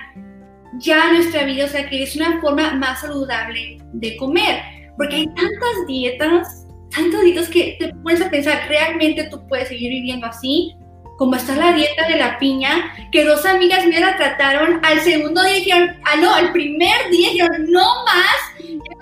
ya 0.78 1.12
nuestra 1.12 1.44
vida, 1.44 1.66
o 1.66 1.68
sea, 1.68 1.88
que 1.88 2.02
es 2.02 2.16
una 2.16 2.40
forma 2.40 2.74
más 2.74 3.00
saludable 3.00 3.78
de 3.92 4.16
comer 4.16 4.76
porque 4.96 5.16
hay 5.16 5.26
tantas 5.26 5.86
dietas, 5.86 6.66
tantas 6.94 7.20
dietas 7.22 7.48
que 7.48 7.76
te 7.78 7.92
pones 8.02 8.22
a 8.22 8.30
pensar, 8.30 8.68
¿realmente 8.68 9.28
tú 9.30 9.46
puedes 9.48 9.68
seguir 9.68 9.90
viviendo 9.90 10.26
así? 10.26 10.74
Como 11.16 11.34
está 11.34 11.56
la 11.56 11.72
dieta 11.72 12.06
de 12.06 12.16
la 12.16 12.38
piña, 12.38 12.92
que 13.10 13.24
dos 13.24 13.46
amigas 13.46 13.86
mías 13.86 14.02
la 14.02 14.16
trataron, 14.16 14.80
al 14.84 15.00
segundo 15.00 15.42
día 15.42 15.54
dijeron, 15.54 15.96
ah, 16.04 16.16
no, 16.20 16.34
al 16.34 16.52
primer 16.52 17.10
día 17.10 17.30
dijeron, 17.30 17.66
no 17.70 18.04
más, 18.04 18.56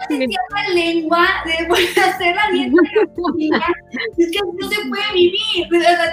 sentía 0.08 0.38
la 0.50 0.74
lengua 0.74 1.26
de 1.44 1.52
hacer 2.00 2.34
la 2.34 2.50
dieta 2.52 2.80
de 3.38 3.48
la 3.48 3.74
Es 4.18 4.30
que 4.30 4.38
no 4.40 4.68
se 4.68 4.88
puede 4.88 5.12
vivir. 5.12 5.66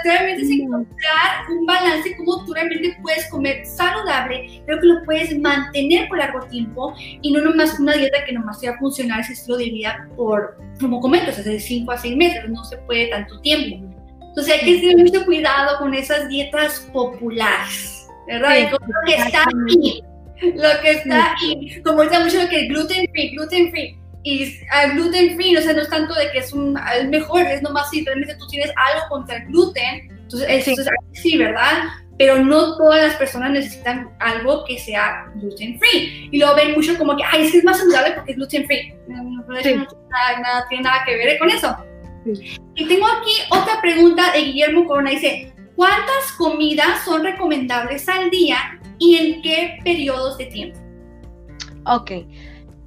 Realmente 0.04 0.42
es 0.42 0.50
encontrar 0.50 1.50
un 1.50 1.66
balance 1.66 2.16
como 2.16 2.44
tú 2.44 2.54
realmente 2.54 2.96
puedes 3.02 3.28
comer 3.30 3.64
saludable, 3.66 4.62
pero 4.66 4.80
que 4.80 4.86
lo 4.86 5.04
puedes 5.04 5.38
mantener 5.38 6.08
por 6.08 6.18
largo 6.18 6.40
tiempo 6.46 6.94
y 6.98 7.32
no 7.32 7.40
nomás 7.40 7.78
una 7.78 7.94
dieta 7.94 8.24
que 8.24 8.32
nomás 8.32 8.60
sea 8.60 8.76
funcionar 8.78 9.20
ese 9.20 9.34
estilo 9.34 9.56
de 9.56 9.70
vida 9.70 10.08
por, 10.16 10.56
como 10.80 11.00
comentas, 11.00 11.44
de 11.44 11.60
5 11.60 11.90
a 11.92 11.98
6 11.98 12.16
meses. 12.16 12.48
No 12.48 12.64
se 12.64 12.76
puede 12.78 13.08
tanto 13.08 13.40
tiempo. 13.40 13.91
Entonces 14.32 14.54
hay 14.54 14.60
que 14.60 14.80
tener 14.80 14.96
mucho 14.98 15.24
cuidado 15.26 15.78
con 15.78 15.92
esas 15.92 16.28
dietas 16.28 16.88
populares, 16.92 18.08
¿verdad? 18.26 18.54
Sí, 18.54 18.66
lo 18.70 18.78
que 19.06 19.14
está 19.14 19.42
aquí 19.42 20.02
lo 20.42 20.80
que 20.82 20.90
está 20.90 21.34
y 21.42 21.80
como 21.82 22.02
está 22.02 22.20
mucho 22.20 22.42
lo 22.42 22.48
que 22.48 22.62
es 22.62 22.68
gluten 22.68 23.06
free, 23.12 23.30
gluten 23.30 23.70
free. 23.70 23.98
Y 24.24 24.56
al 24.70 24.92
gluten 24.92 25.34
free, 25.34 25.56
o 25.56 25.60
sea, 25.60 25.72
no 25.72 25.82
es 25.82 25.88
tanto 25.88 26.14
de 26.14 26.30
que 26.30 26.38
es 26.38 26.52
un 26.52 26.78
es 26.96 27.08
mejor, 27.08 27.42
es 27.42 27.62
nomás 27.62 27.90
si 27.90 28.04
realmente 28.04 28.36
tú 28.36 28.46
tienes 28.48 28.72
algo 28.76 29.08
contra 29.08 29.36
el 29.36 29.46
gluten, 29.46 30.10
entonces 30.10 30.48
eso 30.48 30.82
es 30.82 30.88
sí, 31.12 31.36
¿verdad? 31.36 31.84
Pero 32.18 32.38
no 32.38 32.76
todas 32.76 33.02
las 33.02 33.16
personas 33.16 33.50
necesitan 33.50 34.10
algo 34.20 34.64
que 34.64 34.78
sea 34.78 35.26
gluten 35.36 35.78
free. 35.78 36.28
Y 36.30 36.38
lo 36.38 36.54
ven 36.54 36.72
mucho 36.72 36.96
como 36.96 37.16
que, 37.16 37.24
ay, 37.24 37.46
es 37.46 37.52
que 37.52 37.58
es 37.58 37.64
más 37.64 37.78
saludable 37.78 38.12
porque 38.12 38.32
es 38.32 38.36
gluten 38.36 38.66
free. 38.66 38.94
No, 39.08 39.22
no, 39.22 39.44
nada, 39.44 40.66
tiene 40.68 40.84
nada 40.84 41.02
que 41.04 41.16
ver 41.16 41.38
con 41.38 41.50
eso. 41.50 41.76
Y 42.74 42.86
tengo 42.86 43.06
aquí 43.06 43.32
otra 43.50 43.80
pregunta 43.80 44.32
de 44.32 44.42
Guillermo 44.42 44.86
Corona. 44.86 45.10
Dice, 45.10 45.52
¿cuántas 45.76 46.32
comidas 46.38 47.04
son 47.04 47.22
recomendables 47.24 48.08
al 48.08 48.30
día 48.30 48.78
y 49.02 49.16
en 49.16 49.42
qué 49.42 49.78
periodos 49.82 50.38
de 50.38 50.46
tiempo. 50.46 50.78
Ok. 51.86 52.12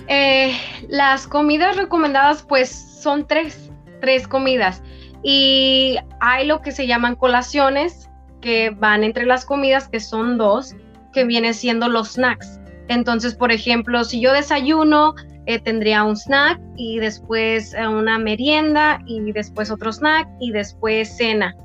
Eh, 0.08 0.56
las 0.88 1.28
comidas 1.28 1.76
recomendadas 1.76 2.44
pues 2.44 2.70
son 3.02 3.28
tres, 3.28 3.70
tres 4.02 4.28
comidas 4.28 4.82
y 5.24 5.98
hay 6.22 6.48
lo 6.48 6.62
que 6.62 6.72
se 6.72 6.88
llaman 6.88 7.16
colaciones 7.16 8.10
que 8.42 8.70
van 8.70 9.04
entre 9.04 9.26
las 9.26 9.44
comidas 9.44 9.88
que 9.90 10.00
son 10.00 10.38
dos 10.38 10.76
que 11.12 11.26
vienen 11.26 11.54
siendo 11.54 11.90
los 11.90 12.14
snacks. 12.14 12.60
Entonces, 12.88 13.36
por 13.36 13.52
ejemplo, 13.52 14.04
si 14.04 14.22
yo 14.22 14.32
desayuno, 14.32 15.16
eh, 15.46 15.60
tendría 15.60 16.04
un 16.04 16.16
snack 16.16 16.60
y 16.76 17.00
después 17.00 17.74
eh, 17.74 17.88
una 17.88 18.18
merienda 18.18 19.02
y 19.06 19.32
después 19.32 19.72
otro 19.72 19.92
snack 19.92 20.28
y 20.40 20.52
después 20.52 21.16
cena. 21.16 21.56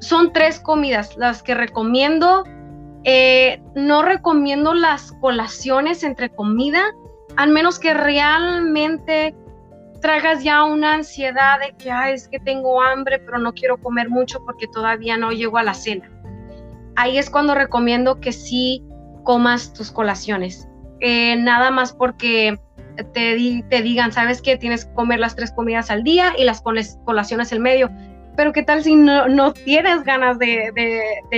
son 0.00 0.32
tres 0.32 0.58
comidas 0.60 1.16
las 1.16 1.42
que 1.42 1.54
recomiendo 1.54 2.44
eh, 3.04 3.62
no 3.74 4.02
recomiendo 4.02 4.74
las 4.74 5.12
colaciones 5.12 6.02
entre 6.02 6.28
comida, 6.28 6.82
al 7.36 7.50
menos 7.50 7.78
que 7.78 7.94
realmente 7.94 9.34
traigas 10.02 10.42
ya 10.44 10.64
una 10.64 10.94
ansiedad 10.94 11.58
de 11.60 11.74
que 11.76 11.90
es 12.12 12.28
que 12.28 12.38
tengo 12.40 12.82
hambre, 12.82 13.18
pero 13.18 13.38
no 13.38 13.52
quiero 13.54 13.78
comer 13.78 14.10
mucho 14.10 14.42
porque 14.44 14.66
todavía 14.66 15.16
no 15.16 15.30
llego 15.32 15.56
a 15.56 15.62
la 15.62 15.74
cena. 15.74 16.10
Ahí 16.96 17.16
es 17.16 17.30
cuando 17.30 17.54
recomiendo 17.54 18.20
que 18.20 18.32
sí 18.32 18.84
comas 19.24 19.72
tus 19.72 19.90
colaciones. 19.90 20.68
Eh, 21.00 21.36
nada 21.36 21.70
más 21.70 21.92
porque 21.92 22.58
te, 23.12 23.64
te 23.68 23.82
digan, 23.82 24.12
sabes 24.12 24.42
que 24.42 24.56
tienes 24.56 24.84
que 24.84 24.92
comer 24.92 25.20
las 25.20 25.36
tres 25.36 25.52
comidas 25.52 25.90
al 25.90 26.04
día 26.04 26.34
y 26.38 26.44
las 26.44 26.62
colaciones 26.62 27.52
el 27.52 27.60
medio 27.60 27.90
pero 28.40 28.54
¿qué 28.54 28.62
tal 28.62 28.82
si 28.82 28.96
no, 28.96 29.52
tienes 29.52 30.02
ganas 30.02 30.38
de, 30.38 30.72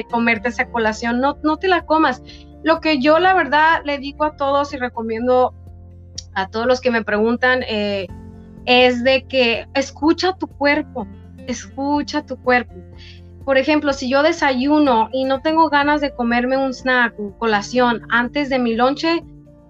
comerte 0.08 0.50
esa 0.50 0.68
colación? 0.68 1.20
No, 1.20 1.36
no 1.42 1.56
te 1.56 1.66
la 1.66 1.84
comas. 1.84 2.22
Lo 2.62 2.80
que 2.80 3.00
yo 3.00 3.18
la 3.18 3.34
verdad 3.34 3.82
le 3.84 3.98
digo 3.98 4.24
a 4.24 4.36
todos 4.36 4.72
y 4.72 4.76
recomiendo 4.76 5.52
a 6.34 6.48
todos 6.48 6.66
los 6.66 6.80
que 6.80 6.92
me 6.92 7.02
preguntan 7.02 7.64
eh, 7.68 8.06
es 8.66 9.02
de 9.02 9.24
que 9.24 9.66
escucha 9.74 10.34
tu 10.34 10.46
cuerpo, 10.46 11.08
escucha 11.48 12.24
tu 12.24 12.36
cuerpo. 12.36 12.74
Por 13.44 13.58
ejemplo, 13.58 13.92
si 13.92 14.08
yo 14.08 14.22
desayuno 14.22 15.08
y 15.12 15.24
no 15.24 15.40
tengo 15.40 15.68
ganas 15.68 16.00
de 16.00 16.14
comerme 16.14 16.56
un 16.56 16.72
snack 16.72 17.16
colación 17.38 18.02
antes 18.10 18.48
de 18.48 18.60
mi 18.60 18.76
lonche, 18.76 19.24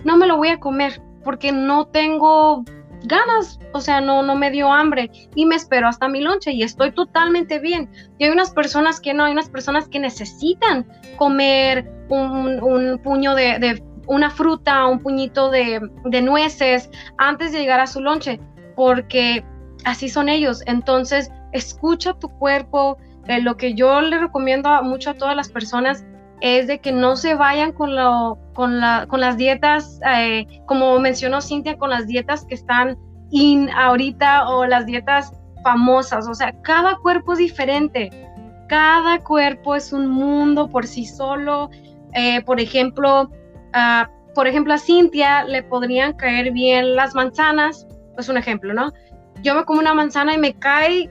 no 0.04 0.16
me 0.16 0.26
lo 0.26 0.36
voy 0.36 0.48
a 0.48 0.60
comer 0.60 1.00
porque 1.24 1.52
no 1.52 1.86
tengo 1.86 2.64
ganas, 3.04 3.58
o 3.72 3.80
sea, 3.80 4.00
no, 4.00 4.22
no 4.22 4.34
me 4.36 4.50
dio 4.50 4.72
hambre 4.72 5.10
y 5.34 5.46
me 5.46 5.56
espero 5.56 5.88
hasta 5.88 6.08
mi 6.08 6.20
lonche 6.20 6.52
y 6.52 6.62
estoy 6.62 6.92
totalmente 6.92 7.58
bien. 7.58 7.90
Y 8.18 8.24
hay 8.24 8.30
unas 8.30 8.50
personas 8.50 9.00
que 9.00 9.14
no, 9.14 9.24
hay 9.24 9.32
unas 9.32 9.48
personas 9.48 9.88
que 9.88 9.98
necesitan 9.98 10.86
comer 11.16 11.90
un, 12.08 13.00
puño 13.02 13.34
de, 13.34 13.82
una 14.06 14.30
fruta, 14.30 14.86
un 14.86 15.00
puñito 15.00 15.50
de, 15.50 15.80
nueces 16.22 16.90
antes 17.18 17.52
de 17.52 17.60
llegar 17.60 17.80
a 17.80 17.86
su 17.86 18.00
lonche, 18.00 18.40
porque 18.76 19.44
así 19.84 20.08
son 20.08 20.28
ellos. 20.28 20.62
Entonces, 20.66 21.30
escucha 21.52 22.14
tu 22.14 22.28
cuerpo. 22.28 22.98
Eh, 23.28 23.40
lo 23.40 23.56
que 23.56 23.74
yo 23.74 24.00
le 24.00 24.18
recomiendo 24.18 24.82
mucho 24.82 25.10
a 25.10 25.14
todas 25.14 25.36
las 25.36 25.48
personas 25.48 26.04
es 26.42 26.66
de 26.66 26.80
que 26.80 26.90
no 26.90 27.14
se 27.14 27.36
vayan 27.36 27.70
con, 27.70 27.94
lo, 27.94 28.36
con, 28.52 28.80
la, 28.80 29.06
con 29.08 29.20
las 29.20 29.36
dietas, 29.36 30.00
eh, 30.04 30.44
como 30.66 30.98
mencionó 30.98 31.40
Cintia, 31.40 31.78
con 31.78 31.90
las 31.90 32.08
dietas 32.08 32.44
que 32.44 32.56
están 32.56 32.98
in 33.30 33.70
ahorita 33.70 34.48
o 34.48 34.66
las 34.66 34.84
dietas 34.84 35.32
famosas. 35.62 36.26
O 36.26 36.34
sea, 36.34 36.52
cada 36.62 36.96
cuerpo 36.96 37.34
es 37.34 37.38
diferente. 37.38 38.10
Cada 38.68 39.20
cuerpo 39.20 39.76
es 39.76 39.92
un 39.92 40.08
mundo 40.08 40.68
por 40.68 40.84
sí 40.84 41.06
solo. 41.06 41.70
Eh, 42.12 42.42
por 42.42 42.58
ejemplo, 42.58 43.30
por 44.34 44.48
ejemplo, 44.48 44.74
a 44.74 44.78
Cintia 44.78 45.44
le 45.44 45.62
podrían 45.62 46.12
caer 46.14 46.50
bien 46.50 46.96
las 46.96 47.14
manzanas. 47.14 47.86
Es 48.18 48.28
un 48.28 48.36
ejemplo, 48.36 48.74
¿no? 48.74 48.92
Yo 49.42 49.54
me 49.54 49.64
como 49.64 49.78
una 49.78 49.94
manzana 49.94 50.34
y 50.34 50.38
me 50.38 50.54
cae 50.54 51.08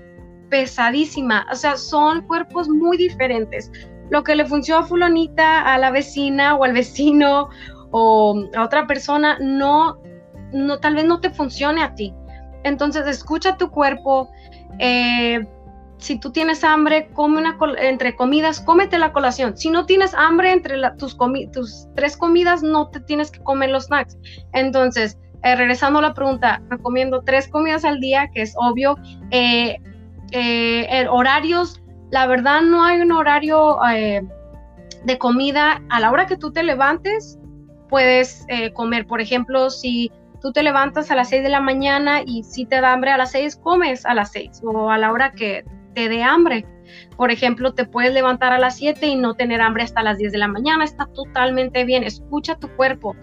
pesadísima. 0.49 1.47
O 1.49 1.55
sea, 1.55 1.77
son 1.77 2.27
cuerpos 2.27 2.67
muy 2.67 2.97
diferentes 2.97 3.71
lo 4.11 4.23
que 4.23 4.35
le 4.35 4.45
funcionó 4.45 4.81
a 4.81 4.83
fulanita, 4.85 5.61
a 5.61 5.77
la 5.77 5.89
vecina 5.89 6.55
o 6.55 6.65
al 6.65 6.73
vecino 6.73 7.47
o 7.91 8.43
a 8.55 8.63
otra 8.63 8.85
persona, 8.85 9.37
no, 9.39 9.97
no 10.51 10.79
tal 10.79 10.95
vez 10.95 11.05
no 11.05 11.21
te 11.21 11.29
funcione 11.31 11.81
a 11.81 11.95
ti. 11.95 12.13
Entonces, 12.63 13.07
escucha 13.07 13.55
tu 13.55 13.71
cuerpo. 13.71 14.29
Eh, 14.79 15.47
si 15.97 16.19
tú 16.19 16.29
tienes 16.31 16.63
hambre, 16.65 17.09
come 17.13 17.37
una 17.37 17.57
entre 17.79 18.13
comidas, 18.15 18.59
cómete 18.59 18.97
la 18.99 19.13
colación. 19.13 19.55
Si 19.55 19.69
no 19.69 19.85
tienes 19.85 20.13
hambre 20.13 20.51
entre 20.51 20.75
tus, 20.97 21.17
tus 21.53 21.87
tres 21.95 22.17
comidas, 22.17 22.63
no 22.63 22.89
te 22.89 22.99
tienes 22.99 23.31
que 23.31 23.39
comer 23.39 23.69
los 23.69 23.85
snacks. 23.85 24.17
Entonces, 24.51 25.17
eh, 25.43 25.55
regresando 25.55 25.99
a 25.99 26.01
la 26.01 26.13
pregunta, 26.13 26.61
recomiendo 26.69 27.21
tres 27.21 27.47
comidas 27.47 27.85
al 27.85 28.01
día, 28.01 28.29
que 28.33 28.41
es 28.41 28.53
obvio. 28.57 28.97
Eh, 29.31 29.77
horarios 31.09 31.80
la 32.11 32.27
verdad 32.27 32.61
no 32.61 32.83
hay 32.83 32.99
un 33.01 33.11
horario 33.11 33.79
eh, 33.89 34.21
de 35.05 35.17
comida 35.17 35.81
a 35.89 35.99
la 35.99 36.11
hora 36.11 36.27
que 36.27 36.37
tú 36.37 36.51
te 36.51 36.61
levantes, 36.61 37.39
puedes 37.89 38.45
eh, 38.49 38.71
comer. 38.73 39.07
Por 39.07 39.21
ejemplo, 39.21 39.69
si 39.69 40.11
tú 40.41 40.51
te 40.51 40.61
levantas 40.61 41.09
a 41.09 41.15
las 41.15 41.29
6 41.29 41.43
de 41.43 41.49
la 41.49 41.61
mañana 41.61 42.21
y 42.25 42.43
si 42.43 42.65
te 42.65 42.81
da 42.81 42.91
hambre 42.93 43.11
a 43.11 43.17
las 43.17 43.31
6, 43.31 43.55
comes 43.63 44.05
a 44.05 44.13
las 44.13 44.31
6 44.31 44.61
o 44.63 44.91
a 44.91 44.97
la 44.97 45.11
hora 45.11 45.31
que 45.31 45.63
te 45.95 46.09
dé 46.09 46.21
hambre. 46.21 46.65
Por 47.15 47.31
ejemplo, 47.31 47.73
te 47.73 47.85
puedes 47.85 48.13
levantar 48.13 48.51
a 48.51 48.59
las 48.59 48.75
7 48.75 49.07
y 49.07 49.15
no 49.15 49.33
tener 49.33 49.61
hambre 49.61 49.83
hasta 49.83 50.03
las 50.03 50.17
10 50.17 50.33
de 50.33 50.37
la 50.37 50.49
mañana. 50.49 50.83
Está 50.83 51.05
totalmente 51.05 51.85
bien. 51.85 52.03
Escucha 52.03 52.55
tu 52.55 52.67
cuerpo. 52.75 53.15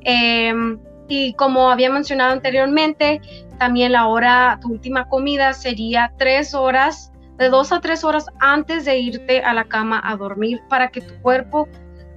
Em, 0.00 0.80
y 1.08 1.34
como 1.34 1.70
había 1.70 1.90
mencionado 1.90 2.32
anteriormente, 2.32 3.20
también 3.58 3.92
la 3.92 4.06
hora, 4.06 4.58
tu 4.60 4.72
última 4.72 5.08
comida 5.08 5.52
sería 5.52 6.12
3 6.18 6.54
horas 6.54 7.13
de 7.38 7.48
dos 7.48 7.72
a 7.72 7.80
tres 7.80 8.04
horas 8.04 8.26
antes 8.40 8.84
de 8.84 8.98
irte 8.98 9.40
a 9.40 9.54
la 9.54 9.64
cama 9.64 10.00
a 10.04 10.16
dormir 10.16 10.60
para 10.68 10.88
que 10.88 11.00
tu 11.00 11.14
cuerpo 11.22 11.68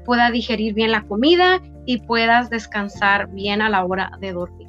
pueda 0.05 0.32
digerir 0.32 0.74
bien 0.74 0.91
la 0.91 1.03
comida 1.03 1.61
y 1.86 1.99
puedas 1.99 2.49
descansar 2.49 3.28
bien 3.32 3.61
a 3.61 3.70
la 3.70 3.84
hora 3.84 4.11
de 4.20 4.32
dormir. 4.32 4.68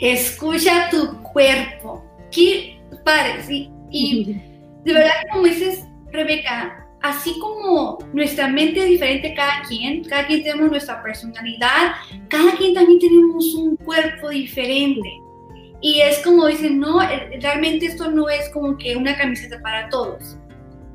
Escucha 0.00 0.90
tu 0.90 1.22
cuerpo. 1.22 2.04
Qué 2.30 2.80
padre, 3.04 3.70
Y 3.90 4.34
de 4.84 4.92
verdad, 4.92 5.12
como 5.32 5.44
dices, 5.44 5.86
Rebeca, 6.10 6.86
así 7.00 7.38
como 7.38 7.98
nuestra 8.12 8.48
mente 8.48 8.80
es 8.80 8.88
diferente 8.88 9.34
cada 9.34 9.62
quien, 9.68 10.04
cada 10.04 10.26
quien 10.26 10.42
tenemos 10.42 10.70
nuestra 10.70 11.02
personalidad, 11.02 11.92
cada 12.28 12.52
quien 12.56 12.74
también 12.74 12.98
tenemos 12.98 13.54
un 13.54 13.76
cuerpo 13.76 14.30
diferente. 14.30 15.23
Y 15.84 16.00
es 16.00 16.20
como 16.20 16.46
dicen, 16.46 16.80
no, 16.80 17.02
eh, 17.02 17.38
realmente 17.42 17.84
esto 17.84 18.10
no 18.10 18.30
es 18.30 18.48
como 18.54 18.78
que 18.78 18.96
una 18.96 19.18
camiseta 19.18 19.60
para 19.60 19.86
todos. 19.90 20.38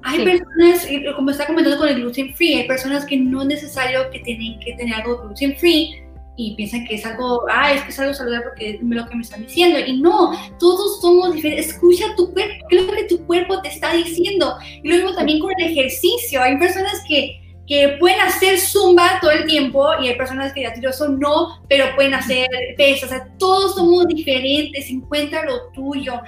Hay 0.02 0.26
personas, 0.26 0.88
como 1.16 1.30
está 1.30 1.46
comentando 1.46 1.78
con 1.78 1.90
el 1.90 2.02
gluten 2.02 2.34
free, 2.34 2.56
hay 2.56 2.68
personas 2.68 3.06
que 3.06 3.16
no 3.16 3.44
es 3.44 3.48
necesario 3.50 4.10
que 4.10 4.18
tienen 4.22 4.60
que 4.60 4.74
tener 4.74 4.96
algo 4.96 5.22
gluten 5.22 5.56
free 5.58 6.02
y 6.38 6.56
piensan 6.56 6.88
que 6.88 6.96
es 6.96 7.06
algo, 7.06 7.46
ah, 7.52 7.72
es 7.72 7.84
que 7.84 7.90
es 7.90 8.00
algo 8.00 8.16
saludable 8.16 8.46
porque 8.46 8.70
es 8.72 8.78
lo 8.82 9.06
que 9.06 9.16
me 9.16 9.22
están 9.22 9.44
diciendo. 9.44 9.78
Y 9.78 10.02
no, 10.02 10.32
todos 10.58 11.00
somos 11.02 11.36
diferentes. 11.36 11.68
Escucha 11.68 12.16
tu 12.16 12.34
cuerpo, 12.34 12.66
qué 12.68 12.78
es 12.80 12.86
lo 12.88 12.92
que 12.92 13.04
tu 13.04 13.24
cuerpo 13.28 13.62
te 13.62 13.68
está 13.70 13.94
diciendo. 13.94 14.58
Y 14.82 14.88
luego 14.88 15.14
también 15.14 15.38
con 15.38 15.52
el 15.60 15.70
ejercicio. 15.70 16.42
Hay 16.42 16.58
personas 16.58 17.04
que 17.08 17.40
que 17.70 17.98
pueden 18.00 18.20
hacer 18.20 18.58
zumba 18.60 19.20
todo 19.22 19.30
el 19.30 19.46
tiempo 19.46 19.88
y 20.02 20.08
hay 20.08 20.16
personas 20.16 20.52
que 20.54 20.64
ya 20.64 20.74
tiroso 20.74 21.08
no, 21.08 21.62
pero 21.70 21.86
pueden 21.96 22.16
hacer 22.16 22.48
pesas. 22.76 23.04
O 23.04 23.14
sea, 23.14 23.28
todos 23.38 23.76
somos 23.76 24.08
diferentes, 24.08 24.90
encuentra 24.90 25.46
lo 25.46 25.68
tuyo. 25.72 26.20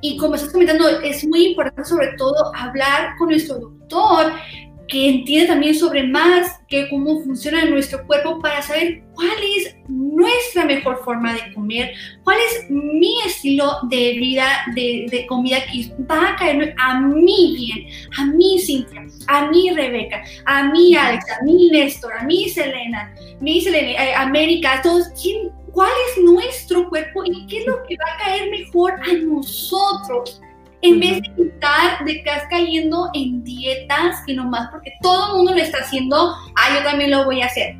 Y 0.00 0.16
como 0.16 0.34
estás 0.34 0.50
comentando, 0.50 0.88
es 0.88 1.24
muy 1.24 1.50
importante 1.50 1.88
sobre 1.88 2.08
todo 2.18 2.34
hablar 2.56 3.14
con 3.18 3.28
nuestro 3.28 3.60
doctor 3.60 4.32
que 4.90 5.08
entiende 5.08 5.46
también 5.46 5.74
sobre 5.74 6.02
más 6.02 6.60
que 6.68 6.88
cómo 6.88 7.22
funciona 7.22 7.64
nuestro 7.64 8.04
cuerpo 8.06 8.40
para 8.40 8.60
saber 8.60 9.02
cuál 9.14 9.36
es 9.56 9.76
nuestra 9.88 10.64
mejor 10.64 11.02
forma 11.04 11.32
de 11.32 11.54
comer, 11.54 11.92
cuál 12.24 12.36
es 12.38 12.70
mi 12.70 13.20
estilo 13.24 13.78
de 13.88 14.14
vida, 14.18 14.46
de, 14.74 15.24
comida 15.28 15.58
que 15.64 15.92
va 16.10 16.30
a 16.30 16.36
caer 16.36 16.74
a 16.78 17.00
mí 17.00 17.54
bien, 17.56 17.86
a 18.18 18.26
mí 18.26 18.58
Cintia, 18.58 19.06
a 19.28 19.48
mí 19.48 19.70
Rebeca, 19.70 20.22
a 20.44 20.64
mí 20.64 20.94
Alex, 20.94 21.24
a 21.30 21.44
mí 21.44 21.68
Néstor, 21.70 22.12
a 22.12 22.24
mí 22.24 22.48
Selena, 22.48 23.14
mi 23.40 23.60
Selena, 23.60 24.04
eh, 24.04 24.14
América, 24.14 24.80
todos, 24.82 25.08
¿cuál 25.72 25.92
es 26.08 26.22
nuestro 26.22 26.88
cuerpo 26.88 27.22
y 27.24 27.46
qué 27.46 27.58
es 27.58 27.66
lo 27.66 27.82
que 27.84 27.96
va 27.96 28.12
a 28.12 28.24
caer 28.24 28.50
mejor 28.50 28.92
a 28.92 29.12
nosotros? 29.24 30.40
En 30.82 30.98
vez 30.98 31.20
de 31.36 31.44
estar, 31.44 32.04
de 32.04 32.12
estás 32.12 32.44
cayendo 32.48 33.10
en 33.12 33.44
dietas 33.44 34.22
que 34.26 34.34
nomás 34.34 34.68
porque 34.70 34.92
todo 35.02 35.28
el 35.28 35.36
mundo 35.36 35.54
lo 35.54 35.60
está 35.60 35.78
haciendo, 35.78 36.16
ah, 36.56 36.74
yo 36.74 36.82
también 36.82 37.10
lo 37.10 37.24
voy 37.24 37.42
a 37.42 37.46
hacer. 37.46 37.76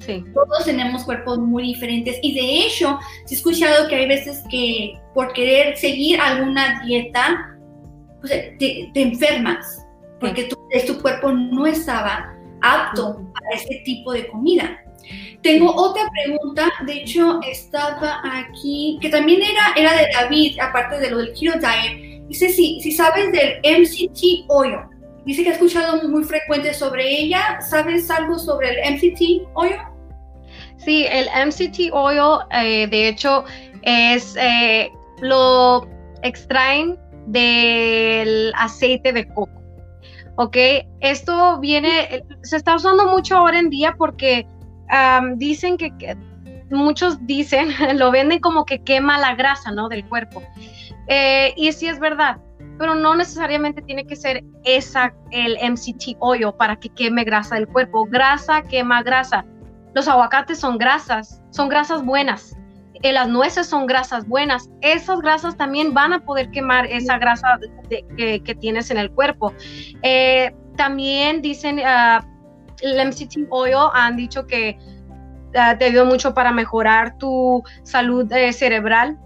Sí. 0.00 0.24
Todos 0.34 0.64
tenemos 0.64 1.04
cuerpos 1.04 1.38
muy 1.38 1.62
diferentes 1.64 2.18
y 2.22 2.34
de 2.34 2.66
hecho, 2.66 2.98
he 3.30 3.34
escuchado 3.34 3.86
que 3.86 3.96
hay 3.96 4.08
veces 4.08 4.42
que 4.50 4.98
por 5.14 5.32
querer 5.32 5.76
seguir 5.76 6.20
alguna 6.20 6.82
dieta, 6.84 7.56
pues 8.20 8.32
te, 8.58 8.90
enfermas 8.94 9.86
porque 10.18 10.44
tu, 10.44 10.56
tu, 10.86 11.00
cuerpo 11.00 11.30
no 11.30 11.66
estaba 11.66 12.34
apto 12.62 13.22
para 13.32 13.56
ese 13.56 13.82
tipo 13.84 14.12
de 14.12 14.26
comida. 14.28 14.78
Tengo 15.42 15.74
otra 15.74 16.02
pregunta, 16.10 16.70
de 16.84 16.92
hecho 16.94 17.40
estaba 17.42 18.20
aquí, 18.22 18.98
que 19.00 19.08
también 19.08 19.40
era, 19.42 19.72
era 19.76 19.96
de 19.96 20.08
David, 20.12 20.58
aparte 20.60 20.98
de 20.98 21.10
lo 21.10 21.18
del 21.18 21.32
Keto 21.32 21.58
Diet 21.58 22.09
Dice 22.30 22.48
si, 22.48 22.92
sabes 22.92 23.32
del 23.32 23.58
MCT 23.64 24.44
oil. 24.46 24.76
Dice 25.24 25.42
que 25.42 25.50
ha 25.50 25.52
escuchado 25.54 26.08
muy 26.08 26.22
frecuente 26.22 26.72
sobre 26.72 27.22
ella. 27.22 27.60
¿Sabes 27.60 28.08
algo 28.08 28.38
sobre 28.38 28.70
el 28.70 28.94
MCT 28.94 29.48
oil? 29.54 29.74
Sí, 30.76 31.06
el 31.10 31.26
MCT 31.26 31.92
oil, 31.92 32.38
eh, 32.52 32.86
de 32.86 33.08
hecho, 33.08 33.44
es 33.82 34.36
eh, 34.38 34.92
lo 35.20 35.88
extraen 36.22 36.96
del 37.26 38.52
aceite 38.54 39.12
de 39.12 39.26
coco. 39.26 39.60
¿Ok? 40.36 40.56
Esto 41.00 41.58
viene, 41.58 42.22
se 42.42 42.56
está 42.58 42.76
usando 42.76 43.08
mucho 43.08 43.38
ahora 43.38 43.58
en 43.58 43.70
día 43.70 43.96
porque 43.98 44.46
dicen 45.34 45.76
que, 45.76 45.92
muchos 46.70 47.26
dicen, 47.26 47.70
lo 47.98 48.12
venden 48.12 48.38
como 48.38 48.64
que 48.64 48.84
quema 48.84 49.18
la 49.18 49.34
grasa, 49.34 49.72
¿no? 49.72 49.88
Del 49.88 50.08
cuerpo. 50.08 50.44
Eh, 51.10 51.52
y 51.56 51.72
sí 51.72 51.88
es 51.88 51.98
verdad, 51.98 52.38
pero 52.78 52.94
no 52.94 53.16
necesariamente 53.16 53.82
tiene 53.82 54.06
que 54.06 54.14
ser 54.14 54.44
esa 54.62 55.12
el 55.32 55.58
MCT 55.60 56.16
oil 56.20 56.52
para 56.56 56.76
que 56.76 56.88
queme 56.88 57.24
grasa 57.24 57.56
del 57.56 57.66
cuerpo. 57.66 58.06
Grasa 58.06 58.62
quema 58.62 59.02
grasa. 59.02 59.44
Los 59.92 60.06
aguacates 60.06 60.60
son 60.60 60.78
grasas, 60.78 61.42
son 61.50 61.68
grasas 61.68 62.04
buenas. 62.04 62.56
Eh, 63.02 63.12
las 63.12 63.28
nueces 63.28 63.66
son 63.66 63.86
grasas 63.86 64.28
buenas. 64.28 64.70
Esas 64.82 65.20
grasas 65.20 65.56
también 65.56 65.92
van 65.94 66.12
a 66.12 66.24
poder 66.24 66.48
quemar 66.52 66.86
esa 66.86 67.18
grasa 67.18 67.58
que, 67.88 68.56
tienes 68.60 68.92
en 68.92 68.98
el 68.98 69.10
cuerpo. 69.10 69.52
Eh, 70.02 70.54
también 70.76 71.42
dicen, 71.42 71.80
uh, 71.80 72.24
el 72.82 73.08
MCT 73.08 73.48
oil 73.50 73.90
han 73.94 74.16
dicho 74.16 74.46
que 74.46 74.78
uh, 74.78 75.76
te 75.76 75.86
ayuda 75.86 76.04
mucho 76.04 76.34
para 76.34 76.52
mejorar 76.52 77.18
tu 77.18 77.64
salud 77.82 78.30
cerebral 78.52 79.18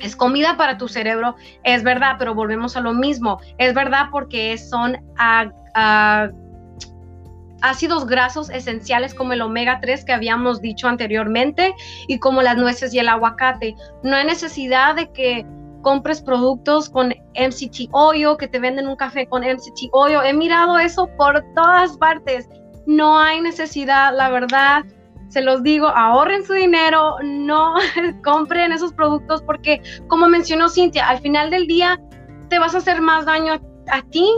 es 0.00 0.16
comida 0.16 0.56
para 0.56 0.78
tu 0.78 0.88
cerebro, 0.88 1.36
es 1.62 1.82
verdad, 1.82 2.16
pero 2.18 2.34
volvemos 2.34 2.76
a 2.76 2.80
lo 2.80 2.92
mismo. 2.92 3.40
Es 3.58 3.74
verdad 3.74 4.06
porque 4.10 4.56
son 4.58 4.96
ácidos 7.62 8.06
grasos 8.06 8.50
esenciales 8.50 9.14
como 9.14 9.32
el 9.32 9.42
omega 9.42 9.80
3 9.80 10.04
que 10.04 10.12
habíamos 10.12 10.60
dicho 10.60 10.88
anteriormente 10.88 11.74
y 12.06 12.18
como 12.18 12.42
las 12.42 12.56
nueces 12.56 12.92
y 12.94 12.98
el 12.98 13.08
aguacate. 13.08 13.74
No 14.02 14.16
hay 14.16 14.26
necesidad 14.26 14.94
de 14.94 15.10
que 15.12 15.46
compres 15.82 16.20
productos 16.20 16.90
con 16.90 17.14
MCT 17.34 17.90
oil, 17.92 18.36
que 18.38 18.48
te 18.48 18.58
venden 18.58 18.88
un 18.88 18.96
café 18.96 19.26
con 19.26 19.42
MCT 19.42 19.90
oil. 19.92 20.18
He 20.24 20.32
mirado 20.32 20.78
eso 20.78 21.08
por 21.16 21.44
todas 21.54 21.96
partes. 21.96 22.48
No 22.86 23.18
hay 23.18 23.40
necesidad, 23.40 24.14
la 24.16 24.28
verdad. 24.28 24.84
Se 25.28 25.42
los 25.42 25.62
digo, 25.62 25.88
ahorren 25.88 26.44
su 26.44 26.52
dinero, 26.52 27.16
no 27.22 27.74
compren 28.24 28.72
esos 28.72 28.92
productos 28.92 29.42
porque, 29.42 29.82
como 30.08 30.28
mencionó 30.28 30.68
Cintia, 30.68 31.08
al 31.08 31.18
final 31.18 31.50
del 31.50 31.66
día 31.66 32.00
te 32.48 32.58
vas 32.58 32.74
a 32.74 32.78
hacer 32.78 33.00
más 33.00 33.26
daño 33.26 33.60
a, 33.90 34.02
ti 34.10 34.28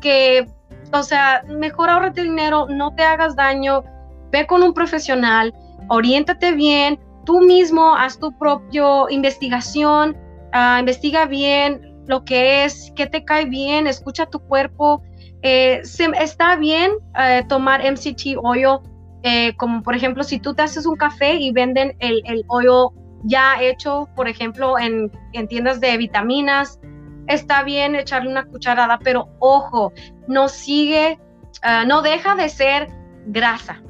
que 0.00 0.46
o 0.92 1.02
sea, 1.02 1.42
mejor 1.46 1.90
ahorrate 1.90 2.22
dinero, 2.22 2.66
no 2.68 2.94
te 2.94 3.02
hagas 3.02 3.36
daño, 3.36 3.84
ve 4.32 4.46
con 4.46 4.62
un 4.62 4.74
profesional, 4.74 5.54
oriéntate 5.88 6.52
bien, 6.52 6.98
tú 7.24 7.40
mismo 7.40 7.94
haz 7.96 8.18
tu 8.18 8.36
propia 8.38 8.84
investigación, 9.10 10.16
ah, 10.52 10.78
investiga 10.80 11.26
bien 11.26 11.90
lo 12.06 12.24
que 12.24 12.64
es, 12.64 12.92
qué 12.96 13.06
te 13.06 13.24
cae 13.24 13.44
bien, 13.44 13.86
escucha 13.86 14.26
tu 14.26 14.40
cuerpo. 14.40 15.02
Eh, 15.42 15.80
está 16.18 16.56
bien 16.56 16.92
eh, 17.18 17.42
tomar 17.48 17.80
MCT 17.80 18.36
oil, 18.42 18.80
eh, 19.22 19.54
como 19.56 19.82
por 19.82 19.94
ejemplo 19.94 20.22
si 20.22 20.38
tú 20.38 20.54
te 20.54 20.62
haces 20.62 20.86
un 20.86 20.96
café 20.96 21.34
y 21.34 21.52
venden 21.52 21.94
el, 21.98 22.22
el 22.24 22.44
oil 22.48 22.88
ya 23.24 23.60
hecho, 23.60 24.08
por 24.16 24.28
ejemplo, 24.28 24.78
en, 24.78 25.10
en 25.32 25.46
tiendas 25.46 25.80
de 25.80 25.96
vitaminas, 25.96 26.80
está 27.26 27.62
bien 27.62 27.94
echarle 27.94 28.30
una 28.30 28.44
cucharada, 28.44 28.98
pero 28.98 29.28
ojo, 29.38 29.92
no 30.26 30.48
sigue, 30.48 31.18
ah, 31.62 31.84
no 31.86 32.02
deja 32.02 32.34
de 32.34 32.48
ser 32.48 32.88
grasa. 33.26 33.82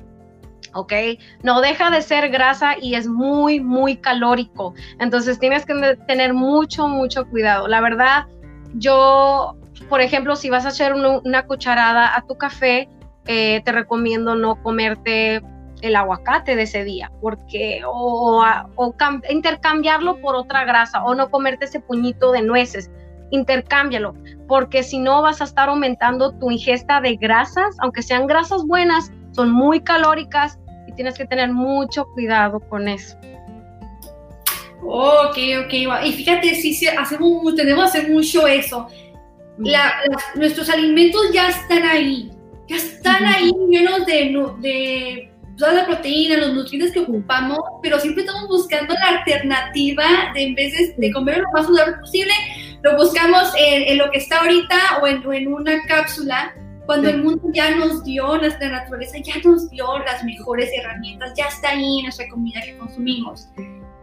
¿ok? 0.72 0.92
No 1.42 1.60
deja 1.60 1.90
de 1.90 2.02
ser 2.02 2.28
grasa 2.28 2.76
y 2.80 2.94
es 2.94 3.08
muy, 3.08 3.60
muy 3.60 3.96
calórico. 3.96 4.74
Entonces 4.98 5.38
tienes 5.38 5.66
que 5.66 5.96
tener 6.06 6.32
mucho, 6.32 6.86
mucho 6.86 7.26
cuidado. 7.28 7.66
La 7.66 7.80
verdad, 7.80 8.26
yo, 8.74 9.56
por 9.88 10.00
ejemplo, 10.00 10.36
si 10.36 10.50
vas 10.50 10.66
a 10.66 10.70
echar 10.70 10.94
una, 10.94 11.46
cucharada 11.46 12.16
a 12.16 12.22
tu 12.22 12.36
café, 12.36 12.88
eh, 13.26 13.62
te 13.64 13.72
recomiendo 13.72 14.34
no 14.34 14.62
comerte 14.62 15.42
el 15.82 15.96
aguacate 15.96 16.56
de 16.56 16.62
ese 16.62 16.84
día, 16.84 17.10
porque 17.20 17.82
o, 17.86 18.44
o 18.76 18.94
intercambiarlo 19.30 20.20
por 20.20 20.34
otra 20.34 20.64
grasa 20.64 21.02
o 21.04 21.14
no 21.14 21.30
comerte 21.30 21.64
ese 21.64 21.80
puñito 21.80 22.32
de 22.32 22.42
nueces, 22.42 22.90
intercámbialo, 23.30 24.14
porque 24.46 24.82
si 24.82 24.98
no 24.98 25.22
vas 25.22 25.40
a 25.40 25.44
estar 25.44 25.68
aumentando 25.68 26.32
tu 26.32 26.50
ingesta 26.50 27.00
de 27.00 27.16
grasas, 27.16 27.76
aunque 27.78 28.02
sean 28.02 28.26
grasas 28.26 28.64
buenas, 28.66 29.10
son 29.32 29.50
muy 29.50 29.80
calóricas 29.80 30.58
y 30.86 30.92
tienes 30.92 31.16
que 31.16 31.24
tener 31.24 31.52
mucho 31.52 32.06
cuidado 32.14 32.60
con 32.60 32.88
eso. 32.88 33.16
Ok, 34.82 35.36
ok, 35.64 35.72
y 36.04 36.12
fíjate, 36.12 36.54
sí, 36.54 36.86
hacemos, 36.88 37.54
tenemos 37.54 37.92
que 37.92 37.98
hacer 37.98 38.10
mucho 38.10 38.46
eso. 38.46 38.88
Nuestros 40.34 40.70
alimentos 40.70 41.20
ya 41.32 41.50
están 41.50 41.84
ahí, 41.84 42.30
ya 42.70 42.76
están 42.76 43.24
ahí 43.26 43.52
llenos 43.68 44.06
de, 44.06 44.32
de 44.60 45.32
toda 45.58 45.72
la 45.72 45.86
proteína, 45.86 46.36
los 46.36 46.54
nutrientes 46.54 46.92
que 46.92 47.00
ocupamos, 47.00 47.58
pero 47.82 47.98
siempre 47.98 48.24
estamos 48.24 48.48
buscando 48.48 48.94
la 48.94 49.18
alternativa 49.18 50.04
de 50.34 50.44
en 50.44 50.54
vez 50.54 50.96
de, 50.96 51.12
comer 51.12 51.38
lo 51.38 51.50
más 51.52 51.66
saludable 51.66 51.96
posible, 51.98 52.32
lo 52.82 52.96
buscamos 52.96 53.52
en, 53.58 53.98
lo 53.98 54.08
que 54.12 54.18
está 54.18 54.40
ahorita 54.40 54.76
o 55.02 55.06
en, 55.06 55.52
una 55.52 55.82
cápsula, 55.86 56.54
cuando 56.86 57.08
el 57.08 57.22
mundo 57.22 57.42
ya 57.52 57.74
nos 57.74 58.04
dio, 58.04 58.38
nuestra 58.38 58.68
naturaleza 58.68 59.18
ya 59.18 59.34
nos 59.44 59.68
dio 59.70 59.98
las 59.98 60.22
mejores 60.22 60.70
herramientas, 60.76 61.32
ya 61.36 61.46
está 61.46 61.70
ahí 61.70 61.98
en 61.98 62.04
nuestra 62.04 62.28
comida 62.28 62.60
que 62.62 62.78
consumimos. 62.78 63.48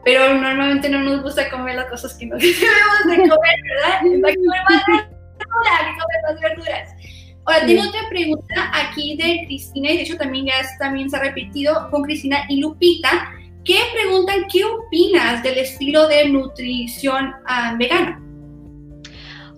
Pero 0.04 0.34
normalmente 0.36 0.90
no 0.90 1.00
nos 1.00 1.24
gusta 1.24 1.50
comer 1.50 1.76
las 1.76 1.90
cosas 1.90 2.14
que 2.16 2.26
nos 2.26 2.40
debemos 2.42 3.06
de 3.06 3.16
comer, 3.16 3.56
¿verdad? 3.64 4.00
Hay 4.04 4.12
que 4.34 4.46
comer 4.46 4.62
más 4.70 4.84
verduras, 4.86 5.82
comer 6.00 6.22
más 6.24 6.42
verduras. 6.42 7.17
Ahora, 7.48 7.66
tengo 7.66 7.82
otra 7.82 8.02
pregunta 8.10 8.72
aquí 8.74 9.16
de 9.16 9.46
Cristina, 9.46 9.92
y 9.92 9.98
de 9.98 10.04
hecho 10.04 10.18
también 10.18 10.48
ya 10.48 10.54
también 10.80 11.10
se 11.10 11.16
ha 11.16 11.22
repetido 11.22 11.90
con 11.90 12.04
Cristina 12.04 12.40
y 12.50 12.60
Lupita, 12.60 13.32
que 13.64 13.80
preguntan 13.94 14.46
qué 14.52 14.66
opinas 14.66 15.42
del 15.44 15.58
estilo 15.60 16.10
de 16.10 16.28
nutrición 16.28 17.34
uh, 17.46 17.78
vegana. 17.78 18.22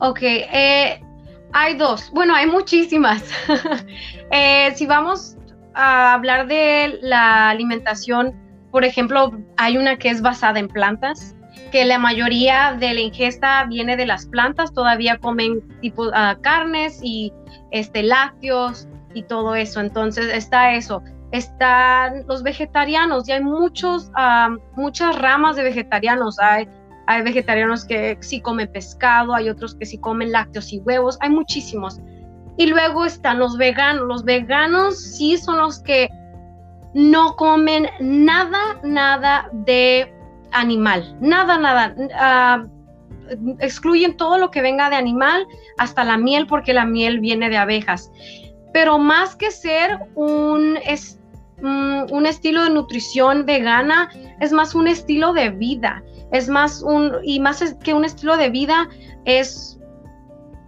Ok, 0.01 0.19
eh, 0.21 1.01
hay 1.51 1.75
dos, 1.77 2.11
bueno, 2.11 2.35
hay 2.35 2.45
muchísimas. 2.45 3.23
Eh, 4.31 4.71
si 4.75 4.85
vamos 4.85 5.35
a 5.73 6.13
hablar 6.13 6.45
de 6.45 6.99
la 7.01 7.49
alimentación, 7.49 8.35
por 8.71 8.85
ejemplo, 8.85 9.31
hay 9.57 9.75
una 9.75 9.97
que 9.97 10.09
es 10.09 10.21
basada 10.21 10.59
en 10.59 10.67
plantas, 10.67 11.35
que 11.70 11.86
la 11.86 11.97
mayoría 11.97 12.76
de 12.80 12.93
la 12.93 12.99
ingesta 12.99 13.65
viene 13.65 13.95
de 13.97 14.05
las 14.05 14.26
plantas, 14.28 14.74
todavía 14.74 15.17
comen 15.17 15.61
tipo 15.82 16.07
uh, 16.07 16.41
carnes 16.41 16.99
y 17.03 17.34
este, 17.72 18.03
lácteos 18.03 18.88
y 19.13 19.24
todo 19.24 19.55
eso. 19.55 19.80
Entonces 19.80 20.34
está 20.34 20.74
eso. 20.74 21.01
Están 21.32 22.26
los 22.28 22.41
vegetarianos 22.41 23.30
y 23.30 23.34
hay 23.34 23.43
muchos, 23.43 24.11
muchas 24.76 25.17
ramas 25.20 25.55
de 25.55 25.63
vegetarianos. 25.63 26.39
Hay, 26.39 26.67
hay 27.07 27.22
vegetarianos 27.22 27.86
que 27.86 28.17
sí 28.22 28.41
comen 28.41 28.72
pescado, 28.72 29.36
hay 29.36 29.49
otros 29.49 29.76
que 29.76 29.86
sí 29.86 29.99
comen 29.99 30.32
lácteos 30.32 30.74
y 30.74 30.80
huevos, 30.80 31.17
hay 31.22 31.30
muchísimos. 31.30 31.99
Y 32.57 32.67
luego 32.67 33.05
están 33.05 33.39
los 33.39 33.57
veganos. 33.57 34.07
Los 34.07 34.24
veganos 34.24 34.99
sí 34.99 35.38
son 35.38 35.59
los 35.59 35.80
que 35.84 36.09
no 36.93 37.36
comen 37.36 37.88
nada, 37.99 38.59
nada 38.84 39.49
de 39.53 40.11
animal. 40.51 41.17
Nada, 41.21 41.57
nada. 41.57 41.95
Ah, 42.15 42.65
excluyen 43.59 44.17
todo 44.17 44.37
lo 44.37 44.51
que 44.51 44.61
venga 44.61 44.89
de 44.89 44.95
animal, 44.95 45.45
hasta 45.77 46.03
la 46.03 46.17
miel, 46.17 46.47
porque 46.47 46.73
la 46.73 46.85
miel 46.85 47.19
viene 47.19 47.49
de 47.49 47.57
abejas. 47.57 48.11
Pero 48.73 48.97
más 48.97 49.35
que 49.35 49.51
ser 49.51 49.99
un, 50.15 50.77
es, 50.85 51.19
mm, 51.61 52.11
un 52.11 52.25
estilo 52.25 52.63
de 52.63 52.71
nutrición 52.71 53.45
vegana, 53.45 54.09
es 54.39 54.51
más 54.51 54.75
un 54.75 54.87
estilo 54.87 55.33
de 55.33 55.49
vida. 55.49 56.03
Es 56.31 56.47
más 56.47 56.83
un, 56.83 57.13
y 57.23 57.39
más 57.39 57.75
que 57.83 57.93
un 57.93 58.05
estilo 58.05 58.37
de 58.37 58.49
vida, 58.49 58.87
es 59.25 59.79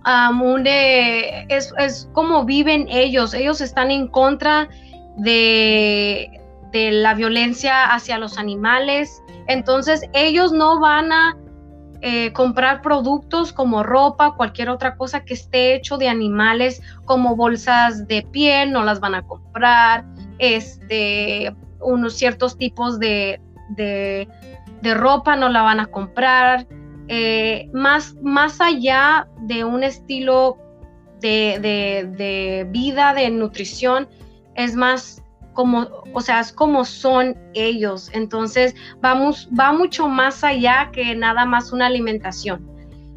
um, 0.06 0.66
es, 0.66 1.74
es, 1.78 2.10
como 2.14 2.46
viven 2.46 2.88
ellos. 2.90 3.34
Ellos 3.34 3.62
están 3.62 3.92
en 3.92 4.08
contra 4.08 4.70
de, 5.18 6.41
de 6.72 6.92
la 6.92 7.14
violencia 7.14 7.94
hacia 7.94 8.18
los 8.18 8.38
animales. 8.38 9.22
Entonces 9.48 10.02
ellos 10.14 10.52
no 10.52 10.80
van 10.80 11.12
a 11.12 11.38
eh, 12.04 12.34
comprar 12.34 12.82
productos 12.82 13.54
como 13.54 13.84
ropa, 13.84 14.36
cualquier 14.36 14.70
otra 14.70 14.96
cosa 14.96 15.24
que 15.24 15.36
esté 15.36 15.76
hecho 15.76 15.98
de 15.98 16.10
animales, 16.10 16.82
como 17.06 17.36
bolsas 17.36 18.08
de 18.08 18.24
piel, 18.24 18.72
no 18.72 18.84
las 18.84 19.00
van 19.00 19.14
a 19.14 19.22
comprar, 19.22 20.06
este, 20.40 21.56
unos 21.80 22.14
ciertos 22.14 22.58
tipos 22.58 22.98
de, 23.00 23.40
de, 23.70 24.28
ropa 24.96 25.36
no 25.36 25.50
la 25.50 25.62
van 25.62 25.80
a 25.80 25.86
comprar. 25.86 26.66
Eh, 27.08 27.70
más, 27.72 28.16
más 28.24 28.60
allá 28.62 29.28
de 29.42 29.64
un 29.64 29.84
estilo 29.84 30.58
de, 31.20 31.60
de 32.18 32.68
vida, 32.72 33.14
de 33.14 33.30
nutrición, 33.30 34.10
es 34.56 34.76
más 34.76 35.21
como, 35.54 35.88
o 36.14 36.22
sea, 36.22 36.40
es 36.40 36.52
como 36.52 36.86
son 36.86 37.38
ellos. 37.54 38.10
Entonces, 38.14 38.76
vamos, 39.00 39.50
va 39.58 39.74
mucho 39.74 40.08
más 40.08 40.44
allá 40.44 40.90
que 40.92 41.16
nada 41.16 41.46
más 41.46 41.72
una 41.72 41.88
alimentación. 41.88 42.68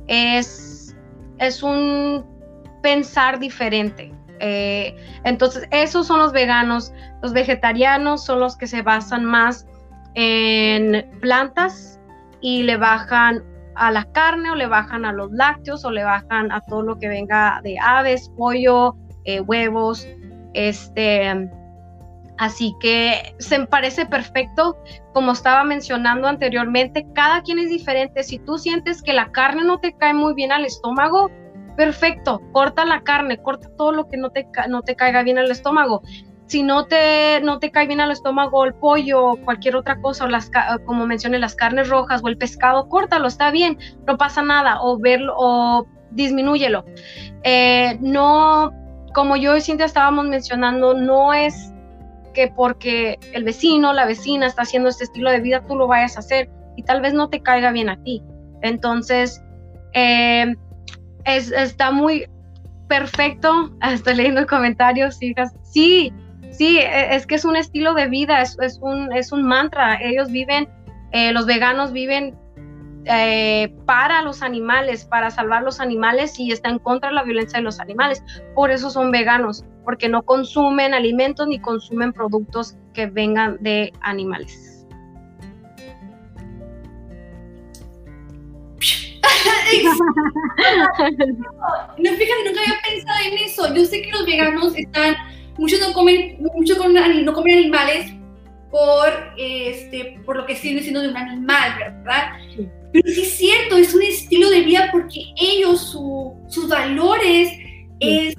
Es, 0.07 0.97
es 1.39 1.63
un 1.63 2.25
pensar 2.83 3.39
diferente. 3.39 4.13
Eh, 4.41 4.97
entonces, 5.25 5.67
esos 5.71 6.07
son 6.07 6.19
los 6.19 6.33
veganos. 6.33 6.93
Los 7.23 7.33
vegetarianos 7.33 8.25
son 8.25 8.41
los 8.41 8.57
que 8.57 8.67
se 8.67 8.83
basan 8.83 9.25
más 9.25 9.67
en 10.15 11.11
plantas 11.21 11.99
y 12.41 12.63
le 12.63 12.77
bajan 12.77 13.43
a 13.75 13.91
la 13.91 14.05
carne 14.13 14.51
o 14.51 14.55
le 14.55 14.67
bajan 14.67 15.05
a 15.05 15.13
los 15.13 15.33
lácteos 15.33 15.85
o 15.85 15.91
le 15.91 16.05
bajan 16.05 16.53
a 16.53 16.61
todo 16.61 16.83
lo 16.83 16.99
que 16.99 17.09
venga 17.09 17.61
de 17.65 17.77
aves, 17.79 18.31
pollo, 18.37 18.95
eh, 19.25 19.41
huevos, 19.41 20.07
este, 20.53 21.51
Así 22.37 22.75
que 22.81 23.35
se 23.39 23.65
parece 23.67 24.07
perfecto, 24.07 24.77
como 25.13 25.33
estaba 25.33 25.63
mencionando 25.63 26.27
anteriormente, 26.27 27.07
cada 27.15 27.43
quien 27.43 27.59
es 27.59 27.71
diferente. 27.71 28.25
Si 28.25 28.39
tú 28.41 28.59
sientes 28.59 29.03
que 29.03 29.13
la 29.13 29.31
carne 29.31 29.63
no 29.65 29.79
te 29.79 29.97
cae 29.97 30.15
muy 30.15 30.35
bien 30.35 30.51
al 30.51 30.65
estómago, 30.65 31.31
perfecto, 31.77 32.41
corta 32.53 32.85
la 32.85 33.03
carne, 33.03 33.39
corta 33.41 33.69
todo 33.77 33.93
lo 33.93 34.09
que 34.09 34.17
no 34.17 34.31
te, 34.31 34.49
no 34.69 34.83
te 34.83 34.97
caiga 34.97 35.23
bien 35.23 35.39
al 35.39 35.51
estómago. 35.51 36.03
Si 36.47 36.63
no 36.63 36.87
te, 36.87 37.41
no 37.43 37.59
te 37.59 37.71
cae 37.71 37.87
bien 37.87 38.01
al 38.01 38.11
estómago 38.11 38.65
el 38.65 38.75
pollo 38.75 39.25
o 39.25 39.37
cualquier 39.37 39.77
otra 39.77 40.01
cosa, 40.01 40.25
o 40.25 40.29
las, 40.29 40.51
como 40.85 41.07
mencioné, 41.07 41.39
las 41.39 41.55
carnes 41.55 41.89
rojas 41.89 42.21
o 42.23 42.29
el 42.29 42.37
pescado, 42.37 42.89
córtalo, 42.89 43.29
está 43.29 43.51
bien, 43.51 43.79
no 44.07 44.19
pasa 44.19 44.43
nada, 44.43 44.83
o 44.83 44.99
verlo, 44.99 45.35
o 45.37 45.87
disminúyelo. 46.11 46.85
Eh, 47.45 47.97
no, 48.01 48.73
como 49.15 49.37
yo 49.37 49.57
y 49.57 49.61
Cintia 49.61 49.87
estábamos 49.87 50.27
mencionando, 50.27 50.95
no 50.95 51.33
es 51.33 51.74
que 52.35 52.49
porque 52.49 53.19
el 53.33 53.45
vecino, 53.45 53.95
la 53.95 54.05
vecina 54.05 54.47
está 54.47 54.63
haciendo 54.63 54.91
este 54.91 55.05
estilo 55.05 55.31
de 55.31 55.41
vida, 55.41 55.65
tú 55.67 55.77
lo 55.77 55.87
vayas 55.87 56.17
a 56.17 56.21
hacer 56.21 56.51
y 56.77 56.83
tal 56.83 57.01
vez 57.01 57.15
no 57.15 57.31
te 57.31 57.41
caiga 57.41 57.73
bien 57.73 57.89
a 57.89 58.03
ti. 58.03 58.23
Entonces, 58.61 59.43
eh, 59.95 60.55
es, 61.25 61.51
está 61.51 61.91
muy 61.91 62.27
perfecto. 62.89 63.75
Estoy 63.83 64.17
leyendo 64.17 64.47
comentarios, 64.47 65.23
hijas. 65.23 65.55
Sí, 65.63 66.13
sí, 66.51 66.79
e, 66.79 67.15
es 67.15 67.27
que 67.27 67.37
es 67.37 67.47
un 67.47 67.57
estilo 67.57 67.95
de 67.95 68.09
vida, 68.09 68.43
es, 68.43 68.59
es 68.61 68.79
un, 68.83 69.11
es 69.13 69.33
un 69.33 69.43
mantra. 69.45 69.97
Ellos 70.03 70.31
viven, 70.31 70.69
eh, 71.13 71.33
los 71.33 71.47
veganos 71.47 71.93
viven 71.93 72.37
eh, 73.07 73.75
para 73.85 74.23
los 74.23 74.43
animales, 74.43 75.05
para 75.05 75.31
salvar 75.31 75.63
los 75.63 75.79
animales 75.79 76.39
y 76.39 76.53
están 76.53 76.79
contra 76.79 77.13
la 77.13 77.23
violencia 77.23 77.59
de 77.59 77.65
los 77.65 77.81
animales. 77.81 78.23
Por 78.55 78.71
eso 78.71 78.91
son 78.91 79.11
veganos, 79.11 79.65
porque 79.85 80.09
no 80.09 80.23
consumen 80.23 80.95
alimentos 80.95 81.47
ni 81.47 81.59
consumen 81.59 82.13
productos 82.13 82.77
que 82.93 83.07
vengan 83.07 83.59
de 83.61 83.93
animales. 84.01 84.75
no, 91.99 92.11
fíjate, 92.11 92.45
nunca 92.45 92.61
había 92.61 92.81
pensado 92.89 93.19
en 93.27 93.39
eso. 93.39 93.75
Yo 93.75 93.85
sé 93.85 94.03
que 94.03 94.11
los 94.11 94.27
veganos 94.27 94.77
están, 94.77 95.17
muchos 95.59 95.81
no 95.81 95.93
comen, 95.93 96.39
muchos 96.55 96.79
no 96.79 97.33
comen 97.33 97.59
animales 97.59 98.13
por, 98.71 99.09
este, 99.37 100.21
por 100.25 100.37
lo 100.37 100.47
que 100.47 100.55
siguen 100.57 100.83
siendo 100.83 101.01
de 101.01 101.09
un 101.09 101.17
animal, 101.17 101.75
¿verdad? 101.79 102.33
Pero 102.93 103.09
sí 103.09 103.23
es 103.23 103.37
cierto, 103.37 103.77
es 103.77 103.93
un 103.95 104.03
estilo 104.03 104.51
de 104.51 104.63
vida 104.63 104.89
porque 104.93 105.33
ellos, 105.37 105.97
sus 106.49 106.69
valores 106.69 107.51
es 108.01 108.35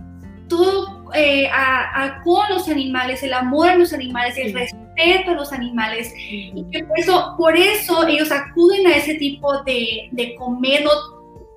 todo 0.48 1.12
eh, 1.14 1.48
a, 1.52 2.22
con 2.24 2.48
los 2.50 2.68
animales, 2.68 3.24
el 3.24 3.34
amor 3.34 3.70
a 3.70 3.76
los 3.76 3.94
animales, 3.94 4.38
el 4.38 4.54
respeto 4.54 5.32
a 5.32 5.34
los 5.34 5.52
animales. 5.52 6.14
Y 6.18 6.66
que 6.72 6.84
por 6.84 7.00
eso, 7.00 7.36
por 7.38 7.58
eso 7.58 8.08
ellos 8.08 8.32
acuden 8.32 8.88
a 8.88 8.96
ese 8.96 9.16
tipo 9.16 9.64
de, 9.64 10.10
de 10.12 10.36
comer, 10.36 10.84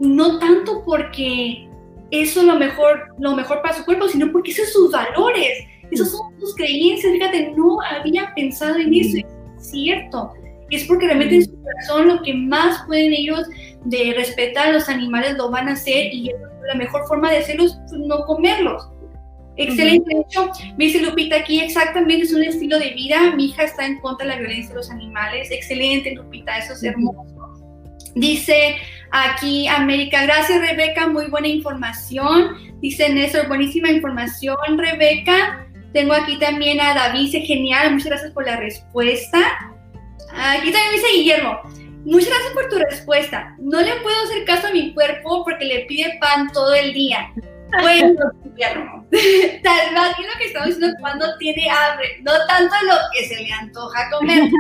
no, 0.00 0.38
tanto 0.38 0.82
porque 0.84 1.68
eso 2.10 2.40
es 2.40 2.46
lo 2.46 2.56
mejor, 2.56 3.14
lo 3.18 3.34
mejor 3.34 3.62
para 3.62 3.74
su 3.74 3.84
cuerpo, 3.84 4.08
sino 4.08 4.30
porque 4.32 4.50
esos 4.50 4.72
son 4.72 4.84
sus 4.84 4.92
valores, 4.92 5.64
esos 5.90 6.10
son 6.10 6.38
sus 6.40 6.54
creencias. 6.54 7.12
Fíjate, 7.12 7.52
no 7.56 7.78
había 7.82 8.32
pensado 8.34 8.76
en 8.76 8.94
eso, 8.94 9.18
es 9.18 9.70
cierto 9.70 10.32
es 10.76 10.84
porque 10.84 11.06
realmente 11.06 11.36
en 11.36 11.44
su 11.44 11.62
corazón 11.62 12.08
lo 12.08 12.22
que 12.22 12.34
más 12.34 12.84
pueden 12.86 13.12
ellos 13.12 13.46
de 13.84 14.14
respetar 14.16 14.68
a 14.68 14.72
los 14.72 14.88
animales 14.88 15.36
lo 15.36 15.50
van 15.50 15.68
a 15.68 15.72
hacer 15.72 16.12
y 16.12 16.30
la 16.66 16.74
mejor 16.74 17.06
forma 17.06 17.30
de 17.30 17.38
hacerlo 17.38 17.64
es 17.64 17.78
pues, 17.88 18.00
no 18.06 18.24
comerlos. 18.26 18.88
Excelente, 19.56 20.14
de 20.14 20.20
hecho, 20.20 20.50
me 20.76 20.84
dice 20.84 21.00
Lupita 21.00 21.36
aquí, 21.36 21.58
exactamente 21.58 22.26
es 22.26 22.32
un 22.32 22.44
estilo 22.44 22.78
de 22.78 22.90
vida, 22.90 23.34
mi 23.34 23.46
hija 23.46 23.64
está 23.64 23.86
en 23.86 23.98
contra 23.98 24.24
de 24.24 24.34
la 24.34 24.38
violencia 24.38 24.68
de 24.68 24.76
los 24.76 24.90
animales, 24.90 25.50
excelente 25.50 26.14
Lupita, 26.14 26.58
eso 26.58 26.74
es 26.74 26.84
hermoso. 26.84 27.24
Dice 28.14 28.76
aquí 29.10 29.66
América, 29.66 30.22
gracias 30.22 30.60
Rebeca, 30.60 31.08
muy 31.08 31.26
buena 31.26 31.48
información. 31.48 32.56
Dice 32.80 33.12
Néstor, 33.12 33.48
buenísima 33.48 33.90
información 33.90 34.56
Rebeca. 34.76 35.66
Tengo 35.92 36.12
aquí 36.12 36.38
también 36.38 36.80
a 36.80 36.94
David, 36.94 37.32
genial, 37.44 37.94
muchas 37.94 38.08
gracias 38.08 38.30
por 38.32 38.46
la 38.46 38.56
respuesta. 38.56 39.40
Aquí 40.38 40.72
también 40.72 40.92
dice 40.92 41.06
Guillermo. 41.14 41.60
Muchas 42.04 42.30
gracias 42.30 42.52
por 42.54 42.68
tu 42.68 42.78
respuesta. 42.78 43.56
No 43.58 43.80
le 43.80 43.96
puedo 43.96 44.16
hacer 44.24 44.44
caso 44.44 44.68
a 44.68 44.72
mi 44.72 44.94
cuerpo 44.94 45.44
porque 45.44 45.64
le 45.64 45.80
pide 45.86 46.16
pan 46.20 46.50
todo 46.52 46.74
el 46.74 46.92
día. 46.92 47.32
Bueno, 47.82 48.14
Guillermo. 48.44 49.06
Tal 49.10 49.92
vez 49.92 50.26
lo 50.26 50.38
que 50.38 50.46
estamos 50.46 50.68
diciendo 50.68 50.96
cuando 51.00 51.26
tiene 51.36 51.68
hambre, 51.68 52.16
no 52.22 52.32
tanto 52.46 52.74
lo 52.86 52.94
que 53.12 53.26
se 53.26 53.42
le 53.42 53.52
antoja 53.52 54.08
comer. 54.10 54.44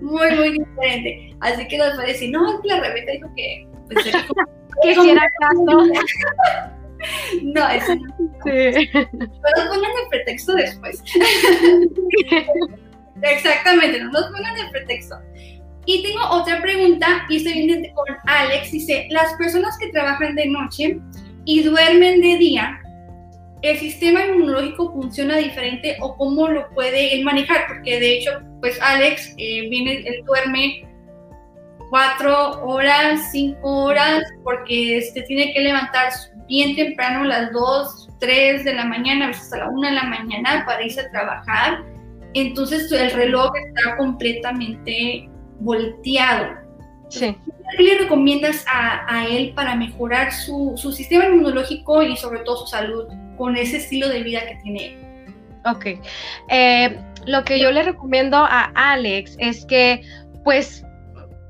muy, 0.00 0.30
muy 0.32 0.58
diferente. 0.58 1.36
Así 1.38 1.68
que 1.68 1.78
nos 1.78 1.94
parece, 1.94 2.26
no, 2.30 2.60
la 2.64 2.80
Rebeca 2.80 3.12
dijo 3.12 3.28
que 3.36 3.64
pues, 3.86 4.06
quisiera 4.82 5.22
caso. 5.38 5.64
No, 7.42 7.68
eso 7.68 7.94
no. 7.94 8.14
Sí. 8.44 8.88
Pero 8.92 9.68
pongan 9.68 9.90
el 10.02 10.08
pretexto 10.10 10.54
después. 10.54 11.00
Exactamente, 13.22 14.00
no 14.00 14.10
nos 14.10 14.26
pongan 14.26 14.56
el 14.58 14.70
pretexto. 14.70 15.16
Y 15.86 16.02
tengo 16.02 16.20
otra 16.30 16.62
pregunta, 16.62 17.26
y 17.28 17.36
estoy 17.36 17.66
viendo 17.66 17.88
con 17.94 18.06
Alex, 18.26 18.70
dice, 18.72 19.06
las 19.10 19.34
personas 19.34 19.76
que 19.78 19.88
trabajan 19.88 20.34
de 20.34 20.46
noche 20.46 20.98
y 21.44 21.62
duermen 21.62 22.22
de 22.22 22.38
día, 22.38 22.80
¿el 23.60 23.78
sistema 23.78 24.24
inmunológico 24.24 24.92
funciona 24.92 25.36
diferente 25.36 25.96
o 26.00 26.16
cómo 26.16 26.48
lo 26.48 26.70
puede 26.70 27.22
manejar? 27.22 27.66
Porque 27.68 28.00
de 28.00 28.16
hecho, 28.16 28.40
pues 28.60 28.80
Alex 28.80 29.34
eh, 29.36 29.68
viene, 29.68 30.04
él 30.06 30.22
duerme 30.24 30.86
cuatro 31.90 32.64
horas, 32.64 33.30
cinco 33.30 33.84
horas, 33.84 34.24
porque 34.42 34.98
este, 34.98 35.22
tiene 35.22 35.52
que 35.52 35.60
levantar 35.60 36.12
bien 36.48 36.74
temprano, 36.76 37.24
las 37.24 37.52
dos, 37.52 38.08
tres 38.20 38.64
de 38.64 38.74
la 38.74 38.86
mañana, 38.86 39.26
a 39.26 39.28
veces 39.28 39.52
a 39.52 39.58
la 39.58 39.68
una 39.68 39.90
de 39.90 39.94
la 39.96 40.04
mañana 40.04 40.64
para 40.64 40.82
irse 40.82 41.00
a 41.00 41.10
trabajar 41.10 41.93
entonces 42.34 42.90
el 42.92 43.10
reloj 43.12 43.52
está 43.56 43.96
completamente 43.96 45.28
volteado. 45.60 46.54
Sí. 47.08 47.36
¿Qué 47.76 47.82
le 47.82 47.98
recomiendas 47.98 48.64
a, 48.68 49.26
él 49.28 49.52
para 49.54 49.74
mejorar 49.76 50.32
su, 50.32 50.76
sistema 50.76 51.26
inmunológico 51.26 52.02
y 52.02 52.16
sobre 52.16 52.40
todo 52.40 52.58
su 52.58 52.66
salud 52.66 53.06
con 53.36 53.56
ese 53.56 53.78
estilo 53.78 54.08
de 54.08 54.22
vida 54.22 54.40
que 54.46 54.56
tiene 54.62 54.98
Ok. 55.66 55.86
Eh, 56.50 57.00
lo 57.26 57.42
que 57.44 57.58
yo 57.58 57.70
le 57.70 57.82
recomiendo 57.82 58.36
a 58.36 58.70
Alex 58.74 59.36
es 59.38 59.64
que, 59.64 60.02
pues, 60.44 60.84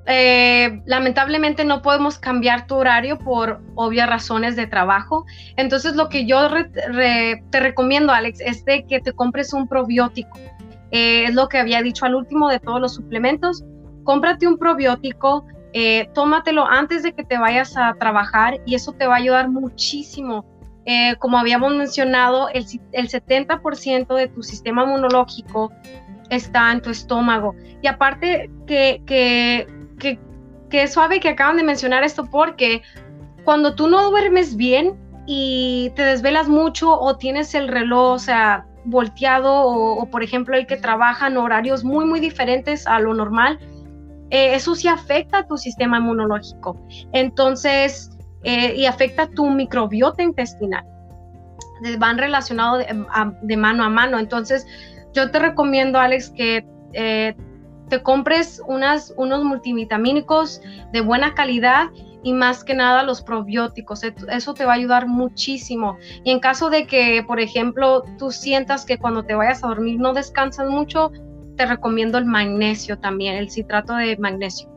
eh, 0.06 0.82
lamentablemente 0.84 1.64
no 1.64 1.80
podemos 1.80 2.18
cambiar 2.18 2.66
tu 2.66 2.74
horario 2.74 3.18
por 3.18 3.62
obvias 3.74 4.08
razones 4.08 4.54
de 4.54 4.66
trabajo. 4.66 5.24
Entonces, 5.56 5.96
lo 5.96 6.08
que 6.08 6.26
yo 6.26 6.48
te 7.50 7.60
recomiendo, 7.60 8.12
Alex, 8.12 8.40
es 8.40 8.64
de 8.64 8.84
que 8.84 9.00
te 9.00 9.12
compres 9.12 9.52
un 9.52 9.66
probiótico. 9.66 10.38
Eh, 10.94 11.24
es 11.24 11.34
lo 11.34 11.48
que 11.48 11.58
había 11.58 11.82
dicho 11.82 12.06
al 12.06 12.14
último 12.14 12.48
de 12.48 12.60
todos 12.60 12.80
los 12.80 12.94
suplementos. 12.94 13.64
Cómprate 14.04 14.46
un 14.46 14.56
probiótico, 14.56 15.44
eh, 15.72 16.08
tómatelo 16.14 16.64
antes 16.64 17.02
de 17.02 17.12
que 17.12 17.24
te 17.24 17.36
vayas 17.36 17.76
a 17.76 17.94
trabajar 17.94 18.60
y 18.64 18.76
eso 18.76 18.92
te 18.92 19.08
va 19.08 19.14
a 19.14 19.16
ayudar 19.16 19.50
muchísimo. 19.50 20.46
Eh, 20.86 21.16
como 21.18 21.36
habíamos 21.36 21.74
mencionado, 21.74 22.48
el, 22.50 22.64
70% 22.64 24.14
de 24.14 24.28
tu 24.28 24.44
sistema 24.44 24.84
inmunológico 24.84 25.72
está 26.30 26.70
en 26.70 26.80
tu 26.80 26.90
estómago. 26.90 27.56
Y 27.82 27.88
aparte 27.88 28.48
que, 28.68 29.02
que, 29.04 29.66
que, 29.98 30.20
es 30.70 30.92
suave 30.92 31.18
que 31.18 31.30
acaban 31.30 31.56
de 31.56 31.64
mencionar 31.64 32.04
esto 32.04 32.24
porque 32.30 32.82
cuando 33.42 33.74
tú 33.74 33.88
no 33.88 34.10
duermes 34.10 34.54
bien 34.56 34.96
y 35.26 35.90
te 35.96 36.02
desvelas 36.02 36.48
mucho 36.48 36.96
o 36.96 37.16
tienes 37.16 37.52
el 37.56 37.66
reloj, 37.66 38.12
o 38.12 38.18
sea, 38.20 38.66
volteado 38.84 39.52
o, 39.52 40.06
por 40.10 40.22
ejemplo 40.22 40.56
el 40.56 40.66
que 40.66 40.76
trabaja 40.76 41.26
en 41.26 41.36
horarios 41.36 41.84
muy 41.84 42.04
muy 42.04 42.20
diferentes 42.20 42.86
a 42.86 43.00
lo 43.00 43.14
normal, 43.14 43.58
eh, 44.30 44.54
eso 44.54 44.74
sí 44.74 44.88
afecta 44.88 45.38
a 45.38 45.46
tu 45.46 45.56
sistema 45.56 45.98
inmunológico. 45.98 46.80
Entonces, 47.12 48.10
eh, 48.42 48.74
y 48.76 48.86
afecta 48.86 49.26
tu 49.28 49.48
microbiota 49.48 50.22
intestinal. 50.22 50.84
Van 51.98 52.18
relacionados 52.18 52.84
de, 53.42 53.56
mano 53.56 53.84
a 53.84 53.88
mano. 53.88 54.18
Entonces, 54.18 54.66
yo 55.12 55.30
te 55.30 55.38
recomiendo, 55.38 55.98
Alex, 55.98 56.30
que 56.30 56.66
eh, 56.92 57.34
te 57.88 58.02
compres 58.02 58.62
unas, 58.66 59.12
unos 59.16 59.44
multivitamínicos 59.44 60.60
de 60.92 61.00
buena 61.00 61.34
calidad 61.34 61.86
y 62.24 62.32
más 62.32 62.64
que 62.64 62.74
nada 62.74 63.04
los 63.04 63.22
probióticos. 63.22 64.02
Eso 64.02 64.54
te 64.54 64.64
va 64.64 64.72
a 64.72 64.76
ayudar 64.76 65.06
muchísimo. 65.06 65.98
Y 66.24 66.30
en 66.32 66.40
caso 66.40 66.70
de 66.70 66.86
que, 66.86 67.22
por 67.24 67.38
ejemplo, 67.38 68.02
tú 68.18 68.32
sientas 68.32 68.84
que 68.84 68.98
cuando 68.98 69.22
te 69.22 69.34
vayas 69.34 69.62
a 69.62 69.68
dormir 69.68 70.00
no 70.00 70.14
descansas 70.14 70.68
mucho, 70.68 71.12
te 71.56 71.66
recomiendo 71.66 72.18
el 72.18 72.24
magnesio 72.24 72.98
también, 72.98 73.36
el 73.36 73.50
citrato 73.50 73.94
de 73.94 74.16
magnesio. 74.16 74.68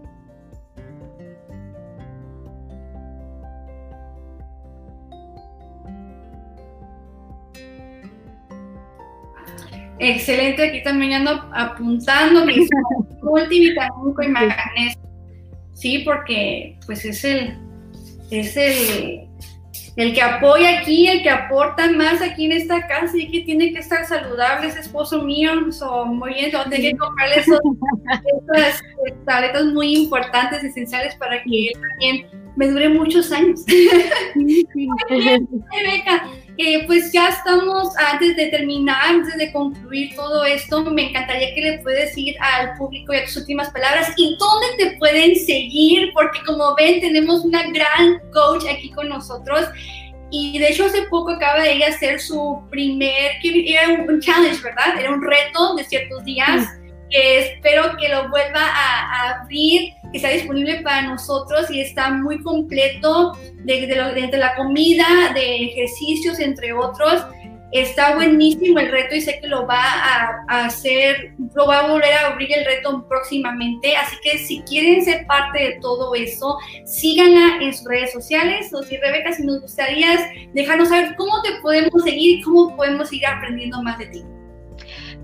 Excelente, 9.99 10.69
aquí 10.69 10.83
también 10.83 11.13
ando 11.13 11.49
apuntando 11.53 12.45
mis 12.45 12.69
multivitamínico 13.23 14.21
y 14.21 14.27
magnesio. 14.27 15.06
Sí, 15.77 15.99
porque 15.99 16.75
pues 16.87 17.05
es 17.05 17.23
el, 17.23 17.55
es 18.31 18.57
el, 18.57 19.27
el 19.95 20.13
que 20.15 20.21
apoya 20.23 20.79
aquí, 20.79 21.07
el 21.07 21.21
que 21.21 21.29
aporta 21.29 21.91
más 21.91 22.19
aquí 22.19 22.45
en 22.45 22.53
esta 22.53 22.87
casa 22.87 23.15
y 23.15 23.29
que 23.29 23.41
tiene 23.41 23.71
que 23.71 23.79
estar 23.79 24.03
saludable, 24.07 24.69
ese 24.69 24.79
esposo 24.79 25.21
mío, 25.21 25.51
muy 26.07 26.33
bien, 26.33 26.49
tengo 26.49 26.63
que 26.67 26.97
comprarle 26.97 27.35
esas 27.35 27.59
tabletas 29.27 29.65
muy 29.65 29.97
importantes, 29.97 30.63
esenciales 30.63 31.13
para 31.15 31.43
que 31.43 31.67
él 31.67 31.73
también 31.89 32.25
me 32.55 32.69
dure 32.69 32.89
muchos 32.89 33.31
años. 33.31 33.63
Rebeca, 35.75 36.27
eh, 36.57 36.85
pues 36.87 37.11
ya 37.11 37.29
estamos 37.29 37.95
antes 37.97 38.35
de 38.35 38.47
terminar, 38.47 39.09
antes 39.09 39.37
de 39.37 39.51
concluir 39.51 40.15
todo 40.15 40.43
esto, 40.43 40.83
me 40.85 41.09
encantaría 41.09 41.53
que 41.53 41.61
le 41.61 41.79
puedes 41.79 42.09
decir 42.09 42.35
al 42.39 42.73
público 42.77 43.13
ya 43.13 43.25
tus 43.25 43.37
últimas 43.37 43.69
palabras 43.69 44.11
y 44.17 44.35
dónde 44.39 44.67
te 44.77 44.97
pueden 44.97 45.35
seguir, 45.35 46.11
porque 46.13 46.39
como 46.45 46.75
ven 46.75 46.99
tenemos 46.99 47.45
una 47.45 47.61
gran 47.71 48.19
coach 48.31 48.63
aquí 48.69 48.89
con 48.91 49.07
nosotros. 49.07 49.67
Y 50.31 50.57
de 50.59 50.69
hecho 50.69 50.85
hace 50.85 51.03
poco 51.03 51.31
acaba 51.31 51.61
de 51.61 51.73
ella 51.73 51.87
hacer 51.89 52.19
su 52.19 52.59
primer, 52.69 53.33
era 53.43 53.89
un, 53.89 54.19
challenge, 54.19 54.61
¿verdad? 54.61 54.99
Era 54.99 55.11
un 55.11 55.21
reto 55.21 55.75
de 55.75 55.83
ciertos 55.83 56.25
días 56.25 56.67
espero 57.09 57.95
que 57.97 58.09
lo 58.09 58.29
vuelva 58.29 58.61
a, 58.61 59.41
abrir, 59.41 59.93
que 60.11 60.19
sea 60.19 60.31
disponible 60.31 60.81
para 60.81 61.03
nosotros 61.03 61.69
y 61.71 61.81
está 61.81 62.09
muy 62.09 62.41
completo 62.41 63.33
de, 63.65 63.87
de, 63.87 64.37
la 64.37 64.55
comida, 64.55 65.31
de 65.33 65.65
ejercicios, 65.65 66.39
entre 66.39 66.73
otros. 66.73 67.25
Está 67.73 68.15
buenísimo 68.15 68.79
el 68.79 68.89
reto 68.89 69.13
y 69.15 69.19
sé 69.19 69.39
que 69.41 69.47
lo 69.47 69.67
va 69.67 69.81
a, 69.81 70.65
hacer, 70.65 71.33
lo 71.53 71.67
va 71.67 71.79
a 71.79 71.87
volver 71.91 72.13
a 72.13 72.27
abrir 72.27 72.49
el 72.53 72.65
reto 72.65 73.05
próximamente. 73.09 73.93
Así 73.97 74.15
que 74.23 74.37
si 74.37 74.61
quieren 74.61 75.03
ser 75.03 75.27
parte 75.27 75.59
de 75.59 75.79
todo 75.81 76.15
eso, 76.15 76.57
síganla 76.85 77.57
en 77.61 77.73
sus 77.73 77.85
redes 77.85 78.13
sociales. 78.13 78.73
O 78.73 78.83
si 78.83 78.95
Rebeca, 78.95 79.33
si 79.33 79.45
nos 79.45 79.59
gustaría 79.59 80.31
dejarnos 80.53 80.87
saber 80.87 81.15
cómo 81.17 81.41
te 81.41 81.59
podemos 81.61 82.03
seguir 82.03 82.39
y 82.39 82.41
cómo 82.41 82.73
podemos 82.77 83.11
ir 83.11 83.25
aprendiendo 83.25 83.83
más 83.83 83.97
de 83.97 84.05
ti. 84.07 84.23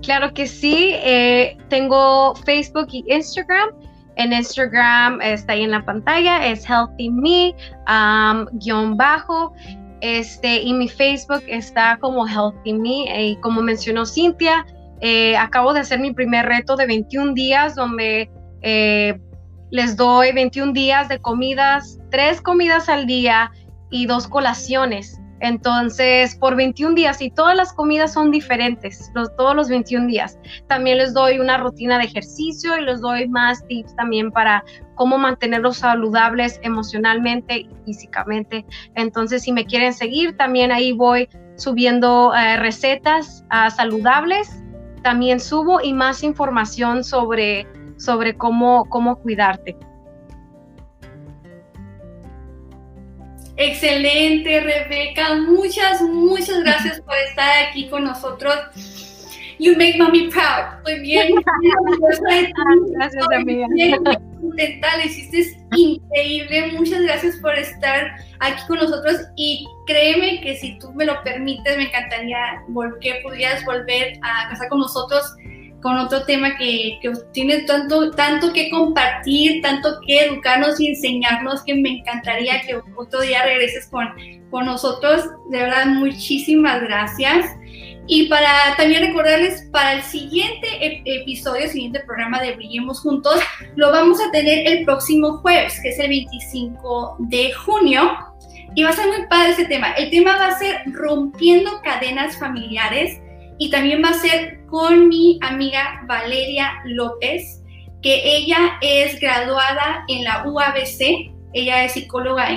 Claro 0.04 0.34
que 0.34 0.46
sí, 0.46 0.90
eh, 0.92 1.56
tengo 1.70 2.34
Facebook 2.34 2.88
y 2.92 3.04
Instagram. 3.08 3.70
En 4.16 4.32
Instagram 4.32 5.20
está 5.22 5.54
ahí 5.54 5.62
en 5.62 5.70
la 5.70 5.84
pantalla, 5.84 6.46
es 6.46 6.68
Healthy 6.68 7.10
Me, 7.10 7.54
guion 8.52 8.96
bajo. 8.96 9.54
Este, 10.02 10.60
y 10.60 10.74
mi 10.74 10.88
Facebook 10.88 11.42
está 11.48 11.96
como 12.00 12.26
Healthy 12.26 12.74
Me. 12.74 13.28
Y 13.28 13.36
como 13.36 13.62
mencionó 13.62 14.04
Cintia, 14.04 14.66
eh, 15.00 15.36
acabo 15.38 15.72
de 15.72 15.80
hacer 15.80 15.98
mi 16.00 16.12
primer 16.12 16.46
reto 16.46 16.76
de 16.76 16.86
21 16.86 17.32
días 17.32 17.74
donde 17.74 18.30
eh, 18.60 19.18
les 19.70 19.96
doy 19.96 20.32
21 20.32 20.74
días 20.74 21.08
de 21.08 21.18
comidas, 21.18 21.98
tres 22.10 22.42
comidas 22.42 22.90
al 22.90 23.06
día 23.06 23.50
y 23.90 24.04
dos 24.04 24.28
colaciones. 24.28 25.18
Entonces, 25.44 26.36
por 26.36 26.56
21 26.56 26.94
días 26.94 27.20
y 27.20 27.30
todas 27.30 27.54
las 27.54 27.74
comidas 27.74 28.14
son 28.14 28.30
diferentes, 28.30 29.12
todos 29.36 29.54
los 29.54 29.68
21 29.68 30.06
días. 30.06 30.38
También 30.68 30.96
les 30.96 31.12
doy 31.12 31.38
una 31.38 31.58
rutina 31.58 31.98
de 31.98 32.04
ejercicio 32.04 32.78
y 32.78 32.80
les 32.82 33.02
doy 33.02 33.28
más 33.28 33.62
tips 33.66 33.94
también 33.94 34.30
para 34.30 34.64
cómo 34.94 35.18
mantenerlos 35.18 35.76
saludables 35.76 36.58
emocionalmente 36.62 37.58
y 37.58 37.70
físicamente. 37.84 38.64
Entonces, 38.94 39.42
si 39.42 39.52
me 39.52 39.66
quieren 39.66 39.92
seguir, 39.92 40.34
también 40.38 40.72
ahí 40.72 40.92
voy 40.92 41.28
subiendo 41.56 42.34
eh, 42.34 42.56
recetas 42.56 43.44
ah, 43.50 43.68
saludables. 43.68 44.62
También 45.02 45.40
subo 45.40 45.78
y 45.82 45.92
más 45.92 46.22
información 46.22 47.04
sobre, 47.04 47.68
sobre 47.98 48.34
cómo, 48.34 48.86
cómo 48.88 49.16
cuidarte. 49.16 49.76
Excelente, 53.56 54.60
Rebeca. 54.60 55.34
Muchas, 55.34 56.02
muchas 56.02 56.62
gracias 56.62 57.00
por 57.00 57.16
estar 57.28 57.68
aquí 57.68 57.88
con 57.88 58.04
nosotros. 58.04 58.54
You 59.60 59.76
make 59.76 59.96
mommy 59.98 60.28
proud. 60.28 60.78
Estoy 60.78 61.00
bien. 61.00 61.34
gracias, 62.90 63.26
amiga. 63.32 63.66
Contenta, 64.40 64.96
le 64.96 65.06
hiciste 65.06 65.56
increíble. 65.76 66.72
Muchas 66.72 67.02
gracias 67.02 67.36
por 67.36 67.56
estar 67.56 68.16
aquí 68.40 68.62
con 68.66 68.78
nosotros 68.78 69.20
y 69.36 69.66
créeme 69.86 70.40
que 70.40 70.56
si 70.56 70.78
tú 70.80 70.92
me 70.92 71.04
lo 71.04 71.22
permites, 71.22 71.76
me 71.76 71.84
encantaría 71.84 72.62
que 73.00 73.20
pudieras 73.22 73.64
volver 73.64 74.18
a 74.22 74.48
casa 74.50 74.68
con 74.68 74.80
nosotros 74.80 75.24
con 75.84 75.98
otro 75.98 76.24
tema 76.24 76.56
que, 76.56 76.98
que, 77.02 77.12
tiene 77.34 77.58
tanto, 77.64 78.10
tanto 78.12 78.54
que 78.54 78.70
compartir, 78.70 79.60
tanto 79.60 80.00
que 80.06 80.24
educarnos 80.24 80.80
y 80.80 80.88
enseñarnos, 80.88 81.62
que 81.62 81.74
me 81.74 81.98
encantaría 81.98 82.62
que 82.62 82.80
otro 82.96 83.20
día 83.20 83.44
regreses 83.44 83.88
con, 83.88 84.08
con 84.50 84.64
nosotros. 84.64 85.26
De 85.50 85.58
verdad, 85.58 85.84
muchísimas 85.84 86.80
gracias. 86.80 87.44
Y 88.06 88.28
para 88.30 88.74
también 88.78 89.02
recordarles, 89.02 89.68
para 89.72 89.92
el 89.92 90.02
siguiente 90.02 90.66
episodio, 91.04 91.68
siguiente 91.68 92.00
programa 92.00 92.40
de 92.40 92.54
Brillemos 92.54 93.00
Juntos, 93.00 93.38
lo 93.76 93.92
vamos 93.92 94.18
a 94.22 94.30
tener 94.30 94.66
el 94.66 94.86
próximo 94.86 95.36
jueves, 95.42 95.78
que 95.82 95.90
es 95.90 95.98
el 95.98 96.08
25 96.08 97.16
de 97.18 97.52
junio. 97.52 98.10
Y 98.74 98.84
va 98.84 98.88
a 98.88 98.94
ser 98.94 99.08
muy 99.08 99.26
padre 99.28 99.52
ese 99.52 99.66
tema. 99.66 99.92
El 99.92 100.08
tema 100.08 100.38
va 100.38 100.46
a 100.46 100.58
ser 100.58 100.80
rompiendo 100.94 101.82
cadenas 101.82 102.38
familiares 102.38 103.20
y 103.58 103.70
también 103.70 104.02
va 104.02 104.10
a 104.10 104.14
ser 104.14 104.64
con 104.66 105.08
mi 105.08 105.38
amiga 105.42 106.02
Valeria 106.06 106.80
López, 106.84 107.62
que 108.02 108.36
ella 108.36 108.78
es 108.80 109.18
graduada 109.20 110.04
en 110.08 110.24
la 110.24 110.44
UABC, 110.46 111.32
ella 111.54 111.84
es 111.84 111.92
psicóloga, 111.92 112.48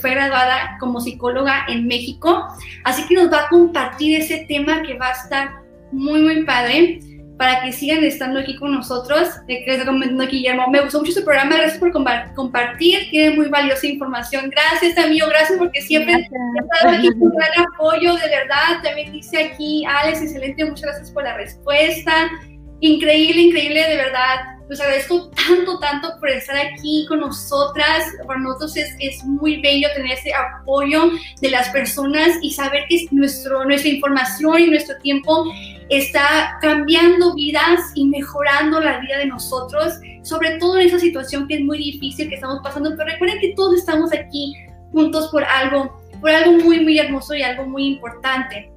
fue 0.00 0.10
graduada 0.10 0.76
como 0.80 1.00
psicóloga 1.00 1.64
en 1.68 1.86
México, 1.86 2.48
así 2.84 3.06
que 3.06 3.14
nos 3.14 3.32
va 3.32 3.42
a 3.42 3.48
compartir 3.48 4.20
ese 4.20 4.44
tema 4.48 4.82
que 4.82 4.98
va 4.98 5.08
a 5.08 5.12
estar 5.12 5.62
muy, 5.92 6.20
muy 6.22 6.44
padre 6.44 6.98
para 7.42 7.60
que 7.60 7.72
sigan 7.72 8.04
estando 8.04 8.38
aquí 8.38 8.54
con 8.54 8.70
nosotros. 8.70 9.28
Eh, 9.48 9.64
Guillermo, 10.30 10.68
me 10.68 10.80
gustó 10.80 11.00
mucho 11.00 11.10
su 11.10 11.24
programa, 11.24 11.56
gracias 11.56 11.80
por 11.80 11.90
compartir, 11.90 13.10
tiene 13.10 13.34
muy 13.34 13.48
valiosa 13.48 13.84
información. 13.88 14.48
Gracias, 14.48 14.96
amigo, 14.96 15.26
gracias 15.28 15.58
porque 15.58 15.82
siempre 15.82 16.14
ha 16.14 16.84
dado 16.84 16.98
aquí 16.98 17.08
un 17.08 17.30
gran 17.30 17.66
apoyo, 17.66 18.14
de 18.14 18.28
verdad. 18.28 18.80
También 18.84 19.10
dice 19.10 19.42
aquí, 19.42 19.84
Alex, 19.84 20.22
excelente, 20.22 20.64
muchas 20.64 20.82
gracias 20.82 21.10
por 21.10 21.24
la 21.24 21.36
respuesta. 21.36 22.30
Increíble, 22.78 23.42
increíble, 23.42 23.88
de 23.88 23.96
verdad 23.96 24.52
pues 24.72 24.80
agradezco 24.80 25.30
tanto, 25.30 25.78
tanto 25.80 26.18
por 26.18 26.30
estar 26.30 26.56
aquí 26.56 27.04
con 27.06 27.20
nosotras. 27.20 28.04
Para 28.26 28.40
nosotros 28.40 28.74
es, 28.76 28.94
es, 29.00 29.22
muy 29.22 29.60
bello 29.60 29.88
tener 29.94 30.12
ese 30.12 30.32
apoyo 30.32 31.10
de 31.42 31.50
las 31.50 31.68
personas 31.68 32.38
y 32.40 32.52
saber 32.52 32.84
que 32.88 33.04
nuestro, 33.10 33.66
nuestra 33.66 33.90
información 33.90 34.60
y 34.60 34.68
nuestro 34.68 34.96
tiempo 35.00 35.44
está 35.98 36.58
cambiando 36.60 37.34
vidas 37.34 37.80
y 37.94 38.06
mejorando 38.06 38.80
la 38.80 38.98
vida 38.98 39.18
de 39.18 39.26
nosotros, 39.26 39.94
sobre 40.22 40.58
todo 40.58 40.78
en 40.78 40.86
esa 40.86 40.98
situación 40.98 41.46
que 41.48 41.54
es 41.54 41.60
muy 41.60 41.78
difícil 41.78 42.28
que 42.28 42.36
estamos 42.36 42.60
pasando. 42.62 42.90
Pero 42.96 43.10
recuerden 43.10 43.40
que 43.40 43.54
todos 43.54 43.78
estamos 43.78 44.12
aquí 44.12 44.54
juntos 44.92 45.28
por 45.28 45.44
algo, 45.44 46.00
por 46.20 46.30
algo 46.30 46.52
muy, 46.64 46.80
muy 46.80 46.98
hermoso 46.98 47.34
y 47.34 47.42
algo 47.42 47.66
muy 47.66 47.86
importante. 47.86 48.70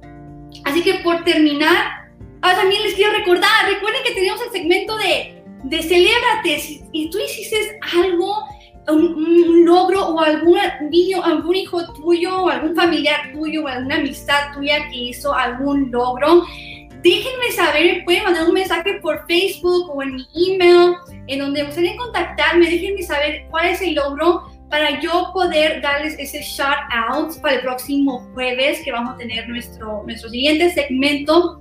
Así 0.64 0.82
que 0.82 0.94
por 1.04 1.24
terminar, 1.24 2.10
ah, 2.42 2.54
también 2.54 2.82
les 2.82 2.94
quiero 2.94 3.12
recordar, 3.12 3.50
recuerden 3.68 4.02
que 4.04 4.14
tenemos 4.14 4.40
el 4.42 4.52
segmento 4.52 4.96
de 4.96 5.36
de 5.68 5.82
celébrate. 5.82 6.82
Y 6.92 7.10
tú 7.10 7.18
hiciste 7.18 7.78
algo, 7.94 8.44
un, 8.88 9.64
logro 9.64 10.08
o 10.08 10.20
algún 10.20 10.58
niño, 10.90 11.22
algún 11.22 11.56
hijo 11.56 11.92
tuyo, 11.94 12.44
o 12.44 12.48
algún 12.48 12.74
familiar 12.74 13.32
tuyo, 13.32 13.64
o 13.64 13.68
alguna 13.68 13.96
amistad 13.96 14.52
tuya 14.54 14.88
que 14.90 14.96
hizo 14.96 15.34
algún 15.34 15.90
logro, 15.90 16.44
déjenme 17.06 17.52
saber, 17.52 18.04
pueden 18.04 18.24
mandar 18.24 18.48
un 18.48 18.54
mensaje 18.54 18.94
por 19.00 19.26
Facebook 19.26 19.90
o 19.94 20.02
en 20.02 20.16
mi 20.16 20.26
email, 20.34 20.94
en 21.28 21.38
donde 21.38 21.62
gustaría 21.62 21.96
contactarme, 21.96 22.68
déjenme 22.68 23.02
saber 23.02 23.46
cuál 23.50 23.68
es 23.68 23.80
el 23.80 23.94
logro 23.94 24.44
para 24.68 25.00
yo 25.00 25.30
poder 25.32 25.80
darles 25.80 26.18
ese 26.18 26.42
shout 26.42 26.76
out 27.08 27.40
para 27.40 27.56
el 27.56 27.60
próximo 27.60 28.28
jueves 28.34 28.80
que 28.84 28.90
vamos 28.90 29.14
a 29.14 29.18
tener 29.18 29.48
nuestro, 29.48 30.02
nuestro 30.04 30.28
siguiente 30.28 30.70
segmento. 30.70 31.60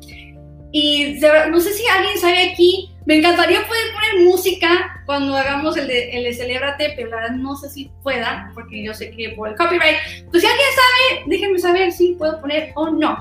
Y 0.77 1.21
no 1.51 1.61
sé 1.61 1.71
si 1.71 1.87
alguien 1.87 2.17
sabe 2.17 2.51
aquí 2.51 2.89
me 3.05 3.15
encantaría 3.15 3.65
poder 3.65 3.83
poner 3.93 4.25
música 4.25 5.01
cuando 5.05 5.33
hagamos 5.37 5.77
el 5.77 5.87
de, 5.87 6.09
el 6.09 6.25
de 6.25 6.33
Celébrate, 6.33 6.91
pero 6.97 7.11
la 7.11 7.15
verdad 7.15 7.35
no 7.37 7.55
sé 7.55 7.69
si 7.69 7.89
pueda, 8.03 8.51
porque 8.53 8.83
yo 8.83 8.93
sé 8.93 9.09
que 9.11 9.29
por 9.37 9.47
el 9.47 9.55
copyright. 9.55 9.95
Pues 10.29 10.43
si 10.43 10.49
alguien 10.49 10.67
sabe, 10.75 11.23
déjenme 11.27 11.59
saber 11.59 11.93
si 11.93 12.15
puedo 12.15 12.41
poner 12.41 12.73
o 12.75 12.89
no. 12.89 13.15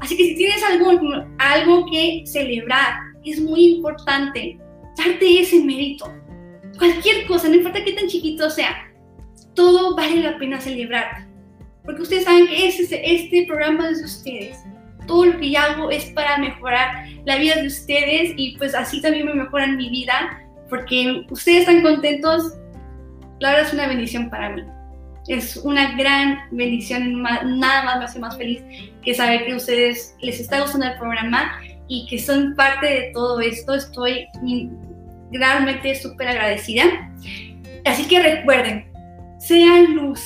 Así 0.00 0.18
que 0.18 0.24
si 0.24 0.36
tienes 0.36 0.62
algo, 0.62 0.90
algo 1.38 1.86
que 1.90 2.24
celebrar, 2.26 2.98
es 3.24 3.40
muy 3.40 3.76
importante 3.76 4.58
darte 4.94 5.40
ese 5.40 5.64
mérito. 5.64 6.12
Cualquier 6.76 7.26
cosa, 7.26 7.48
no 7.48 7.54
importa 7.54 7.82
qué 7.84 7.92
tan 7.92 8.06
chiquito 8.08 8.50
sea, 8.50 8.86
todo 9.54 9.96
vale 9.96 10.16
la 10.16 10.36
pena 10.36 10.60
celebrar. 10.60 11.26
Porque 11.86 12.02
ustedes 12.02 12.24
saben 12.24 12.48
que 12.48 12.68
este, 12.68 13.14
este 13.14 13.46
programa 13.46 13.88
es 13.88 14.00
de 14.00 14.04
ustedes 14.04 14.58
todo 15.08 15.24
lo 15.24 15.40
que 15.40 15.56
hago 15.56 15.90
es 15.90 16.04
para 16.06 16.38
mejorar 16.38 17.06
la 17.24 17.36
vida 17.36 17.56
de 17.56 17.66
ustedes 17.66 18.34
y 18.36 18.56
pues 18.58 18.74
así 18.76 19.02
también 19.02 19.26
me 19.26 19.34
mejoran 19.34 19.76
mi 19.76 19.90
vida 19.90 20.44
porque 20.68 21.24
ustedes 21.30 21.60
están 21.60 21.82
contentos, 21.82 22.52
la 23.40 23.50
verdad 23.50 23.66
es 23.66 23.72
una 23.72 23.88
bendición 23.88 24.30
para 24.30 24.50
mí. 24.50 24.62
Es 25.26 25.56
una 25.56 25.96
gran 25.96 26.38
bendición, 26.52 27.22
nada 27.22 27.84
más 27.84 27.98
me 27.98 28.04
hace 28.04 28.18
más 28.18 28.36
feliz 28.36 28.62
que 29.02 29.14
saber 29.14 29.44
que 29.46 29.54
ustedes 29.54 30.16
les 30.20 30.40
está 30.40 30.60
gustando 30.60 30.86
el 30.86 30.98
programa 30.98 31.60
y 31.88 32.06
que 32.06 32.18
son 32.18 32.54
parte 32.54 32.86
de 32.86 33.10
todo 33.12 33.40
esto. 33.40 33.74
Estoy 33.74 34.26
realmente 35.32 35.94
súper 35.96 36.28
agradecida. 36.28 36.84
Así 37.84 38.06
que 38.06 38.22
recuerden, 38.22 38.90
sean 39.38 39.94
luz, 39.94 40.22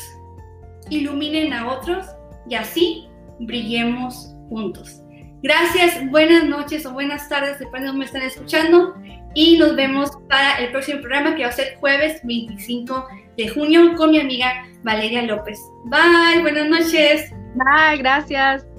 iluminen 0.91 1.53
a 1.53 1.69
otros 1.69 2.07
y 2.49 2.55
así 2.55 3.09
brillemos 3.41 4.32
juntos. 4.53 5.03
Gracias, 5.43 6.09
buenas 6.11 6.45
noches 6.45 6.87
o 6.87 6.93
buenas 6.93 7.29
tardes, 7.29 7.59
depende 7.59 7.81
de 7.81 7.87
dónde 7.87 7.99
me 8.01 8.05
están 8.05 8.23
escuchando. 8.23 8.95
Y 9.35 9.57
nos 9.59 9.75
vemos 9.75 10.11
para 10.29 10.59
el 10.59 10.71
próximo 10.71 11.01
programa 11.01 11.35
que 11.35 11.43
va 11.43 11.49
a 11.49 11.53
ser 11.53 11.77
jueves 11.81 12.21
25 12.23 13.09
de 13.39 13.49
junio 13.49 13.95
con 13.97 14.11
mi 14.11 14.21
amiga 14.21 14.67
Valeria 14.85 15.23
López. 15.23 15.59
Bye, 15.87 16.43
buenas 16.43 16.69
noches. 16.69 17.33
Bye, 17.55 17.99
gracias. 17.99 18.72